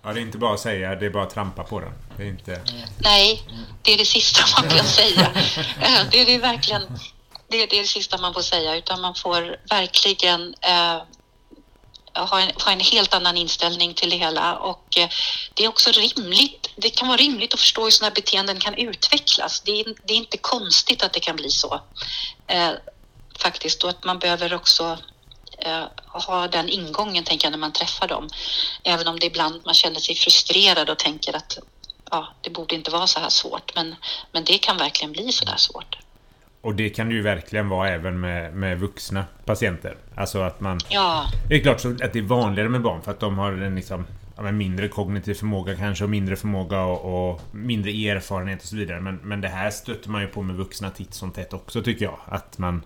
Ja, 0.07 0.13
det 0.13 0.19
är 0.19 0.21
inte 0.21 0.37
bara 0.37 0.53
att 0.53 0.59
säga, 0.59 0.95
det 0.95 1.05
är 1.05 1.09
bara 1.09 1.23
att 1.23 1.29
trampa 1.33 1.63
på 1.63 1.79
den. 1.79 1.93
Det 2.17 2.23
är 2.23 2.27
inte... 2.27 2.61
Nej, 2.97 3.43
det 3.81 3.93
är 3.93 3.97
det 3.97 4.05
sista 4.05 4.61
man 4.61 4.69
kan 4.69 4.85
säga. 4.85 5.31
Det 6.11 6.21
är 6.21 6.25
det 6.25 6.37
verkligen. 6.37 6.81
Det 7.47 7.63
är, 7.63 7.67
det 7.67 7.81
det 7.81 7.87
sista 7.87 8.17
man 8.17 8.33
får 8.33 8.41
säga, 8.41 8.75
utan 8.75 9.01
man 9.01 9.15
får 9.15 9.57
verkligen 9.69 10.55
eh, 10.61 11.01
ha, 12.13 12.41
en, 12.41 12.51
ha 12.65 12.71
en 12.71 12.79
helt 12.79 13.13
annan 13.13 13.37
inställning 13.37 13.93
till 13.93 14.09
det 14.09 14.15
hela. 14.15 14.55
Och 14.55 14.97
eh, 14.97 15.09
det 15.53 15.63
är 15.63 15.67
också 15.67 15.91
rimligt. 15.91 16.69
Det 16.75 16.89
kan 16.89 17.07
vara 17.07 17.17
rimligt 17.17 17.53
att 17.53 17.59
förstå 17.59 17.83
hur 17.83 17.91
sådana 17.91 18.13
beteenden 18.13 18.59
kan 18.59 18.73
utvecklas. 18.73 19.61
Det 19.61 19.71
är, 19.71 19.95
det 20.05 20.13
är 20.13 20.17
inte 20.17 20.37
konstigt 20.37 21.03
att 21.03 21.13
det 21.13 21.19
kan 21.19 21.35
bli 21.35 21.49
så. 21.49 21.81
Eh, 22.47 22.71
faktiskt, 23.39 23.83
och 23.83 23.89
att 23.89 24.03
man 24.03 24.19
behöver 24.19 24.53
också 24.53 24.97
eh, 25.67 25.83
ha 26.05 26.47
den 26.47 26.69
ingången, 26.69 27.23
tänker 27.23 27.45
jag, 27.45 27.51
när 27.51 27.57
man 27.57 27.73
träffar 27.73 28.07
dem. 28.07 28.29
Även 28.83 29.07
om 29.07 29.19
det 29.19 29.25
ibland 29.25 29.61
man 29.65 29.73
känner 29.73 29.99
sig 29.99 30.15
frustrerad 30.15 30.89
och 30.89 30.99
tänker 30.99 31.35
att 31.35 31.57
ja, 32.11 32.27
det 32.41 32.49
borde 32.49 32.75
inte 32.75 32.91
vara 32.91 33.07
så 33.07 33.19
här 33.19 33.29
svårt. 33.29 33.75
Men, 33.75 33.95
men 34.31 34.43
det 34.43 34.57
kan 34.57 34.77
verkligen 34.77 35.11
bli 35.11 35.31
så 35.31 35.45
där 35.45 35.57
svårt. 35.57 35.97
Och 36.61 36.75
det 36.75 36.89
kan 36.89 37.09
det 37.09 37.15
ju 37.15 37.21
verkligen 37.21 37.69
vara 37.69 37.89
även 37.89 38.19
med, 38.19 38.53
med 38.53 38.79
vuxna 38.79 39.25
patienter. 39.45 39.97
Alltså 40.15 40.41
att 40.41 40.59
man... 40.59 40.79
Ja. 40.89 41.25
Det 41.49 41.55
är 41.55 41.59
klart 41.59 41.85
att 41.85 42.13
det 42.13 42.19
är 42.19 42.23
vanligare 42.23 42.69
med 42.69 42.81
barn 42.81 43.01
för 43.01 43.11
att 43.11 43.19
de 43.19 43.37
har 43.37 43.51
en 43.51 43.75
liksom, 43.75 44.07
mindre 44.53 44.87
kognitiv 44.87 45.33
förmåga 45.33 45.75
kanske 45.75 46.03
och 46.03 46.09
mindre 46.09 46.35
förmåga 46.35 46.81
och, 46.81 47.29
och, 47.29 47.41
mindre 47.51 47.91
erfarenhet 47.91 48.61
och 48.61 48.67
så 48.67 48.75
vidare. 48.75 49.01
Men, 49.01 49.15
men 49.15 49.41
det 49.41 49.47
här 49.47 49.69
stöter 49.69 50.09
man 50.09 50.21
ju 50.21 50.27
på 50.27 50.41
med 50.41 50.55
vuxna 50.55 50.89
titt 50.89 51.13
som 51.13 51.31
tätt 51.31 51.53
också 51.53 51.83
tycker 51.83 52.05
jag. 52.05 52.19
Att 52.25 52.57
man 52.57 52.83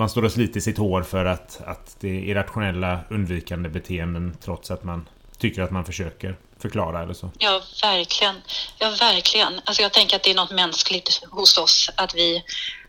man 0.00 0.10
står 0.10 0.24
och 0.24 0.32
sliter 0.32 0.60
sitt 0.60 0.78
hår 0.78 1.02
för 1.02 1.24
att, 1.24 1.60
att 1.64 1.96
det 2.00 2.08
är 2.08 2.22
irrationella 2.22 3.00
undvikande 3.10 3.68
beteenden 3.68 4.36
trots 4.44 4.70
att 4.70 4.84
man 4.84 5.08
tycker 5.38 5.62
att 5.62 5.70
man 5.70 5.84
försöker 5.84 6.36
förklara 6.58 7.02
eller 7.02 7.14
så. 7.14 7.30
Ja, 7.38 7.62
verkligen. 7.82 8.34
Ja, 8.78 8.90
verkligen. 9.00 9.60
Alltså 9.64 9.82
jag 9.82 9.92
tänker 9.92 10.16
att 10.16 10.22
det 10.22 10.30
är 10.30 10.34
något 10.34 10.50
mänskligt 10.50 11.24
hos 11.30 11.58
oss 11.58 11.90
att 11.96 12.14
vi, 12.14 12.44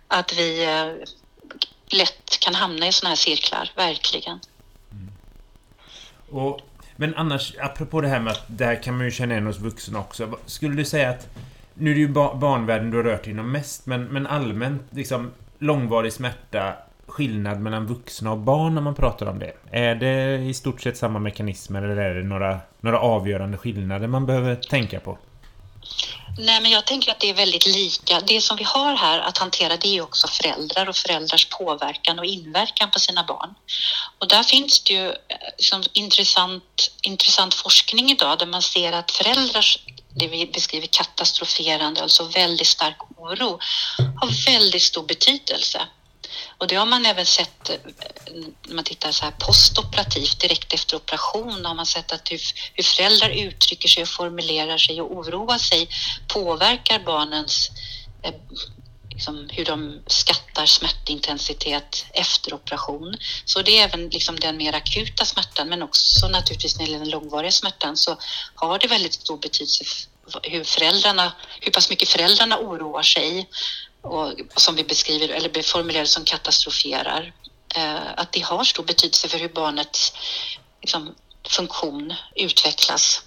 att 0.07 0.33
vi 0.37 0.63
eh, 0.63 1.07
lätt 1.97 2.39
kan 2.39 2.55
hamna 2.55 2.87
i 2.87 2.91
sådana 2.91 3.09
här 3.09 3.15
cirklar, 3.15 3.71
verkligen. 3.75 4.39
Mm. 4.91 5.11
Och, 6.29 6.59
men 6.95 7.15
annars, 7.15 7.53
apropå 7.59 8.01
det 8.01 8.07
här 8.07 8.19
med 8.19 8.31
att 8.31 8.45
det 8.47 8.65
här 8.65 8.83
kan 8.83 8.97
man 8.97 9.05
ju 9.05 9.11
känna 9.11 9.33
igen 9.33 9.47
hos 9.47 9.59
vuxna 9.59 9.99
också. 9.99 10.37
Skulle 10.45 10.75
du 10.75 10.85
säga 10.85 11.09
att 11.09 11.27
nu 11.73 11.91
är 11.91 11.95
det 11.95 12.01
ju 12.01 12.07
barnvärlden 12.07 12.91
du 12.91 12.97
har 12.97 13.03
rört 13.03 13.27
inom 13.27 13.51
mest, 13.51 13.85
men, 13.85 14.03
men 14.03 14.27
allmänt 14.27 14.81
liksom 14.91 15.31
långvarig 15.59 16.13
smärta 16.13 16.75
skillnad 17.11 17.59
mellan 17.59 17.87
vuxna 17.87 18.31
och 18.31 18.37
barn 18.37 18.75
när 18.75 18.81
man 18.81 18.95
pratar 18.95 19.25
om 19.25 19.39
det? 19.39 19.53
Är 19.71 19.95
det 19.95 20.37
i 20.37 20.53
stort 20.53 20.81
sett 20.81 20.97
samma 20.97 21.19
mekanismer 21.19 21.81
eller 21.81 22.01
är 22.01 22.15
det 22.15 22.23
några, 22.23 22.59
några 22.81 22.99
avgörande 22.99 23.57
skillnader 23.57 24.07
man 24.07 24.25
behöver 24.25 24.55
tänka 24.55 24.99
på? 24.99 25.17
Nej, 26.37 26.61
men 26.61 26.71
jag 26.71 26.85
tänker 26.85 27.11
att 27.11 27.19
det 27.19 27.29
är 27.29 27.33
väldigt 27.33 27.65
lika. 27.65 28.19
Det 28.19 28.41
som 28.41 28.57
vi 28.57 28.63
har 28.63 28.95
här 28.95 29.19
att 29.19 29.37
hantera 29.37 29.77
det 29.77 29.97
är 29.97 30.01
också 30.01 30.27
föräldrar 30.27 30.89
och 30.89 30.95
föräldrars 30.95 31.45
påverkan 31.45 32.19
och 32.19 32.25
inverkan 32.25 32.91
på 32.91 32.99
sina 32.99 33.23
barn. 33.23 33.53
Och 34.19 34.27
där 34.27 34.43
finns 34.43 34.83
det 34.83 34.93
ju 34.93 35.07
eh, 35.07 35.13
som 35.57 35.83
intressant, 35.93 36.91
intressant 37.01 37.53
forskning 37.53 38.11
idag 38.11 38.39
där 38.39 38.45
man 38.45 38.61
ser 38.61 38.93
att 38.93 39.11
föräldrars 39.11 39.79
det 40.15 40.27
vi 40.27 40.45
beskriver 40.45 40.87
katastroferande, 40.87 42.01
alltså 42.01 42.23
väldigt 42.23 42.67
stark 42.67 42.97
oro, 43.17 43.59
har 44.15 44.45
väldigt 44.45 44.81
stor 44.81 45.03
betydelse. 45.03 45.81
Och 46.61 46.67
det 46.67 46.75
har 46.75 46.85
man 46.85 47.05
även 47.05 47.25
sett 47.25 47.69
eh, 47.69 47.75
när 48.67 48.75
man 48.75 48.83
tittar 48.83 49.11
så 49.11 49.25
här 49.25 49.31
postoperativt, 49.31 50.39
direkt 50.39 50.73
efter 50.73 50.95
operation, 50.97 51.65
har 51.65 51.75
man 51.75 51.85
sett 51.85 52.11
att 52.11 52.31
hur, 52.31 52.41
hur 52.73 52.83
föräldrar 52.83 53.29
uttrycker 53.29 53.87
sig 53.87 54.03
och 54.03 54.09
formulerar 54.09 54.77
sig 54.77 55.01
och 55.01 55.11
oroar 55.11 55.57
sig 55.57 55.89
påverkar 56.27 56.99
barnens 56.99 57.69
eh, 58.23 58.33
liksom, 59.09 59.49
hur 59.51 59.65
de 59.65 60.01
skattar 60.07 60.65
smärtintensitet 60.65 62.05
efter 62.13 62.53
operation. 62.53 63.15
Så 63.45 63.61
det 63.61 63.79
är 63.79 63.83
även 63.83 64.09
liksom 64.09 64.39
den 64.39 64.57
mer 64.57 64.73
akuta 64.73 65.25
smärtan, 65.25 65.69
men 65.69 65.81
också 65.81 66.27
naturligtvis 66.27 66.77
när 66.77 66.85
det 66.85 66.91
gäller 66.91 67.05
den 67.05 67.11
långvariga 67.11 67.51
smärtan 67.51 67.97
så 67.97 68.17
har 68.55 68.79
det 68.79 68.87
väldigt 68.87 69.13
stor 69.13 69.37
betydelse 69.37 69.83
hur 70.43 70.63
föräldrarna, 70.63 71.33
hur 71.61 71.71
pass 71.71 71.89
mycket 71.89 72.09
föräldrarna 72.09 72.59
oroar 72.59 73.03
sig 73.03 73.49
och 74.01 74.33
som 74.55 74.75
vi 74.75 74.83
beskriver 74.83 75.29
eller 75.29 75.71
formulerar 75.73 76.05
som 76.05 76.25
katastroferar. 76.25 77.33
Eh, 77.75 78.11
att 78.17 78.31
det 78.31 78.39
har 78.39 78.63
stor 78.63 78.83
betydelse 78.83 79.27
för 79.27 79.39
hur 79.39 79.49
barnets 79.49 80.13
liksom, 80.81 81.15
funktion 81.49 82.13
utvecklas. 82.35 83.23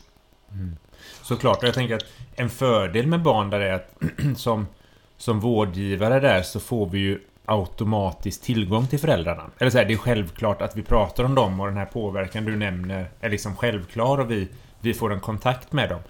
Mm. 0.50 0.76
Såklart, 1.22 1.58
och 1.58 1.68
jag 1.68 1.74
tänker 1.74 1.94
att 1.94 2.06
en 2.36 2.50
fördel 2.50 3.06
med 3.06 3.22
barn 3.22 3.50
där 3.50 3.60
är 3.60 3.72
att 3.72 3.90
som, 4.36 4.66
som 5.18 5.40
vårdgivare 5.40 6.20
där 6.20 6.42
så 6.42 6.60
får 6.60 6.86
vi 6.86 6.98
ju 6.98 7.20
automatiskt 7.46 8.42
tillgång 8.42 8.86
till 8.86 8.98
föräldrarna. 8.98 9.50
Eller 9.58 9.70
så 9.70 9.78
här, 9.78 9.84
det 9.84 9.94
är 9.94 9.98
självklart 9.98 10.62
att 10.62 10.76
vi 10.76 10.82
pratar 10.82 11.24
om 11.24 11.34
dem 11.34 11.60
och 11.60 11.66
den 11.66 11.76
här 11.76 11.86
påverkan 11.86 12.44
du 12.44 12.56
nämner 12.56 13.10
är 13.20 13.30
liksom 13.30 13.56
självklar 13.56 14.20
och 14.20 14.30
vi 14.30 14.48
vi 14.84 14.94
får 14.94 15.12
en 15.12 15.20
kontakt 15.20 15.72
med 15.72 15.88
dem. 15.88 16.00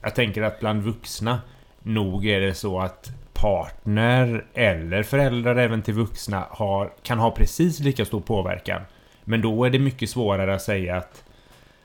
Jag 0.00 0.14
tänker 0.14 0.42
att 0.42 0.60
bland 0.60 0.82
vuxna 0.82 1.40
nog 1.82 2.26
är 2.26 2.40
det 2.40 2.54
så 2.54 2.80
att 2.80 3.10
partner 3.44 4.44
eller 4.54 5.02
föräldrar 5.02 5.56
även 5.56 5.82
till 5.82 5.94
vuxna 5.94 6.46
har, 6.50 6.92
kan 7.02 7.18
ha 7.18 7.30
precis 7.30 7.80
lika 7.80 8.04
stor 8.04 8.20
påverkan. 8.20 8.82
Men 9.24 9.40
då 9.40 9.64
är 9.64 9.70
det 9.70 9.78
mycket 9.78 10.10
svårare 10.10 10.54
att 10.54 10.62
säga 10.62 10.96
att 10.96 11.24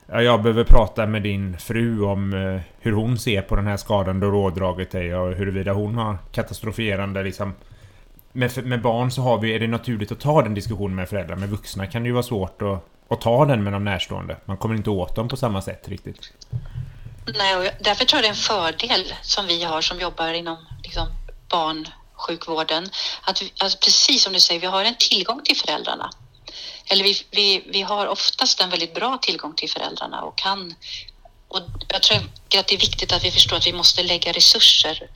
ja, 0.06 0.22
jag 0.22 0.42
behöver 0.42 0.64
prata 0.64 1.06
med 1.06 1.22
din 1.22 1.58
fru 1.58 2.02
om 2.02 2.34
eh, 2.34 2.60
hur 2.80 2.92
hon 2.92 3.18
ser 3.18 3.42
på 3.42 3.56
den 3.56 3.66
här 3.66 3.76
skadan 3.76 4.20
du 4.20 4.26
rådragit 4.26 4.90
dig 4.90 5.14
och 5.14 5.32
huruvida 5.32 5.72
hon 5.72 5.94
har 5.94 6.18
katastroferande 6.32 7.22
liksom 7.22 7.54
med, 8.32 8.66
med 8.66 8.82
barn 8.82 9.10
så 9.10 9.22
har 9.22 9.38
vi, 9.38 9.54
är 9.54 9.60
det 9.60 9.66
naturligt 9.66 10.12
att 10.12 10.20
ta 10.20 10.42
den 10.42 10.54
diskussionen 10.54 10.94
med 10.94 11.08
föräldrar. 11.08 11.36
Med 11.36 11.48
vuxna 11.48 11.86
kan 11.86 12.02
det 12.02 12.06
ju 12.06 12.12
vara 12.12 12.22
svårt 12.22 12.62
att, 12.62 12.84
att 13.08 13.20
ta 13.20 13.44
den 13.44 13.64
med 13.64 13.72
de 13.72 13.84
närstående. 13.84 14.36
Man 14.44 14.56
kommer 14.56 14.74
inte 14.74 14.90
åt 14.90 15.16
dem 15.16 15.28
på 15.28 15.36
samma 15.36 15.62
sätt 15.62 15.88
riktigt. 15.88 16.32
Nej, 17.38 17.56
och 17.56 17.64
därför 17.80 18.04
tror 18.04 18.18
jag 18.18 18.24
det 18.24 18.26
är 18.26 18.30
en 18.30 18.34
fördel 18.34 19.14
som 19.22 19.46
vi 19.46 19.64
har 19.64 19.80
som 19.80 19.98
jobbar 20.00 20.32
inom 20.32 20.56
liksom, 20.82 21.06
barnsjukvården. 21.50 22.90
Att, 23.22 23.42
vi, 23.42 23.52
alltså 23.58 23.78
precis 23.78 24.22
som 24.22 24.32
du 24.32 24.40
säger, 24.40 24.60
vi 24.60 24.66
har 24.66 24.84
en 24.84 24.96
tillgång 24.98 25.42
till 25.42 25.56
föräldrarna. 25.56 26.10
Eller 26.86 27.04
vi, 27.04 27.22
vi, 27.30 27.64
vi 27.66 27.82
har 27.82 28.06
oftast 28.06 28.60
en 28.60 28.70
väldigt 28.70 28.94
bra 28.94 29.18
tillgång 29.22 29.54
till 29.54 29.70
föräldrarna 29.70 30.22
och 30.22 30.38
kan 30.38 30.74
och 31.50 31.60
jag 31.88 32.02
tror 32.02 32.18
att 32.58 32.68
det 32.68 32.74
är 32.74 32.78
viktigt 32.78 33.12
att 33.12 33.24
vi 33.24 33.30
förstår 33.30 33.56
att 33.56 33.66
vi 33.66 33.72
måste 33.72 34.02
lägga 34.02 34.32
resurser 34.32 35.10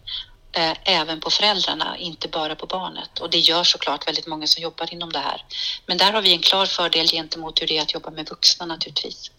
eh, 0.52 0.72
även 0.84 1.20
på 1.20 1.30
föräldrarna, 1.30 1.98
inte 1.98 2.28
bara 2.28 2.54
på 2.54 2.66
barnet. 2.66 3.18
Och 3.18 3.30
det 3.30 3.38
gör 3.38 3.64
såklart 3.64 4.08
väldigt 4.08 4.26
många 4.26 4.46
som 4.46 4.62
jobbar 4.62 4.92
inom 4.92 5.12
det 5.12 5.18
här. 5.18 5.44
Men 5.86 5.98
där 5.98 6.12
har 6.12 6.22
vi 6.22 6.32
en 6.32 6.40
klar 6.40 6.66
fördel 6.66 7.08
gentemot 7.08 7.62
hur 7.62 7.66
det 7.66 7.78
är 7.78 7.82
att 7.82 7.94
jobba 7.94 8.10
med 8.10 8.28
vuxna 8.28 8.66
naturligtvis. 8.66 9.30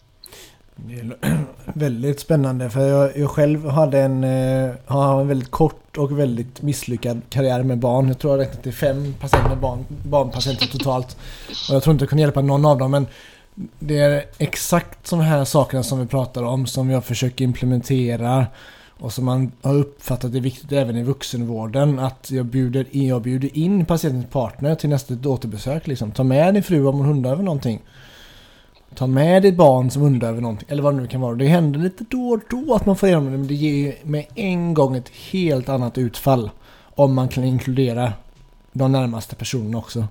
Det 0.76 0.94
är 0.94 1.16
väldigt 1.64 2.20
spännande 2.20 2.70
för 2.70 2.88
jag, 2.88 3.16
jag 3.16 3.30
själv 3.30 3.68
hade 3.68 4.00
en, 4.00 4.24
eh, 4.24 4.70
har 4.86 5.20
en 5.20 5.28
väldigt 5.28 5.50
kort 5.50 5.96
och 5.96 6.18
väldigt 6.18 6.62
misslyckad 6.62 7.20
karriär 7.30 7.62
med 7.62 7.78
barn. 7.78 8.08
Jag 8.08 8.18
tror 8.18 8.32
jag 8.32 8.40
räknat 8.40 8.62
till 8.62 8.72
fem 8.72 9.14
patienter, 9.20 9.56
barn, 9.56 9.84
barnpatienter 9.88 10.66
totalt. 10.66 11.16
Och 11.68 11.74
jag 11.74 11.82
tror 11.82 11.92
inte 11.92 12.02
jag 12.02 12.08
kunde 12.08 12.22
hjälpa 12.22 12.42
någon 12.42 12.66
av 12.66 12.78
dem 12.78 12.90
men 12.90 13.06
det 13.78 13.98
är 13.98 14.24
exakt 14.38 15.10
de 15.10 15.20
här 15.20 15.44
sakerna 15.44 15.82
som 15.82 16.00
vi 16.00 16.06
pratar 16.06 16.42
om 16.42 16.66
som 16.66 16.90
jag 16.90 17.04
försöker 17.04 17.44
implementera 17.44 18.46
och 18.98 19.12
som 19.12 19.24
man 19.24 19.52
har 19.62 19.74
uppfattat 19.74 20.34
är 20.34 20.40
viktigt 20.40 20.72
även 20.72 20.96
i 20.96 21.02
vuxenvården 21.02 21.98
att 21.98 22.30
jag 22.30 22.46
bjuder 22.46 22.86
in, 22.90 23.06
jag 23.06 23.22
bjuder 23.22 23.58
in 23.58 23.84
patientens 23.84 24.32
partner 24.32 24.74
till 24.74 24.90
nästa 24.90 25.14
återbesök. 25.24 25.86
Liksom. 25.86 26.12
Ta 26.12 26.24
med 26.24 26.54
din 26.54 26.62
fru 26.62 26.86
om 26.86 26.98
hon 26.98 27.06
undrar 27.10 27.32
över 27.32 27.42
någonting. 27.42 27.80
Ta 28.94 29.06
med 29.06 29.42
ditt 29.42 29.56
barn 29.56 29.90
som 29.90 30.02
undrar 30.02 30.28
över 30.28 30.40
någonting. 30.40 30.68
Eller 30.70 30.82
vad 30.82 30.94
det 30.94 31.00
nu 31.00 31.06
kan 31.06 31.20
vara. 31.20 31.34
Det 31.34 31.46
händer 31.46 31.80
lite 31.80 32.04
då 32.10 32.28
och 32.28 32.40
då 32.50 32.74
att 32.74 32.86
man 32.86 32.96
får 32.96 33.08
igenom 33.08 33.24
det. 33.24 33.30
Men 33.30 33.46
det 33.46 33.54
ger 33.54 33.72
ju 33.72 33.94
med 34.02 34.26
en 34.34 34.74
gång 34.74 34.96
ett 34.96 35.08
helt 35.08 35.68
annat 35.68 35.98
utfall. 35.98 36.50
Om 36.94 37.14
man 37.14 37.28
kan 37.28 37.44
inkludera 37.44 38.12
de 38.72 38.92
närmaste 38.92 39.36
personerna 39.36 39.78
också. 39.78 40.06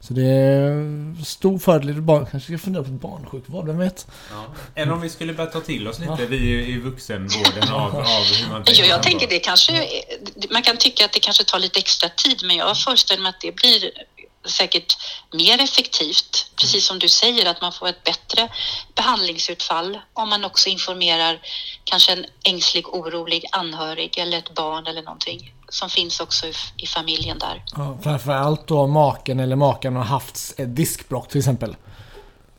Så 0.00 0.14
det 0.14 0.26
är 0.26 1.24
stor 1.24 1.58
fördel. 1.58 2.02
Barn 2.02 2.26
kanske 2.30 2.46
ska 2.46 2.64
fundera 2.64 2.82
på 2.82 2.90
barnsjukvård, 2.90 3.66
vem 3.66 3.78
vet? 3.78 4.06
Ja. 4.30 4.44
Eller 4.74 4.92
om 4.92 5.00
vi 5.00 5.10
skulle 5.10 5.32
börja 5.32 5.50
ta 5.50 5.60
till 5.60 5.88
oss 5.88 5.98
lite, 5.98 6.12
ja. 6.18 6.26
vi 6.28 6.66
i 6.66 6.78
vuxenvården, 6.78 7.68
av, 7.72 7.96
av 7.96 8.04
hur 8.04 8.50
man 8.50 8.64
tänker. 8.64 8.82
Jo, 8.82 8.88
jag 8.88 9.02
tänker 9.02 9.28
det 9.28 9.38
kanske... 9.38 9.88
Man 10.50 10.62
kan 10.62 10.76
tycka 10.76 11.04
att 11.04 11.12
det 11.12 11.20
kanske 11.20 11.44
tar 11.44 11.58
lite 11.58 11.78
extra 11.78 12.08
tid, 12.08 12.40
men 12.44 12.56
jag 12.56 12.78
föreställer 12.78 13.22
mig 13.22 13.30
att 13.30 13.40
det 13.40 13.54
blir 13.54 13.90
säkert 14.46 14.96
mer 15.32 15.62
effektivt, 15.62 16.50
precis 16.60 16.86
som 16.86 16.98
du 16.98 17.08
säger, 17.08 17.50
att 17.50 17.60
man 17.60 17.72
får 17.72 17.88
ett 17.88 18.04
bättre 18.04 18.48
behandlingsutfall 18.94 19.98
om 20.12 20.28
man 20.28 20.44
också 20.44 20.68
informerar 20.68 21.40
kanske 21.84 22.12
en 22.12 22.26
ängslig, 22.44 22.88
orolig 22.88 23.44
anhörig 23.52 24.18
eller 24.18 24.38
ett 24.38 24.54
barn 24.54 24.86
eller 24.86 25.02
någonting 25.02 25.52
som 25.68 25.90
finns 25.90 26.20
också 26.20 26.46
i, 26.46 26.52
i 26.76 26.86
familjen 26.86 27.38
där. 27.38 27.64
Ja, 27.76 27.98
framförallt 28.02 28.66
då 28.66 28.86
maken 28.86 29.40
eller 29.40 29.56
makan 29.56 29.96
har 29.96 30.04
haft 30.04 30.54
ett 30.56 30.76
diskbrock 30.76 31.28
till 31.28 31.38
exempel. 31.38 31.76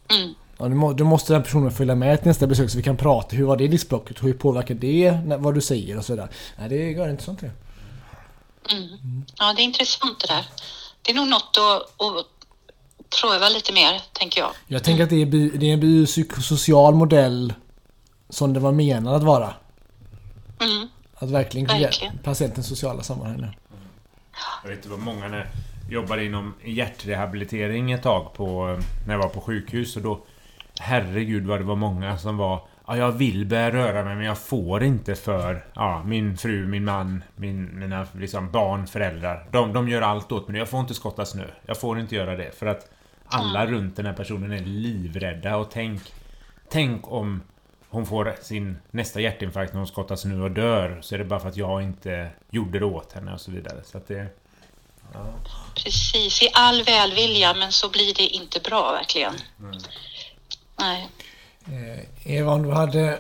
Mm. 0.10 0.34
Ja, 0.60 0.94
då 0.94 1.04
måste 1.04 1.34
den 1.34 1.44
personen 1.44 1.72
följa 1.72 1.96
med 1.96 2.20
till 2.20 2.28
nästa 2.28 2.48
besök 2.48 2.70
så 2.70 2.78
vi 2.78 2.84
kan 2.84 2.98
prata. 2.98 3.36
Hur 3.36 3.46
var 3.46 3.58
det 3.58 3.68
diskbrocket? 3.68 4.24
Hur 4.24 4.34
påverkar 4.34 4.76
det 4.76 5.20
vad 5.38 5.54
du 5.54 5.62
säger 5.62 5.98
och 5.98 6.06
sådär? 6.06 6.30
Nej, 6.58 6.70
det 6.70 6.92
gör 6.92 7.10
inte 7.10 7.24
sånt 7.24 7.40
det. 7.40 7.52
Mm. 8.72 9.26
Ja, 9.38 9.54
det 9.54 9.62
är 9.62 9.64
intressant 9.64 10.20
det 10.20 10.28
där. 10.28 10.46
Det 11.08 11.12
är 11.14 11.16
nog 11.16 11.28
något 11.28 11.58
att, 11.58 12.02
att 12.02 12.26
pröva 13.22 13.50
lite 13.50 13.74
mer, 13.74 14.02
tänker 14.14 14.42
jag. 14.42 14.52
Jag 14.68 14.84
tänker 14.84 15.04
att 15.04 15.10
det 15.10 15.22
är, 15.22 15.26
det 15.58 15.70
är 15.70 15.74
en 15.74 15.80
biopsykosocial 15.80 16.96
modell 16.96 17.54
som 18.30 18.54
det 18.54 18.60
var 18.60 18.72
menat 18.72 19.16
att 19.16 19.24
vara. 19.24 19.54
Mm. 20.60 20.88
Att 21.16 21.30
verkligen, 21.30 21.68
verkligen. 21.68 22.18
patientens 22.18 22.68
sociala 22.68 23.04
sammanhang. 23.04 23.58
Jag 24.64 24.70
vet 24.70 24.78
inte 24.78 24.90
vad 24.90 25.00
många 25.00 25.28
när 25.28 25.50
jobbade 25.90 26.26
inom 26.26 26.54
hjärtrehabilitering 26.66 27.92
ett 27.92 28.04
tag 28.04 28.34
på, 28.34 28.80
när 29.06 29.14
jag 29.14 29.22
var 29.22 29.30
på 29.30 29.42
sjukhus 29.42 29.96
och 29.96 30.02
då 30.02 30.20
Herregud 30.80 31.46
vad 31.46 31.60
det 31.60 31.64
var 31.64 31.76
många 31.76 32.18
som 32.18 32.38
var 32.38 32.68
Ja, 32.88 32.98
jag 32.98 33.12
vill 33.12 33.46
börja 33.46 33.72
röra 33.72 34.04
mig 34.04 34.16
men 34.16 34.26
jag 34.26 34.38
får 34.38 34.84
inte 34.84 35.16
för 35.16 35.66
ja, 35.74 36.04
min 36.04 36.38
fru, 36.38 36.68
min 36.68 36.86
man, 36.86 37.24
min, 37.36 37.80
mina 37.80 38.08
liksom, 38.20 38.52
barn, 38.52 38.88
föräldrar. 38.88 39.48
De, 39.52 39.74
de 39.74 39.90
gör 39.90 40.02
allt 40.02 40.32
åt 40.32 40.48
mig. 40.48 40.60
Jag 40.60 40.70
får 40.70 40.80
inte 40.80 40.94
skotta 40.94 41.26
snö. 41.26 41.46
Jag 41.66 41.80
får 41.80 42.00
inte 42.00 42.16
göra 42.16 42.36
det. 42.36 42.60
För 42.60 42.66
att 42.66 42.92
alla 43.26 43.62
mm. 43.62 43.74
runt 43.74 43.96
den 43.96 44.06
här 44.06 44.14
personen 44.14 44.52
är 44.52 44.66
livrädda. 44.66 45.58
Och 45.58 45.72
tänk, 45.72 46.02
tänk 46.70 47.12
om 47.12 47.44
hon 47.90 48.06
får 48.06 48.36
sin 48.42 48.78
nästa 48.92 49.22
hjärtinfarkt 49.22 49.74
när 49.74 49.80
hon 49.80 49.88
skottas 49.88 50.26
nu 50.26 50.42
och 50.42 50.52
dör 50.52 51.00
så 51.02 51.16
är 51.16 51.20
det 51.20 51.26
bara 51.26 51.40
för 51.40 51.50
att 51.50 51.58
jag 51.58 51.84
inte 51.84 52.30
gjorde 52.50 52.80
det 52.80 52.86
åt 52.86 53.14
henne 53.14 53.34
och 53.34 53.42
så 53.42 53.52
vidare. 53.52 53.84
Så 53.84 53.98
att 53.98 54.08
det... 54.08 54.28
Ja. 55.14 55.34
Precis, 55.76 56.44
i 56.44 56.50
all 56.54 56.84
välvilja 56.84 57.54
men 57.54 57.72
så 57.72 57.90
blir 57.90 58.14
det 58.14 58.28
inte 58.28 58.60
bra 58.60 58.92
verkligen. 58.92 59.34
Mm. 59.60 59.78
Nej. 60.80 61.10
Eh, 61.72 62.34
Eva, 62.38 62.52
om 62.52 62.64
du 62.64 62.72
hade 62.72 63.20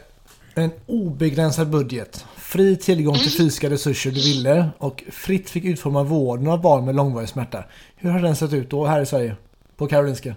en 0.56 0.72
obegränsad 0.86 1.70
budget, 1.70 2.26
fri 2.38 2.78
tillgång 2.78 3.16
till 3.16 3.28
mm. 3.28 3.38
fysiska 3.38 3.70
resurser 3.70 4.12
du 4.12 4.22
ville 4.22 4.70
och 4.78 5.04
fritt 5.12 5.50
fick 5.50 5.64
utforma 5.64 6.04
vården 6.04 6.48
av 6.48 6.62
barn 6.62 6.86
med 6.86 6.96
långvarig 6.96 7.30
smärta. 7.30 7.64
Hur 7.96 8.10
har 8.10 8.20
den 8.20 8.36
sett 8.36 8.54
ut 8.54 8.70
då 8.70 8.86
här 8.86 9.02
i 9.02 9.06
Sverige? 9.06 9.36
På 9.78 9.88
Karolinska? 9.88 10.30
Uh, 10.30 10.36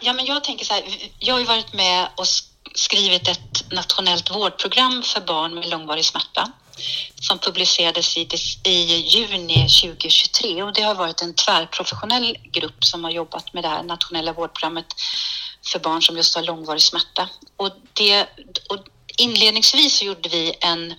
ja, 0.00 0.12
men 0.12 0.24
jag 0.24 0.44
tänker 0.44 0.64
så 0.64 0.74
här. 0.74 0.82
Jag 1.18 1.34
har 1.34 1.40
ju 1.40 1.46
varit 1.46 1.74
med 1.74 2.08
och 2.16 2.26
skrivit 2.74 3.28
ett 3.28 3.72
nationellt 3.72 4.30
vårdprogram 4.30 5.02
för 5.02 5.20
barn 5.20 5.54
med 5.54 5.68
långvarig 5.68 6.04
smärta 6.04 6.52
som 7.20 7.38
publicerades 7.38 8.16
i, 8.16 8.28
i 8.64 8.94
juni 8.94 9.68
2023 9.82 10.62
och 10.62 10.72
det 10.72 10.82
har 10.82 10.94
varit 10.94 11.22
en 11.22 11.34
tvärprofessionell 11.34 12.36
grupp 12.52 12.84
som 12.84 13.04
har 13.04 13.10
jobbat 13.10 13.54
med 13.54 13.64
det 13.64 13.68
här 13.68 13.82
nationella 13.82 14.32
vårdprogrammet 14.32 14.86
för 15.72 15.78
barn 15.78 16.02
som 16.02 16.16
just 16.16 16.34
har 16.34 16.42
långvarig 16.42 16.82
smärta. 16.82 17.28
Och, 17.56 17.70
det, 17.92 18.26
och 18.68 18.78
inledningsvis 19.16 20.02
gjorde 20.02 20.28
vi 20.28 20.54
en 20.60 20.94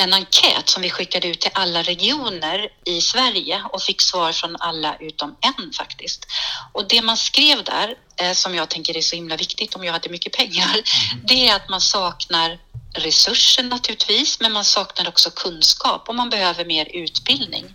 en 0.00 0.12
enkät 0.12 0.68
som 0.68 0.82
vi 0.82 0.90
skickade 0.90 1.28
ut 1.28 1.40
till 1.40 1.50
alla 1.54 1.82
regioner 1.82 2.68
i 2.84 3.00
Sverige 3.00 3.62
och 3.72 3.82
fick 3.82 4.00
svar 4.00 4.32
från 4.32 4.56
alla 4.56 4.96
utom 5.00 5.36
en 5.40 5.72
faktiskt. 5.72 6.26
Och 6.72 6.88
det 6.88 7.02
man 7.02 7.16
skrev 7.16 7.64
där, 7.64 7.94
eh, 8.16 8.32
som 8.32 8.54
jag 8.54 8.68
tänker 8.68 8.96
är 8.96 9.00
så 9.00 9.16
himla 9.16 9.36
viktigt 9.36 9.74
om 9.74 9.84
jag 9.84 9.92
hade 9.92 10.08
mycket 10.08 10.32
pengar, 10.32 10.74
mm. 10.74 11.24
det 11.24 11.48
är 11.48 11.56
att 11.56 11.68
man 11.68 11.80
saknar 11.80 12.58
resurser 12.94 13.62
naturligtvis, 13.62 14.40
men 14.40 14.52
man 14.52 14.64
saknar 14.64 15.08
också 15.08 15.30
kunskap 15.30 16.08
och 16.08 16.14
man 16.14 16.30
behöver 16.30 16.64
mer 16.64 16.88
utbildning. 16.96 17.74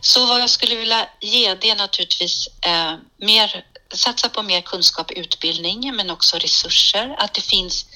Så 0.00 0.26
vad 0.26 0.40
jag 0.40 0.50
skulle 0.50 0.76
vilja 0.76 1.08
ge 1.20 1.54
det 1.54 1.70
är 1.70 1.76
naturligtvis 1.76 2.48
eh, 2.66 2.94
mer, 3.16 3.64
satsa 3.94 4.28
på 4.28 4.42
mer 4.42 4.60
kunskap 4.60 5.10
och 5.10 5.16
utbildning, 5.16 5.96
men 5.96 6.10
också 6.10 6.38
resurser, 6.38 7.14
att 7.18 7.34
det 7.34 7.40
finns 7.40 7.86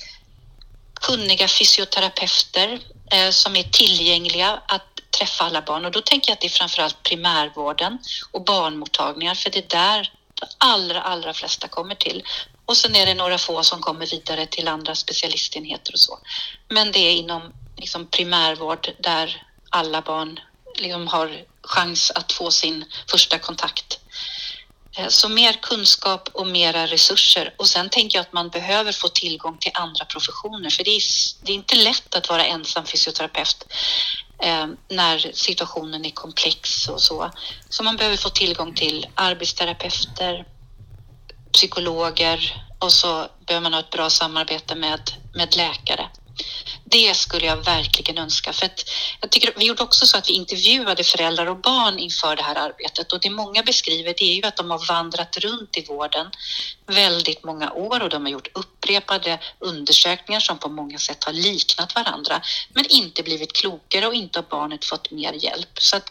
kunniga 0.95 1.49
fysioterapeuter 1.49 2.81
eh, 3.13 3.31
som 3.31 3.57
är 3.57 3.63
tillgängliga 3.63 4.63
att 4.67 4.83
träffa 5.19 5.45
alla 5.45 5.63
barn 5.63 5.85
och 5.85 5.91
då 5.91 6.01
tänker 6.01 6.31
jag 6.31 6.35
att 6.35 6.41
det 6.41 6.47
är 6.47 6.59
framförallt 6.59 7.03
primärvården 7.03 7.99
och 8.33 8.45
barnmottagningar 8.45 9.35
för 9.35 9.51
det 9.51 9.59
är 9.59 9.69
där 9.69 10.13
de 10.35 10.47
allra, 10.59 11.03
allra 11.03 11.35
flesta 11.35 11.69
kommer 11.69 11.95
till. 11.95 12.25
Och 12.65 12.77
sen 12.77 12.97
är 12.97 13.07
det 13.07 13.15
några 13.15 13.39
få 13.39 13.63
som 13.63 13.81
kommer 13.81 14.07
vidare 14.07 14.47
till 14.47 14.69
andra 14.69 14.95
specialistenheter 14.95 15.93
och 15.93 16.01
så. 16.01 16.19
Men 16.69 16.93
det 16.93 16.99
är 16.99 17.13
inom 17.13 17.53
liksom, 17.77 18.07
primärvård 18.07 18.89
där 18.99 19.47
alla 19.71 20.03
barn 20.03 20.41
liksom, 20.77 21.09
har 21.09 21.45
chans 21.63 22.11
att 22.11 22.33
få 22.33 22.51
sin 22.51 22.85
första 23.11 23.39
kontakt 23.39 24.01
Eh, 24.97 25.09
så 25.09 25.29
mer 25.29 25.53
kunskap 25.53 26.29
och 26.33 26.47
mera 26.47 26.87
resurser. 26.87 27.55
Och 27.57 27.67
sen 27.67 27.89
tänker 27.89 28.19
jag 28.19 28.23
att 28.23 28.33
man 28.33 28.49
behöver 28.49 28.93
få 28.93 29.09
tillgång 29.09 29.59
till 29.59 29.73
andra 29.75 30.05
professioner. 30.05 30.71
För 30.71 30.85
det 30.85 30.91
är, 30.91 31.03
det 31.43 31.53
är 31.53 31.57
inte 31.57 31.77
lätt 31.77 32.15
att 32.15 32.29
vara 32.29 32.45
ensam 32.45 32.85
fysioterapeut 32.85 33.67
eh, 34.43 34.67
när 34.89 35.33
situationen 35.35 36.05
är 36.05 36.11
komplex 36.11 36.89
och 36.89 37.03
så. 37.03 37.31
Så 37.69 37.83
man 37.83 37.97
behöver 37.97 38.17
få 38.17 38.29
tillgång 38.29 38.75
till 38.75 39.07
arbetsterapeuter, 39.15 40.45
psykologer, 41.53 42.67
och 42.79 42.93
så 42.93 43.29
behöver 43.47 43.63
man 43.63 43.73
ha 43.73 43.81
ett 43.81 43.91
bra 43.91 44.11
samarbete 44.11 44.75
med, 44.75 45.01
med 45.35 45.57
läkare. 45.57 46.09
Det 46.91 47.17
skulle 47.17 47.47
jag 47.47 47.65
verkligen 47.65 48.19
önska. 48.19 48.53
För 48.53 48.67
att 48.67 48.85
jag 49.21 49.31
tycker, 49.31 49.53
vi 49.57 49.65
gjorde 49.65 49.83
också 49.83 50.07
så 50.07 50.19
att 50.19 50.29
vi 50.29 50.33
intervjuade 50.33 51.05
föräldrar 51.05 51.47
och 51.47 51.61
barn 51.61 51.99
inför 51.99 52.37
det 52.37 52.43
här 52.43 52.55
arbetet 52.55 53.13
och 53.13 53.21
det 53.21 53.31
många 53.31 53.63
beskriver 53.63 54.15
det 54.19 54.25
är 54.25 54.35
ju 54.35 54.43
att 54.43 54.57
de 54.57 54.71
har 54.71 54.87
vandrat 54.89 55.37
runt 55.37 55.77
i 55.77 55.85
vården 55.85 56.27
väldigt 56.87 57.45
många 57.45 57.73
år 57.73 58.03
och 58.03 58.09
de 58.09 58.23
har 58.23 58.33
gjort 58.33 58.49
upprepade 58.55 59.39
undersökningar 59.59 60.41
som 60.41 60.59
på 60.59 60.69
många 60.69 60.99
sätt 60.99 61.25
har 61.25 61.33
liknat 61.33 61.95
varandra 61.95 62.43
men 62.73 62.87
inte 62.87 63.23
blivit 63.23 63.53
klokare 63.53 64.07
och 64.07 64.15
inte 64.15 64.39
har 64.39 64.47
barnet 64.51 64.85
fått 64.85 65.11
mer 65.11 65.33
hjälp. 65.33 65.79
Så 65.79 65.97
att 65.97 66.11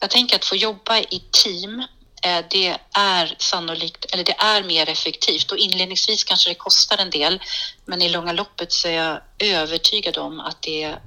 jag 0.00 0.10
tänker 0.10 0.36
att 0.36 0.44
få 0.44 0.56
jobba 0.56 0.98
i 0.98 1.22
team 1.30 1.84
Eh, 2.22 2.44
det 2.50 2.78
är 2.92 3.34
sannolikt, 3.38 4.04
eller 4.12 4.24
det 4.24 4.36
är 4.38 4.62
mer 4.62 4.88
effektivt 4.88 5.52
och 5.52 5.58
inledningsvis 5.58 6.24
kanske 6.24 6.50
det 6.50 6.54
kostar 6.54 6.98
en 6.98 7.10
del, 7.10 7.42
men 7.84 8.02
i 8.02 8.08
långa 8.08 8.32
loppet 8.32 8.72
så 8.72 8.88
är 8.88 8.92
jag 8.92 9.20
övertygad 9.38 10.18
om 10.18 10.40
att 10.40 10.62
det 10.62 10.82
är 10.82 11.00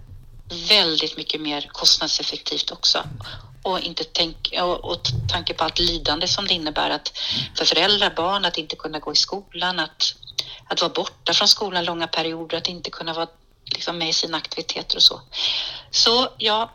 väldigt 0.70 1.18
mycket 1.18 1.42
mer 1.42 1.70
kostnadseffektivt 1.72 2.72
också. 2.72 3.04
Och, 3.64 3.80
inte 3.80 4.04
tänk, 4.04 4.54
och, 4.62 4.86
och 4.86 5.02
tanke 5.32 5.54
på 5.54 5.64
allt 5.64 5.80
lidande 5.80 6.28
som 6.28 6.48
det 6.48 6.54
innebär 6.54 6.90
att 6.90 7.12
för 7.58 7.66
föräldrar, 7.66 8.14
barn 8.16 8.46
att 8.46 8.58
inte 8.58 8.76
kunna 8.76 9.00
gå 9.00 9.14
i 9.14 9.16
skolan, 9.16 9.80
att, 9.80 10.16
att 10.68 10.82
vara 10.82 10.94
borta 10.94 11.34
från 11.34 11.48
skolan 11.48 11.86
långa 11.86 12.08
perioder, 12.08 12.58
att 12.58 12.68
inte 12.68 12.90
kunna 12.90 13.14
vara 13.14 13.28
liksom, 13.66 13.98
med 13.98 14.10
i 14.10 14.14
sina 14.14 14.38
aktiviteter 14.38 14.96
och 14.96 15.04
så. 15.04 15.22
Så 15.92 16.30
ja, 16.38 16.74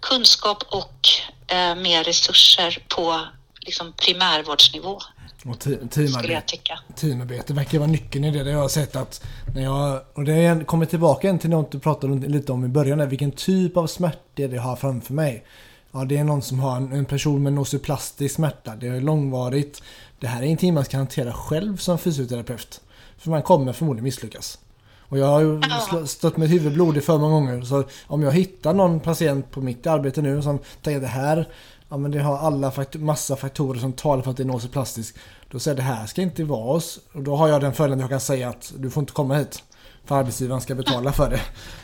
kunskap 0.00 0.62
och 0.62 1.08
eh, 1.46 1.74
mer 1.74 2.04
resurser 2.04 2.84
på 2.88 3.28
liksom 3.68 3.92
primärvårdsnivå. 3.92 4.98
Och 5.44 5.58
teamarbete, 5.90 6.78
teamarbete 6.94 7.54
verkar 7.54 7.78
vara 7.78 7.90
nyckeln 7.90 8.24
i 8.24 8.30
det. 8.30 8.44
Det 8.44 8.50
jag 8.50 8.58
har 8.58 8.68
sett 8.68 8.96
att 8.96 9.24
när 9.54 9.62
jag... 9.62 10.00
Och 10.14 10.24
det 10.24 10.66
kommer 10.66 10.86
tillbaka 10.86 11.38
till 11.38 11.50
något 11.50 11.72
du 11.72 11.78
pratade 11.78 12.28
lite 12.28 12.52
om 12.52 12.64
i 12.64 12.68
början. 12.68 12.98
Där, 12.98 13.06
vilken 13.06 13.32
typ 13.32 13.76
av 13.76 13.86
smärta 13.86 14.18
det 14.34 14.42
jag 14.42 14.62
har 14.62 14.76
framför 14.76 15.14
mig. 15.14 15.44
Ja, 15.92 16.04
det 16.04 16.16
är 16.16 16.24
någon 16.24 16.42
som 16.42 16.60
har 16.60 16.76
en, 16.76 16.92
en 16.92 17.04
person 17.04 17.42
med 17.42 17.52
nociplastisk 17.52 18.34
smärta. 18.34 18.76
Det 18.76 18.86
är 18.86 19.00
långvarigt. 19.00 19.82
Det 20.20 20.26
här 20.26 20.40
är 20.40 20.46
ingenting 20.46 20.74
man 20.74 20.84
kan 20.84 20.98
hantera 20.98 21.32
själv 21.32 21.76
som 21.76 21.98
fysioterapeut. 21.98 22.80
För 23.18 23.30
man 23.30 23.42
kommer 23.42 23.72
förmodligen 23.72 24.04
misslyckas. 24.04 24.58
Och 25.00 25.18
jag 25.18 25.26
har 25.26 26.06
stött 26.06 26.36
med 26.36 26.48
huvudet 26.48 26.72
blodigt 26.72 27.06
för 27.06 27.18
många 27.18 27.34
gånger. 27.34 27.62
Så 27.62 27.84
om 28.06 28.22
jag 28.22 28.32
hittar 28.32 28.74
någon 28.74 29.00
patient 29.00 29.50
på 29.50 29.60
mitt 29.60 29.86
arbete 29.86 30.22
nu 30.22 30.42
som 30.42 30.58
tänker 30.82 30.96
att 30.96 31.02
det 31.02 31.08
här 31.08 31.48
ja, 31.88 31.96
men 31.96 32.10
det 32.10 32.18
har 32.18 32.38
alla 32.38 32.70
faktor, 32.70 33.00
massa 33.00 33.36
faktorer 33.36 33.80
som 33.80 33.92
talar 33.92 34.22
för 34.22 34.30
att 34.30 34.36
det 34.36 34.42
är 34.42 34.68
plastisk. 34.68 35.16
Då 35.50 35.58
säger 35.58 35.76
jag 35.76 35.84
det 35.84 35.94
här 35.94 36.06
ska 36.06 36.22
inte 36.22 36.44
vara 36.44 36.70
oss. 36.70 36.98
Och 37.12 37.22
då 37.22 37.36
har 37.36 37.48
jag 37.48 37.60
den 37.60 37.74
följden 37.74 37.98
att 37.98 38.02
jag 38.02 38.10
kan 38.10 38.20
säga 38.20 38.48
att 38.48 38.72
du 38.76 38.90
får 38.90 39.00
inte 39.00 39.12
komma 39.12 39.34
hit. 39.34 39.62
För 40.04 40.14
arbetsgivaren 40.14 40.60
ska 40.60 40.74
betala 40.74 41.12
för 41.12 41.30
det. 41.30 41.40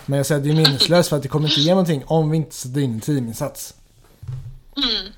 Men 0.07 0.16
jag 0.16 0.26
säger 0.26 0.38
att 0.38 0.44
det 0.44 0.50
är 0.50 0.57
meningslöst 0.57 1.09
för 1.09 1.16
att 1.16 1.22
det 1.22 1.28
kommer 1.28 1.48
inte 1.48 1.61
ge 1.61 1.70
någonting 1.70 2.02
om 2.07 2.30
vi 2.30 2.36
inte 2.36 2.55
sätter 2.55 2.80
in 2.80 2.92
en 2.94 3.00
teaminsats. 3.00 3.74
Mm. 4.76 5.12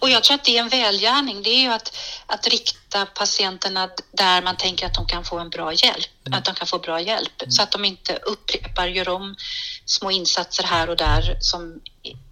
Och 0.00 0.10
jag 0.10 0.24
tror 0.24 0.34
att 0.34 0.44
det 0.44 0.56
är 0.56 0.62
en 0.62 0.68
välgärning. 0.68 1.42
Det 1.42 1.50
är 1.50 1.60
ju 1.60 1.72
att, 1.72 1.96
att 2.26 2.46
rikta 2.46 3.06
patienterna 3.06 3.90
där 4.12 4.42
man 4.42 4.56
tänker 4.56 4.86
att 4.86 4.94
de 4.94 5.06
kan 5.06 5.24
få 5.24 5.38
en 5.38 5.50
bra 5.50 5.72
hjälp. 5.72 6.26
Mm. 6.26 6.38
Att 6.38 6.44
de 6.44 6.54
kan 6.54 6.66
få 6.66 6.78
bra 6.78 7.00
hjälp. 7.00 7.42
Mm. 7.42 7.50
Så 7.50 7.62
att 7.62 7.72
de 7.72 7.84
inte 7.84 8.16
upprepar, 8.16 8.86
gör 8.86 9.08
om 9.08 9.36
små 9.86 10.10
insatser 10.10 10.64
här 10.64 10.90
och 10.90 10.96
där 10.96 11.36
som 11.40 11.80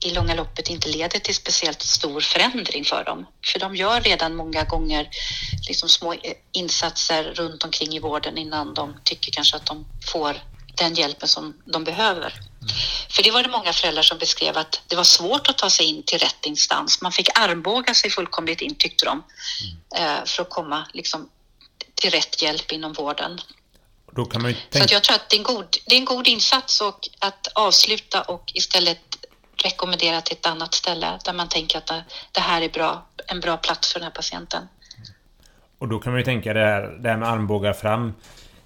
i 0.04 0.10
långa 0.10 0.34
loppet 0.34 0.70
inte 0.70 0.88
leder 0.88 1.18
till 1.18 1.34
speciellt 1.34 1.82
stor 1.82 2.20
förändring 2.20 2.84
för 2.84 3.04
dem. 3.04 3.26
För 3.52 3.58
de 3.58 3.76
gör 3.76 4.00
redan 4.00 4.36
många 4.36 4.64
gånger 4.64 5.08
liksom 5.68 5.88
små 5.88 6.14
insatser 6.52 7.24
runt 7.24 7.64
omkring 7.64 7.94
i 7.94 7.98
vården 7.98 8.38
innan 8.38 8.74
de 8.74 8.96
tycker 9.04 9.32
kanske 9.32 9.56
att 9.56 9.66
de 9.66 9.86
får 10.06 10.36
den 10.76 10.94
hjälpen 10.94 11.28
som 11.28 11.62
de 11.64 11.84
behöver. 11.84 12.51
Mm. 12.62 12.74
För 13.08 13.22
det 13.22 13.30
var 13.30 13.42
det 13.42 13.48
många 13.48 13.72
föräldrar 13.72 14.02
som 14.02 14.18
beskrev 14.18 14.58
att 14.58 14.80
det 14.86 14.96
var 14.96 15.04
svårt 15.04 15.48
att 15.48 15.58
ta 15.58 15.70
sig 15.70 15.86
in 15.86 16.02
till 16.02 16.18
rätt 16.18 16.46
instans. 16.46 17.02
Man 17.02 17.12
fick 17.12 17.38
armbåga 17.38 17.94
sig 17.94 18.10
fullkomligt 18.10 18.60
in 18.60 18.74
tyckte 18.74 19.04
de 19.04 19.22
mm. 19.94 20.26
för 20.26 20.42
att 20.42 20.50
komma 20.50 20.86
liksom, 20.92 21.28
till 21.94 22.10
rätt 22.10 22.42
hjälp 22.42 22.72
inom 22.72 22.92
vården. 22.92 23.40
Så 24.70 24.94
jag 24.94 25.02
tror 25.02 25.16
att 25.16 25.28
det 25.30 25.36
är, 25.36 25.38
en 25.38 25.44
god, 25.44 25.76
det 25.86 25.94
är 25.94 25.98
en 25.98 26.04
god 26.04 26.28
insats 26.28 26.80
och 26.80 27.08
att 27.18 27.46
avsluta 27.54 28.22
och 28.22 28.52
istället 28.54 28.98
rekommendera 29.56 30.20
till 30.20 30.36
ett 30.36 30.46
annat 30.46 30.74
ställe 30.74 31.18
där 31.24 31.32
man 31.32 31.48
tänker 31.48 31.78
att 31.78 31.90
det 32.32 32.40
här 32.40 32.62
är 32.62 32.68
bra, 32.68 33.06
en 33.26 33.40
bra 33.40 33.56
plats 33.56 33.92
för 33.92 34.00
den 34.00 34.04
här 34.04 34.14
patienten. 34.14 34.68
Och 35.78 35.88
då 35.88 35.98
kan 35.98 36.12
man 36.12 36.20
ju 36.20 36.24
tänka 36.24 36.52
det 36.52 36.60
här, 36.60 36.82
det 37.02 37.08
här 37.08 37.16
med 37.16 37.28
armbågar 37.28 37.72
fram 37.72 38.14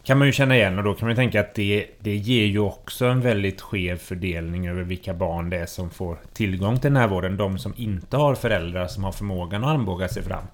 kan 0.06 0.18
man 0.18 0.26
ju 0.26 0.32
känna 0.32 0.56
igen 0.56 0.78
och 0.78 0.84
då 0.84 0.94
kan 0.94 1.06
man 1.06 1.10
ju 1.10 1.16
tänka 1.16 1.40
att 1.40 1.54
det, 1.54 1.86
det 1.98 2.16
ger 2.16 2.46
ju 2.46 2.58
också 2.58 3.06
en 3.06 3.20
väldigt 3.20 3.60
skev 3.60 3.96
fördelning 3.98 4.68
över 4.68 4.82
vilka 4.82 5.14
barn 5.14 5.50
det 5.50 5.56
är 5.56 5.66
som 5.66 5.90
får 5.90 6.18
tillgång 6.32 6.74
till 6.74 6.92
den 6.92 6.96
här 6.96 7.08
vården. 7.08 7.36
De 7.36 7.58
som 7.58 7.74
inte 7.76 8.16
har 8.16 8.34
föräldrar 8.34 8.86
som 8.86 9.04
har 9.04 9.12
förmågan 9.12 9.64
att 9.64 9.70
armbåga 9.70 10.08
sig 10.08 10.22
fram 10.22 10.44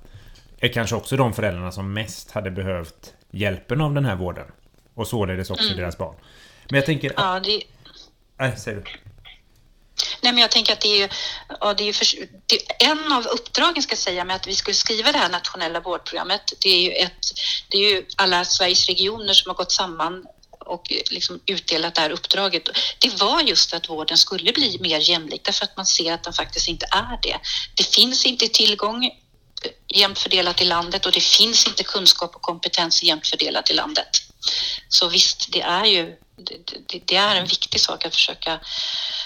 är 0.59 0.68
kanske 0.68 0.96
också 0.96 1.16
de 1.16 1.32
föräldrarna 1.32 1.72
som 1.72 1.92
mest 1.92 2.30
hade 2.30 2.50
behövt 2.50 3.14
hjälpen 3.30 3.80
av 3.80 3.94
den 3.94 4.05
här 4.05 4.16
vården. 4.16 4.46
Och 4.94 5.07
således 5.07 5.50
också 5.50 5.64
mm. 5.64 5.76
deras 5.76 5.98
barn. 5.98 6.14
Men 6.70 6.76
jag 6.76 6.86
tänker... 6.86 7.12
Ja, 7.16 7.40
det... 7.44 7.62
Nej, 8.38 8.53
säg 8.57 8.74
du. 8.74 8.82
Nej, 10.20 10.32
men 10.32 10.38
jag 10.38 10.51
tänker 10.51 10.72
att 10.72 10.80
det 10.80 11.03
är, 11.03 11.12
ja, 11.61 11.74
det 11.74 11.88
är 11.88 11.93
för, 11.93 12.07
det, 12.47 12.84
en 12.84 13.12
av 13.12 13.26
uppdragen 13.26 13.82
ska 13.82 13.97
säga 13.97 14.24
med 14.24 14.36
att 14.36 14.47
vi 14.47 14.55
skulle 14.55 14.74
skriva 14.74 15.12
det 15.12 15.18
här 15.18 15.28
nationella 15.28 15.80
vårdprogrammet. 15.80 16.53
Det 16.59 16.68
är 16.68 16.82
ju, 16.82 16.90
ett, 16.90 17.32
det 17.68 17.76
är 17.76 17.90
ju 17.90 18.07
alla 18.16 18.45
Sveriges 18.45 18.86
regioner 18.86 19.34
som 19.34 19.51
har 19.51 19.57
gått 19.57 19.72
samman 19.72 20.26
och 20.66 20.93
liksom 21.11 21.40
utdelat 21.47 21.95
det 21.95 22.01
här 22.01 22.11
uppdraget. 22.11 22.62
Det 22.99 23.20
var 23.20 23.40
just 23.40 23.74
att 23.74 23.88
vården 23.88 24.18
skulle 24.18 24.53
bli 24.53 24.78
mer 24.80 25.11
jämlik 25.11 25.45
därför 25.45 25.64
att 25.64 25.76
man 25.76 25.86
ser 25.86 26.12
att 26.12 26.24
den 26.24 26.32
faktiskt 26.32 26.68
inte 26.68 26.86
är 26.90 27.18
det. 27.22 27.38
Det 27.74 27.84
finns 27.95 28.26
inte 28.26 28.49
tillgång 28.49 29.05
eh, 29.05 29.11
jämnt 29.88 30.18
fördelat 30.18 30.62
i 30.62 30.64
landet 30.64 31.07
och 31.07 31.12
det 31.12 31.24
finns 31.24 31.66
inte 31.66 31.82
kunskap 31.82 32.36
och 32.36 32.43
kompetens 32.43 33.03
jämnt 33.03 33.26
fördelat 33.26 33.70
i 33.70 33.74
landet. 33.74 34.09
Så 34.88 35.09
visst, 35.09 35.53
det 35.53 35.61
är 35.61 35.84
ju 35.84 36.16
det, 36.36 36.99
det, 37.07 37.16
är 37.16 37.36
en 37.36 37.47
viktig 37.47 37.80
sak 37.80 38.05
att 38.05 38.14
försöka 38.14 38.61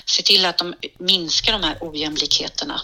se 0.06 0.22
till 0.22 0.46
att 0.46 0.58
de 0.58 0.74
minskar 0.98 1.52
de 1.52 1.62
här 1.62 1.76
ojämlikheterna. 1.80 2.80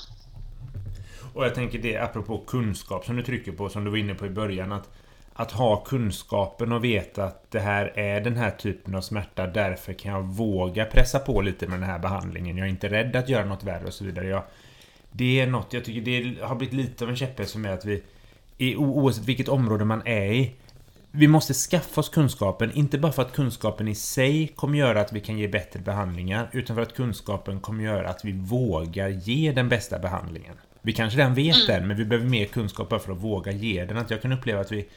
Och 1.34 1.44
jag 1.44 1.54
tänker 1.54 1.78
det 1.78 1.96
apropå 1.96 2.38
kunskap 2.46 3.04
som 3.04 3.16
du 3.16 3.22
trycker 3.22 3.52
på, 3.52 3.68
som 3.68 3.84
du 3.84 3.90
var 3.90 3.98
inne 3.98 4.14
på 4.14 4.26
i 4.26 4.30
början. 4.30 4.72
Att, 4.72 4.88
att 5.32 5.52
ha 5.52 5.84
kunskapen 5.84 6.72
och 6.72 6.84
veta 6.84 7.24
att 7.24 7.50
det 7.50 7.60
här 7.60 7.98
är 7.98 8.20
den 8.20 8.36
här 8.36 8.50
typen 8.50 8.94
av 8.94 9.00
smärta. 9.00 9.46
Därför 9.46 9.92
kan 9.92 10.12
jag 10.12 10.22
våga 10.22 10.84
pressa 10.84 11.18
på 11.18 11.40
lite 11.40 11.66
med 11.66 11.80
den 11.80 11.88
här 11.88 11.98
behandlingen. 11.98 12.56
Jag 12.56 12.66
är 12.66 12.70
inte 12.70 12.88
rädd 12.88 13.16
att 13.16 13.28
göra 13.28 13.44
något 13.44 13.64
värre 13.64 13.86
och 13.86 13.94
så 13.94 14.04
vidare. 14.04 14.26
Jag, 14.26 14.42
det 15.12 15.40
är 15.40 15.46
något, 15.46 15.72
jag 15.72 15.84
tycker 15.84 16.00
det 16.00 16.42
har 16.42 16.54
blivit 16.54 16.74
lite 16.74 17.04
av 17.04 17.10
en 17.10 17.16
käpphäst 17.16 17.52
för 17.52 17.58
mig 17.58 17.72
att 17.72 17.84
vi 17.84 18.02
Oavsett 18.76 19.24
vilket 19.24 19.48
område 19.48 19.84
man 19.84 20.02
är 20.06 20.32
i 20.32 20.52
vi 21.12 21.28
måste 21.28 21.54
skaffa 21.54 22.00
oss 22.00 22.08
kunskapen, 22.08 22.72
inte 22.72 22.98
bara 22.98 23.12
för 23.12 23.22
att 23.22 23.32
kunskapen 23.32 23.88
i 23.88 23.94
sig 23.94 24.48
kommer 24.56 24.78
göra 24.78 25.00
att 25.00 25.12
vi 25.12 25.20
kan 25.20 25.38
ge 25.38 25.48
bättre 25.48 25.80
behandlingar, 25.80 26.48
utan 26.52 26.76
för 26.76 26.82
att 26.82 26.94
kunskapen 26.94 27.60
kommer 27.60 27.84
göra 27.84 28.08
att 28.08 28.24
vi 28.24 28.32
vågar 28.32 29.08
ge 29.08 29.52
den 29.52 29.68
bästa 29.68 29.98
behandlingen. 29.98 30.54
Vi 30.82 30.92
kanske 30.92 31.18
redan 31.18 31.34
vet 31.34 31.56
mm. 31.56 31.66
den, 31.66 31.88
men 31.88 31.96
vi 31.96 32.04
behöver 32.04 32.28
mer 32.28 32.46
kunskap 32.46 32.88
bara 32.88 33.00
för 33.00 33.12
att 33.12 33.18
våga 33.18 33.52
ge 33.52 33.84
den. 33.84 33.96
Att 33.96 34.10
jag 34.10 34.22
kan 34.22 34.32
uppleva 34.32 34.60
att 34.60 34.72
vi 34.72 34.88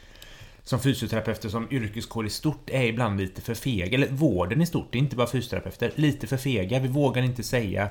som 0.63 0.79
fysioterapeuter, 0.79 1.49
som 1.49 1.67
yrkeskår 1.71 2.25
i 2.25 2.29
stort, 2.29 2.69
är 2.69 2.83
ibland 2.83 3.19
lite 3.19 3.41
för 3.41 3.53
fega. 3.53 3.95
Eller 3.97 4.07
vården 4.07 4.61
i 4.61 4.65
stort, 4.65 4.95
inte 4.95 5.15
bara 5.15 5.27
fysioterapeuter. 5.27 5.91
Lite 5.95 6.27
för 6.27 6.37
fega. 6.37 6.79
Vi 6.79 6.87
vågar 6.87 7.23
inte 7.23 7.43
säga 7.43 7.89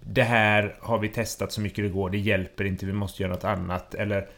det 0.00 0.22
här 0.22 0.76
har 0.80 0.98
vi 0.98 1.08
testat 1.08 1.52
så 1.52 1.60
mycket 1.60 1.84
det 1.84 1.88
går, 1.88 2.10
det 2.10 2.18
hjälper 2.18 2.64
inte, 2.64 2.86
vi 2.86 2.92
måste 2.92 3.22
göra 3.22 3.32
något 3.32 3.44
annat. 3.44 3.94
Eller 3.94 4.28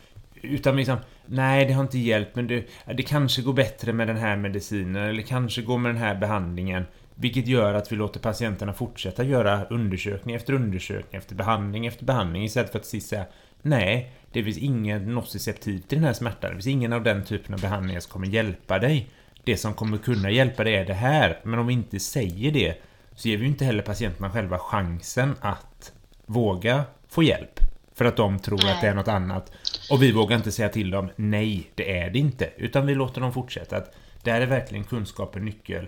utan 0.43 0.76
liksom, 0.76 0.97
nej 1.26 1.64
det 1.64 1.72
har 1.72 1.82
inte 1.82 1.99
hjälpt 1.99 2.36
men 2.36 2.47
det, 2.47 2.64
det 2.97 3.03
kanske 3.03 3.43
går 3.43 3.53
bättre 3.53 3.93
med 3.93 4.07
den 4.07 4.16
här 4.16 4.36
medicinen 4.36 5.09
eller 5.09 5.22
kanske 5.22 5.62
går 5.62 5.78
med 5.78 5.95
den 5.95 6.03
här 6.03 6.14
behandlingen. 6.14 6.84
Vilket 7.14 7.47
gör 7.47 7.74
att 7.74 7.93
vi 7.93 7.97
låter 7.97 8.20
patienterna 8.20 8.72
fortsätta 8.72 9.24
göra 9.24 9.64
undersökning 9.64 10.34
efter 10.34 10.53
undersökning 10.53 11.18
efter 11.18 11.34
behandling 11.34 11.86
efter 11.86 12.05
behandling 12.05 12.45
istället 12.45 12.72
för 12.72 12.78
att 12.78 12.86
sist 12.86 13.09
säga 13.09 13.24
nej, 13.62 14.12
det 14.32 14.45
finns 14.45 14.59
ingen 14.59 15.14
nociceptiv 15.14 15.78
till 15.78 15.99
den 15.99 16.07
här 16.07 16.12
smärtan. 16.12 16.51
Det 16.51 16.57
finns 16.57 16.66
ingen 16.66 16.93
av 16.93 17.03
den 17.03 17.24
typen 17.24 17.55
av 17.55 17.61
behandlingar 17.61 18.01
som 18.01 18.12
kommer 18.12 18.26
hjälpa 18.26 18.78
dig. 18.78 19.09
Det 19.45 19.57
som 19.57 19.74
kommer 19.74 19.99
kunna 19.99 20.30
hjälpa 20.30 20.64
dig 20.64 20.74
är 20.74 20.84
det 20.84 20.95
här. 20.95 21.38
Men 21.43 21.59
om 21.59 21.66
vi 21.66 21.72
inte 21.72 22.01
säger 22.01 22.53
det 22.53 22.82
så 23.16 23.28
ger 23.28 23.36
vi 23.36 23.47
inte 23.47 23.64
heller 23.64 23.82
patienterna 23.82 24.30
själva 24.30 24.59
chansen 24.59 25.34
att 25.40 25.93
våga 26.26 26.84
få 27.09 27.22
hjälp. 27.22 27.72
För 28.03 28.09
att 28.09 28.17
de 28.17 28.39
tror 28.39 28.59
nej. 28.63 28.73
att 28.73 28.81
det 28.81 28.87
är 28.87 28.95
något 28.95 29.09
annat. 29.09 29.53
Och 29.91 30.03
vi 30.03 30.13
vågar 30.13 30.37
inte 30.37 30.53
säga 30.53 30.69
till 30.69 30.91
dem 30.91 31.11
nej, 31.17 31.71
det 31.75 31.99
är 31.99 32.11
det 32.11 32.19
inte. 32.19 32.51
Utan 32.57 32.87
vi 32.87 32.95
låter 32.95 33.21
dem 33.21 33.33
fortsätta. 33.33 33.77
Att 33.77 33.95
där 34.23 34.41
är 34.41 34.47
verkligen 34.47 34.85
kunskap 34.85 35.37
en 35.37 35.45
nyckel. 35.45 35.87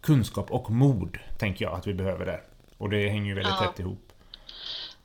Kunskap 0.00 0.50
och 0.50 0.70
mod, 0.70 1.18
tänker 1.38 1.64
jag 1.64 1.74
att 1.74 1.86
vi 1.86 1.94
behöver 1.94 2.26
där. 2.26 2.42
Och 2.78 2.90
det 2.90 3.08
hänger 3.08 3.26
ju 3.26 3.34
väldigt 3.34 3.54
ja. 3.60 3.66
tätt 3.66 3.78
ihop. 3.78 4.12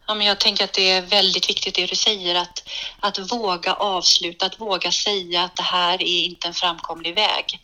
Ja, 0.07 0.15
men 0.15 0.27
jag 0.27 0.39
tänker 0.39 0.63
att 0.63 0.73
det 0.73 0.91
är 0.91 1.01
väldigt 1.01 1.49
viktigt 1.49 1.75
det 1.75 1.85
du 1.85 1.95
säger, 1.95 2.35
att, 2.35 2.63
att 2.99 3.31
våga 3.31 3.73
avsluta, 3.73 4.45
att 4.45 4.59
våga 4.59 4.91
säga 4.91 5.43
att 5.43 5.55
det 5.55 5.63
här 5.63 6.01
är 6.01 6.23
inte 6.23 6.47
en 6.47 6.53
framkomlig 6.53 7.15
väg. 7.15 7.59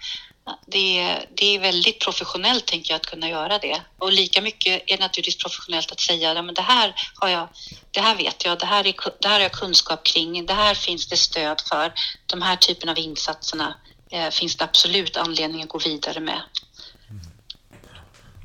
Det 0.65 0.99
är, 0.99 1.25
det 1.35 1.55
är 1.55 1.59
väldigt 1.59 1.99
professionellt, 1.99 2.65
tänker 2.65 2.91
jag, 2.91 2.95
att 2.95 3.05
kunna 3.05 3.29
göra 3.29 3.57
det. 3.57 3.81
Och 3.97 4.11
lika 4.11 4.41
mycket 4.41 4.83
är 4.87 4.97
det 4.97 5.03
naturligtvis 5.03 5.43
professionellt 5.43 5.91
att 5.91 5.99
säga, 5.99 6.33
ja, 6.33 6.41
men 6.41 6.55
det 6.55 6.61
här 6.61 6.95
har 7.15 7.29
jag, 7.29 7.47
det 7.91 8.01
här 8.01 8.15
vet 8.15 8.45
jag, 8.45 8.59
det 8.59 8.65
här, 8.65 8.87
är, 8.87 8.93
det 9.21 9.27
här 9.27 9.35
har 9.35 9.41
jag 9.41 9.51
kunskap 9.51 10.05
kring, 10.05 10.45
det 10.45 10.53
här 10.53 10.73
finns 10.73 11.07
det 11.07 11.17
stöd 11.17 11.61
för, 11.69 11.93
de 12.25 12.41
här 12.41 12.55
typen 12.55 12.89
av 12.89 12.99
insatserna 12.99 13.75
eh, 14.11 14.29
finns 14.29 14.55
det 14.55 14.63
absolut 14.63 15.17
anledning 15.17 15.63
att 15.63 15.69
gå 15.69 15.79
vidare 15.79 16.19
med. 16.19 16.41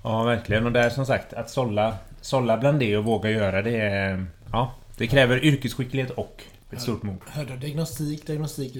Ja, 0.04 0.22
verkligen. 0.22 0.66
Och 0.66 0.72
där 0.72 0.90
som 0.90 1.06
sagt, 1.06 1.32
att 1.32 1.50
sålla, 1.50 1.96
sålla 2.20 2.56
bland 2.56 2.80
det 2.80 2.96
och 2.96 3.04
våga 3.04 3.30
göra 3.30 3.62
det, 3.62 4.26
ja, 4.52 4.74
det 4.96 5.06
kräver 5.06 5.44
yrkesskicklighet 5.44 6.10
och 6.10 6.42
ett 6.72 6.82
stort 6.82 7.02
mod. 7.02 7.16
Hörde 7.26 7.56
diagnostik, 7.56 8.26
diagnostik, 8.26 8.74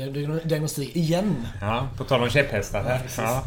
diagnostik 0.44 0.96
igen. 0.96 1.46
Ja, 1.60 1.88
på 1.96 2.04
tal 2.04 2.22
om 2.22 2.30
käpphästar 2.30 2.82
här. 2.82 3.02
Ja. 3.16 3.44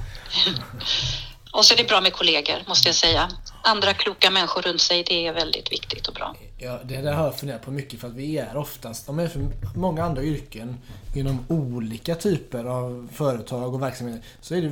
Och 1.51 1.65
så 1.65 1.73
är 1.73 1.77
det 1.77 1.87
bra 1.87 2.01
med 2.01 2.13
kollegor, 2.13 2.55
måste 2.67 2.89
jag 2.89 2.95
säga. 2.95 3.29
Andra 3.63 3.93
kloka 3.93 4.29
människor 4.29 4.61
runt 4.61 4.81
sig, 4.81 5.03
det 5.03 5.27
är 5.27 5.33
väldigt 5.33 5.71
viktigt 5.71 6.07
och 6.07 6.13
bra. 6.13 6.35
Ja, 6.57 6.79
det 6.83 7.01
där 7.01 7.13
har 7.13 7.25
jag 7.25 7.39
funderat 7.39 7.61
på 7.61 7.71
mycket 7.71 7.99
för 7.99 8.07
att 8.07 8.13
vi 8.13 8.37
är 8.37 8.57
oftast, 8.57 9.09
om 9.09 9.29
för 9.29 9.47
många 9.75 10.03
andra 10.03 10.23
yrken 10.23 10.77
inom 11.15 11.45
olika 11.49 12.15
typer 12.15 12.65
av 12.65 13.09
företag 13.13 13.73
och 13.73 13.81
verksamheter, 13.81 14.23
så 14.41 14.55
är 14.55 14.61
det 14.61 14.71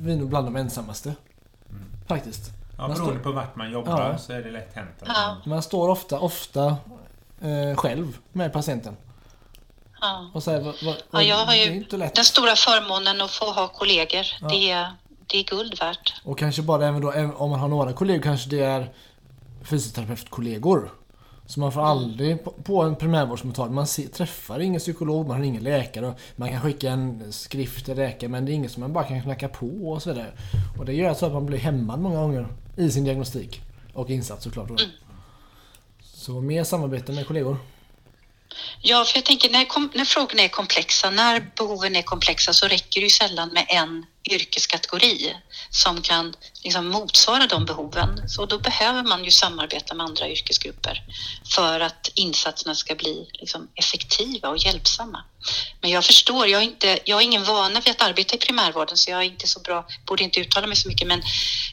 vi 0.00 0.16
nog 0.16 0.28
bland 0.28 0.46
de 0.46 0.56
ensammaste. 0.56 1.14
Mm. 1.70 1.82
Faktiskt. 2.08 2.50
Ja, 2.78 2.88
beroende 2.88 3.20
på 3.20 3.32
vart 3.32 3.56
man 3.56 3.70
jobbar 3.70 4.10
ja. 4.10 4.18
så 4.18 4.32
är 4.32 4.42
det 4.42 4.50
lätt 4.50 4.74
hänt. 4.74 5.02
Ja. 5.06 5.36
Man 5.44 5.62
står 5.62 5.88
ofta, 5.88 6.18
ofta 6.18 6.76
eh, 7.40 7.76
själv 7.76 8.18
med 8.32 8.52
patienten. 8.52 8.96
Ja. 10.00 10.30
Och 10.34 10.42
så 10.42 10.50
här, 10.50 10.60
vad, 10.60 10.74
vad, 10.82 10.94
ja, 11.10 11.22
jag 11.22 11.46
har 11.46 11.54
ju 11.54 11.84
den 12.14 12.24
stora 12.24 12.56
förmånen 12.56 13.20
att 13.20 13.30
få 13.30 13.44
ha 13.44 13.68
kollegor. 13.68 14.26
Ja. 14.40 14.48
Det, 14.48 14.70
är, 14.70 14.92
det 15.26 15.38
är 15.38 15.44
guld 15.44 15.78
värt. 15.78 16.14
Och 16.24 16.38
kanske 16.38 16.62
bara 16.62 16.88
även 16.88 17.00
då, 17.00 17.12
om 17.36 17.50
man 17.50 17.60
har 17.60 17.68
några 17.68 17.92
kollegor, 17.92 18.22
kanske 18.22 18.50
det 18.50 18.60
är 18.60 18.92
fysioterapeutkollegor. 19.64 20.90
Så 21.46 21.60
man 21.60 21.72
får 21.72 21.80
mm. 21.80 21.90
aldrig 21.90 22.38
på 22.64 22.82
en 22.82 22.96
primärvårdsmottagning, 22.96 23.74
man 23.74 23.86
träffar 24.12 24.60
ingen 24.60 24.80
psykolog, 24.80 25.28
man 25.28 25.36
har 25.36 25.44
ingen 25.44 25.62
läkare. 25.62 26.14
Man 26.36 26.48
kan 26.48 26.60
skicka 26.60 26.90
en 26.90 27.32
skrift 27.32 27.84
till 27.84 27.96
läkare 27.96 28.30
men 28.30 28.44
det 28.44 28.52
är 28.52 28.54
inget 28.54 28.72
som 28.72 28.80
man 28.80 28.92
bara 28.92 29.04
kan 29.04 29.22
knacka 29.22 29.48
på 29.48 29.90
och 29.90 30.02
så 30.02 30.12
vidare. 30.12 30.32
Och 30.78 30.84
det 30.84 30.92
gör 30.92 31.14
så 31.14 31.26
att 31.26 31.32
man 31.32 31.46
blir 31.46 31.58
hämmad 31.58 32.00
många 32.00 32.20
gånger 32.20 32.46
i 32.76 32.90
sin 32.90 33.04
diagnostik. 33.04 33.60
Och 33.92 34.10
insats 34.10 34.44
såklart. 34.44 34.70
Mm. 34.70 34.90
Så 36.00 36.40
mer 36.40 36.64
samarbete 36.64 37.12
med 37.12 37.26
kollegor. 37.26 37.56
Ja, 38.82 39.04
för 39.04 39.18
jag 39.18 39.24
tänker 39.24 39.50
när, 39.50 39.96
när 39.96 40.04
frågorna 40.04 40.42
är 40.42 40.48
komplexa, 40.48 41.10
när 41.10 41.40
behoven 41.56 41.96
är 41.96 42.02
komplexa 42.02 42.52
så 42.52 42.68
räcker 42.68 43.00
det 43.00 43.04
ju 43.04 43.10
sällan 43.10 43.48
med 43.48 43.66
en 43.68 44.06
yrkeskategori 44.30 45.36
som 45.70 46.02
kan 46.02 46.34
liksom 46.62 46.88
motsvara 46.88 47.46
de 47.46 47.64
behoven. 47.64 48.28
Så 48.28 48.46
då 48.46 48.58
behöver 48.58 49.02
man 49.02 49.24
ju 49.24 49.30
samarbeta 49.30 49.94
med 49.94 50.06
andra 50.06 50.28
yrkesgrupper 50.28 51.02
för 51.54 51.80
att 51.80 52.10
insatserna 52.14 52.74
ska 52.74 52.94
bli 52.94 53.28
liksom 53.32 53.68
effektiva 53.74 54.48
och 54.48 54.58
hjälpsamma. 54.58 55.24
Men 55.80 55.90
jag 55.90 56.04
förstår, 56.04 56.46
jag, 56.46 56.64
inte, 56.64 56.98
jag 57.04 57.16
har 57.16 57.22
ingen 57.22 57.44
vana 57.44 57.80
vid 57.80 57.90
att 57.90 58.02
arbeta 58.02 58.34
i 58.34 58.38
primärvården 58.38 58.96
så 58.96 59.10
jag 59.10 59.20
är 59.20 59.24
inte 59.24 59.46
så 59.46 59.60
bra, 59.60 59.86
borde 60.06 60.24
inte 60.24 60.40
uttala 60.40 60.66
mig 60.66 60.76
så 60.76 60.88
mycket 60.88 61.08
men 61.08 61.22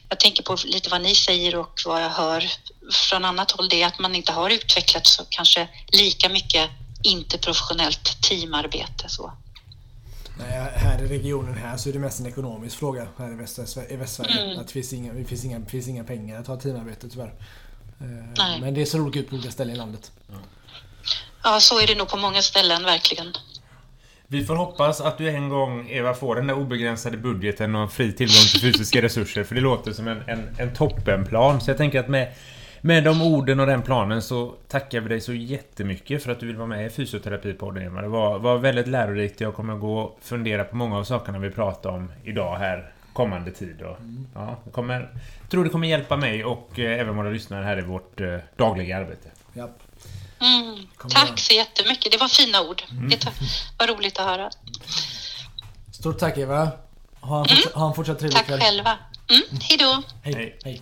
jag 0.10 0.20
tänker 0.20 0.44
på 0.44 0.58
lite 0.66 0.90
vad 0.90 1.02
ni 1.02 1.16
säger 1.16 1.56
och 1.56 1.80
vad 1.86 2.04
jag 2.04 2.10
hör 2.10 2.50
från 2.92 3.26
annat 3.26 3.52
håll 3.52 3.70
det 3.70 3.82
är 3.82 3.88
att 3.88 4.00
man 4.00 4.16
inte 4.16 4.32
har 4.32 4.50
utvecklat 4.50 5.08
så 5.08 5.24
kanske 5.30 5.70
lika 5.88 6.30
mycket 6.30 6.70
interprofessionellt 7.04 8.22
teamarbete. 8.22 9.10
Så. 9.10 9.32
Nej, 10.40 10.72
här 10.76 11.02
i 11.02 11.08
regionen 11.08 11.58
här 11.58 11.78
så 11.78 11.90
är 11.90 11.94
det 11.94 12.00
mest 12.00 12.20
en 12.20 12.26
ekonomisk 12.26 12.80
fråga 12.80 13.08
här 13.18 13.32
i, 13.32 13.36
Västsverige. 13.36 13.94
I 13.94 13.96
Västsverige. 13.96 14.44
Mm. 14.44 14.60
Att 14.60 14.68
det 14.68 14.74
finns, 14.74 14.94
inga, 14.94 15.14
det 15.14 15.26
finns, 15.26 15.46
inga, 15.46 15.66
finns 15.66 15.88
inga 15.88 16.04
pengar 16.04 16.40
att 16.40 16.48
ha 16.48 16.60
teamarbete 16.60 17.10
tyvärr. 17.10 17.34
Eh, 18.02 18.08
Nej. 18.38 18.62
Men 18.62 18.74
det 18.74 18.86
ser 18.86 19.02
olika 19.02 19.20
ut 19.20 19.30
på 19.30 19.36
olika 19.36 19.52
ställen 19.52 19.76
i 19.76 19.78
landet. 19.78 20.12
Ja, 21.44 21.60
så 21.60 21.80
är 21.80 21.88
det 21.88 21.96
nog 21.96 22.08
på 22.08 22.18
många 22.18 22.42
ställen 22.42 22.84
verkligen. 22.84 23.34
Vi 24.28 24.46
får 24.46 24.56
hoppas 24.56 25.02
att 25.02 25.18
du 25.18 25.30
en 25.30 25.50
gång, 25.50 25.90
Eva, 25.90 26.14
får 26.14 26.36
den 26.36 26.48
där 26.48 26.56
obegränsade 26.56 27.18
budgeten 27.18 27.76
och 27.76 27.94
fri 27.94 28.14
tillgång 28.14 28.44
till 28.52 28.62
fysiska 28.62 29.02
resurser. 29.02 29.44
För 29.44 29.56
det 29.56 29.62
låter 29.62 29.94
som 29.94 30.08
en, 30.08 30.22
en, 30.30 30.56
en 30.60 30.74
toppenplan. 30.74 31.62
Så 31.62 31.70
jag 31.70 31.78
tänker 31.78 32.00
att 32.00 32.08
med 32.08 32.34
med 32.86 33.04
de 33.04 33.22
orden 33.22 33.60
och 33.60 33.66
den 33.66 33.82
planen 33.82 34.22
så 34.22 34.56
tackar 34.68 35.02
vi 35.02 35.10
dig 35.10 35.22
så 35.22 35.34
jättemycket 35.34 36.24
för 36.24 36.32
att 36.32 36.40
du 36.40 36.48
vill 36.48 36.56
vara 36.56 36.68
med 36.68 36.86
i 36.86 36.90
Fysioterapipodden 36.90 37.84
Eva. 37.84 38.02
Det 38.02 38.08
var, 38.08 38.40
var 38.40 38.58
väldigt 38.58 38.88
lärorikt. 38.88 39.42
Jag 39.42 39.56
kommer 39.56 39.76
gå 39.76 40.00
och 40.00 40.20
fundera 40.22 40.64
på 40.64 40.76
många 40.76 40.98
av 40.98 41.04
sakerna 41.04 41.40
vi 41.40 41.50
pratar 41.50 41.90
om 41.90 42.12
idag 42.24 42.58
här 42.58 42.92
kommande 43.14 43.52
tid. 43.52 43.82
Och, 43.82 44.00
mm. 44.00 44.28
ja, 44.36 44.58
jag 44.64 44.74
kommer, 44.74 45.10
tror 45.50 45.64
det 45.64 45.70
kommer 45.70 45.88
hjälpa 45.88 46.18
mig 46.18 46.46
och 46.46 46.80
eh, 46.80 47.00
även 47.00 47.16
våra 47.16 47.30
lyssnare 47.30 47.66
här 47.66 47.80
i 47.80 47.82
vårt 47.82 48.22
eh, 48.22 48.38
dagliga 48.56 48.98
arbete. 48.98 49.30
Japp. 49.54 49.80
Mm, 50.40 50.88
tack 51.10 51.40
så 51.40 51.54
jättemycket. 51.54 52.12
Det 52.12 52.18
var 52.18 52.28
fina 52.28 52.62
ord. 52.62 52.82
Mm. 52.92 53.10
Det 53.10 53.26
var 53.80 53.88
roligt 53.88 54.20
att 54.20 54.26
höra. 54.26 54.50
Stort 55.92 56.20
tack 56.20 56.38
Eva. 56.38 56.72
Ha 57.22 57.40
en, 57.40 57.46
fortsatt, 57.46 57.74
mm. 57.74 57.82
ha 57.82 57.88
en 57.88 57.96
fortsatt 57.96 58.20
trevlig 58.20 58.46
kväll. 58.46 58.60
Tack 58.60 58.68
själva. 58.68 58.98
Mm, 59.30 59.60
hejdå. 59.62 60.04
Hej. 60.24 60.34
Hej. 60.34 60.60
Hej. 60.64 60.82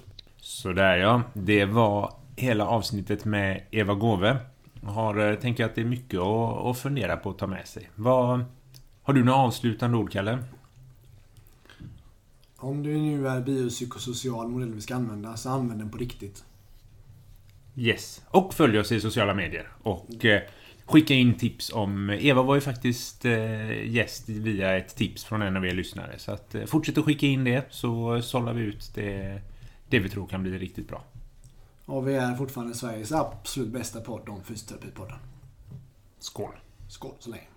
Sådär 0.61 0.97
ja. 0.97 1.23
Det 1.33 1.65
var 1.65 2.13
hela 2.35 2.67
avsnittet 2.67 3.25
med 3.25 3.63
Eva 3.71 3.93
Gåve. 3.93 4.37
Har, 4.83 5.29
eh, 5.29 5.35
tänker 5.35 5.65
att 5.65 5.75
det 5.75 5.81
är 5.81 5.85
mycket 5.85 6.19
att, 6.19 6.65
att 6.65 6.77
fundera 6.77 7.17
på 7.17 7.29
att 7.29 7.37
ta 7.37 7.47
med 7.47 7.67
sig. 7.67 7.89
Vad, 7.95 8.45
har 9.03 9.13
du 9.13 9.23
några 9.23 9.39
avslutande 9.39 9.97
ord, 9.97 10.11
Kalle? 10.11 10.37
Om 12.57 12.83
det 12.83 12.89
nu 12.89 13.27
är 13.27 13.41
biopsykosocial 13.41 14.47
modell 14.47 14.73
vi 14.73 14.81
ska 14.81 14.95
använda, 14.95 15.37
så 15.37 15.49
använd 15.49 15.79
den 15.79 15.89
på 15.89 15.97
riktigt. 15.97 16.43
Yes. 17.75 18.21
Och 18.27 18.53
följ 18.53 18.79
oss 18.79 18.91
i 18.91 19.01
sociala 19.01 19.33
medier. 19.33 19.67
Och 19.83 20.25
eh, 20.25 20.41
skicka 20.85 21.13
in 21.13 21.37
tips 21.37 21.71
om... 21.73 22.09
Eva 22.09 22.41
var 22.41 22.55
ju 22.55 22.61
faktiskt 22.61 23.25
eh, 23.25 23.87
gäst 23.87 24.29
via 24.29 24.77
ett 24.77 24.95
tips 24.95 25.23
från 25.23 25.41
en 25.41 25.57
av 25.57 25.65
er 25.65 25.73
lyssnare. 25.73 26.13
Så 26.17 26.31
att, 26.31 26.55
eh, 26.55 26.65
fortsätt 26.65 26.97
att 26.97 27.05
skicka 27.05 27.25
in 27.25 27.43
det 27.43 27.65
så 27.69 28.21
sållar 28.21 28.53
vi 28.53 28.61
ut 28.61 28.91
det 28.95 29.41
det 29.91 29.99
vi 29.99 30.09
tror 30.09 30.27
kan 30.27 30.43
bli 30.43 30.57
riktigt 30.57 30.87
bra. 30.87 31.03
Och 31.85 32.07
vi 32.07 32.15
är 32.15 32.35
fortfarande 32.35 32.75
Sveriges 32.75 33.11
absolut 33.11 33.69
bästa 33.69 34.01
podd 34.01 34.29
om 34.29 34.43
fysioterapipodden. 34.43 35.17
Skål! 36.19 36.53
Skål 36.87 37.15
så 37.19 37.29
länge. 37.29 37.47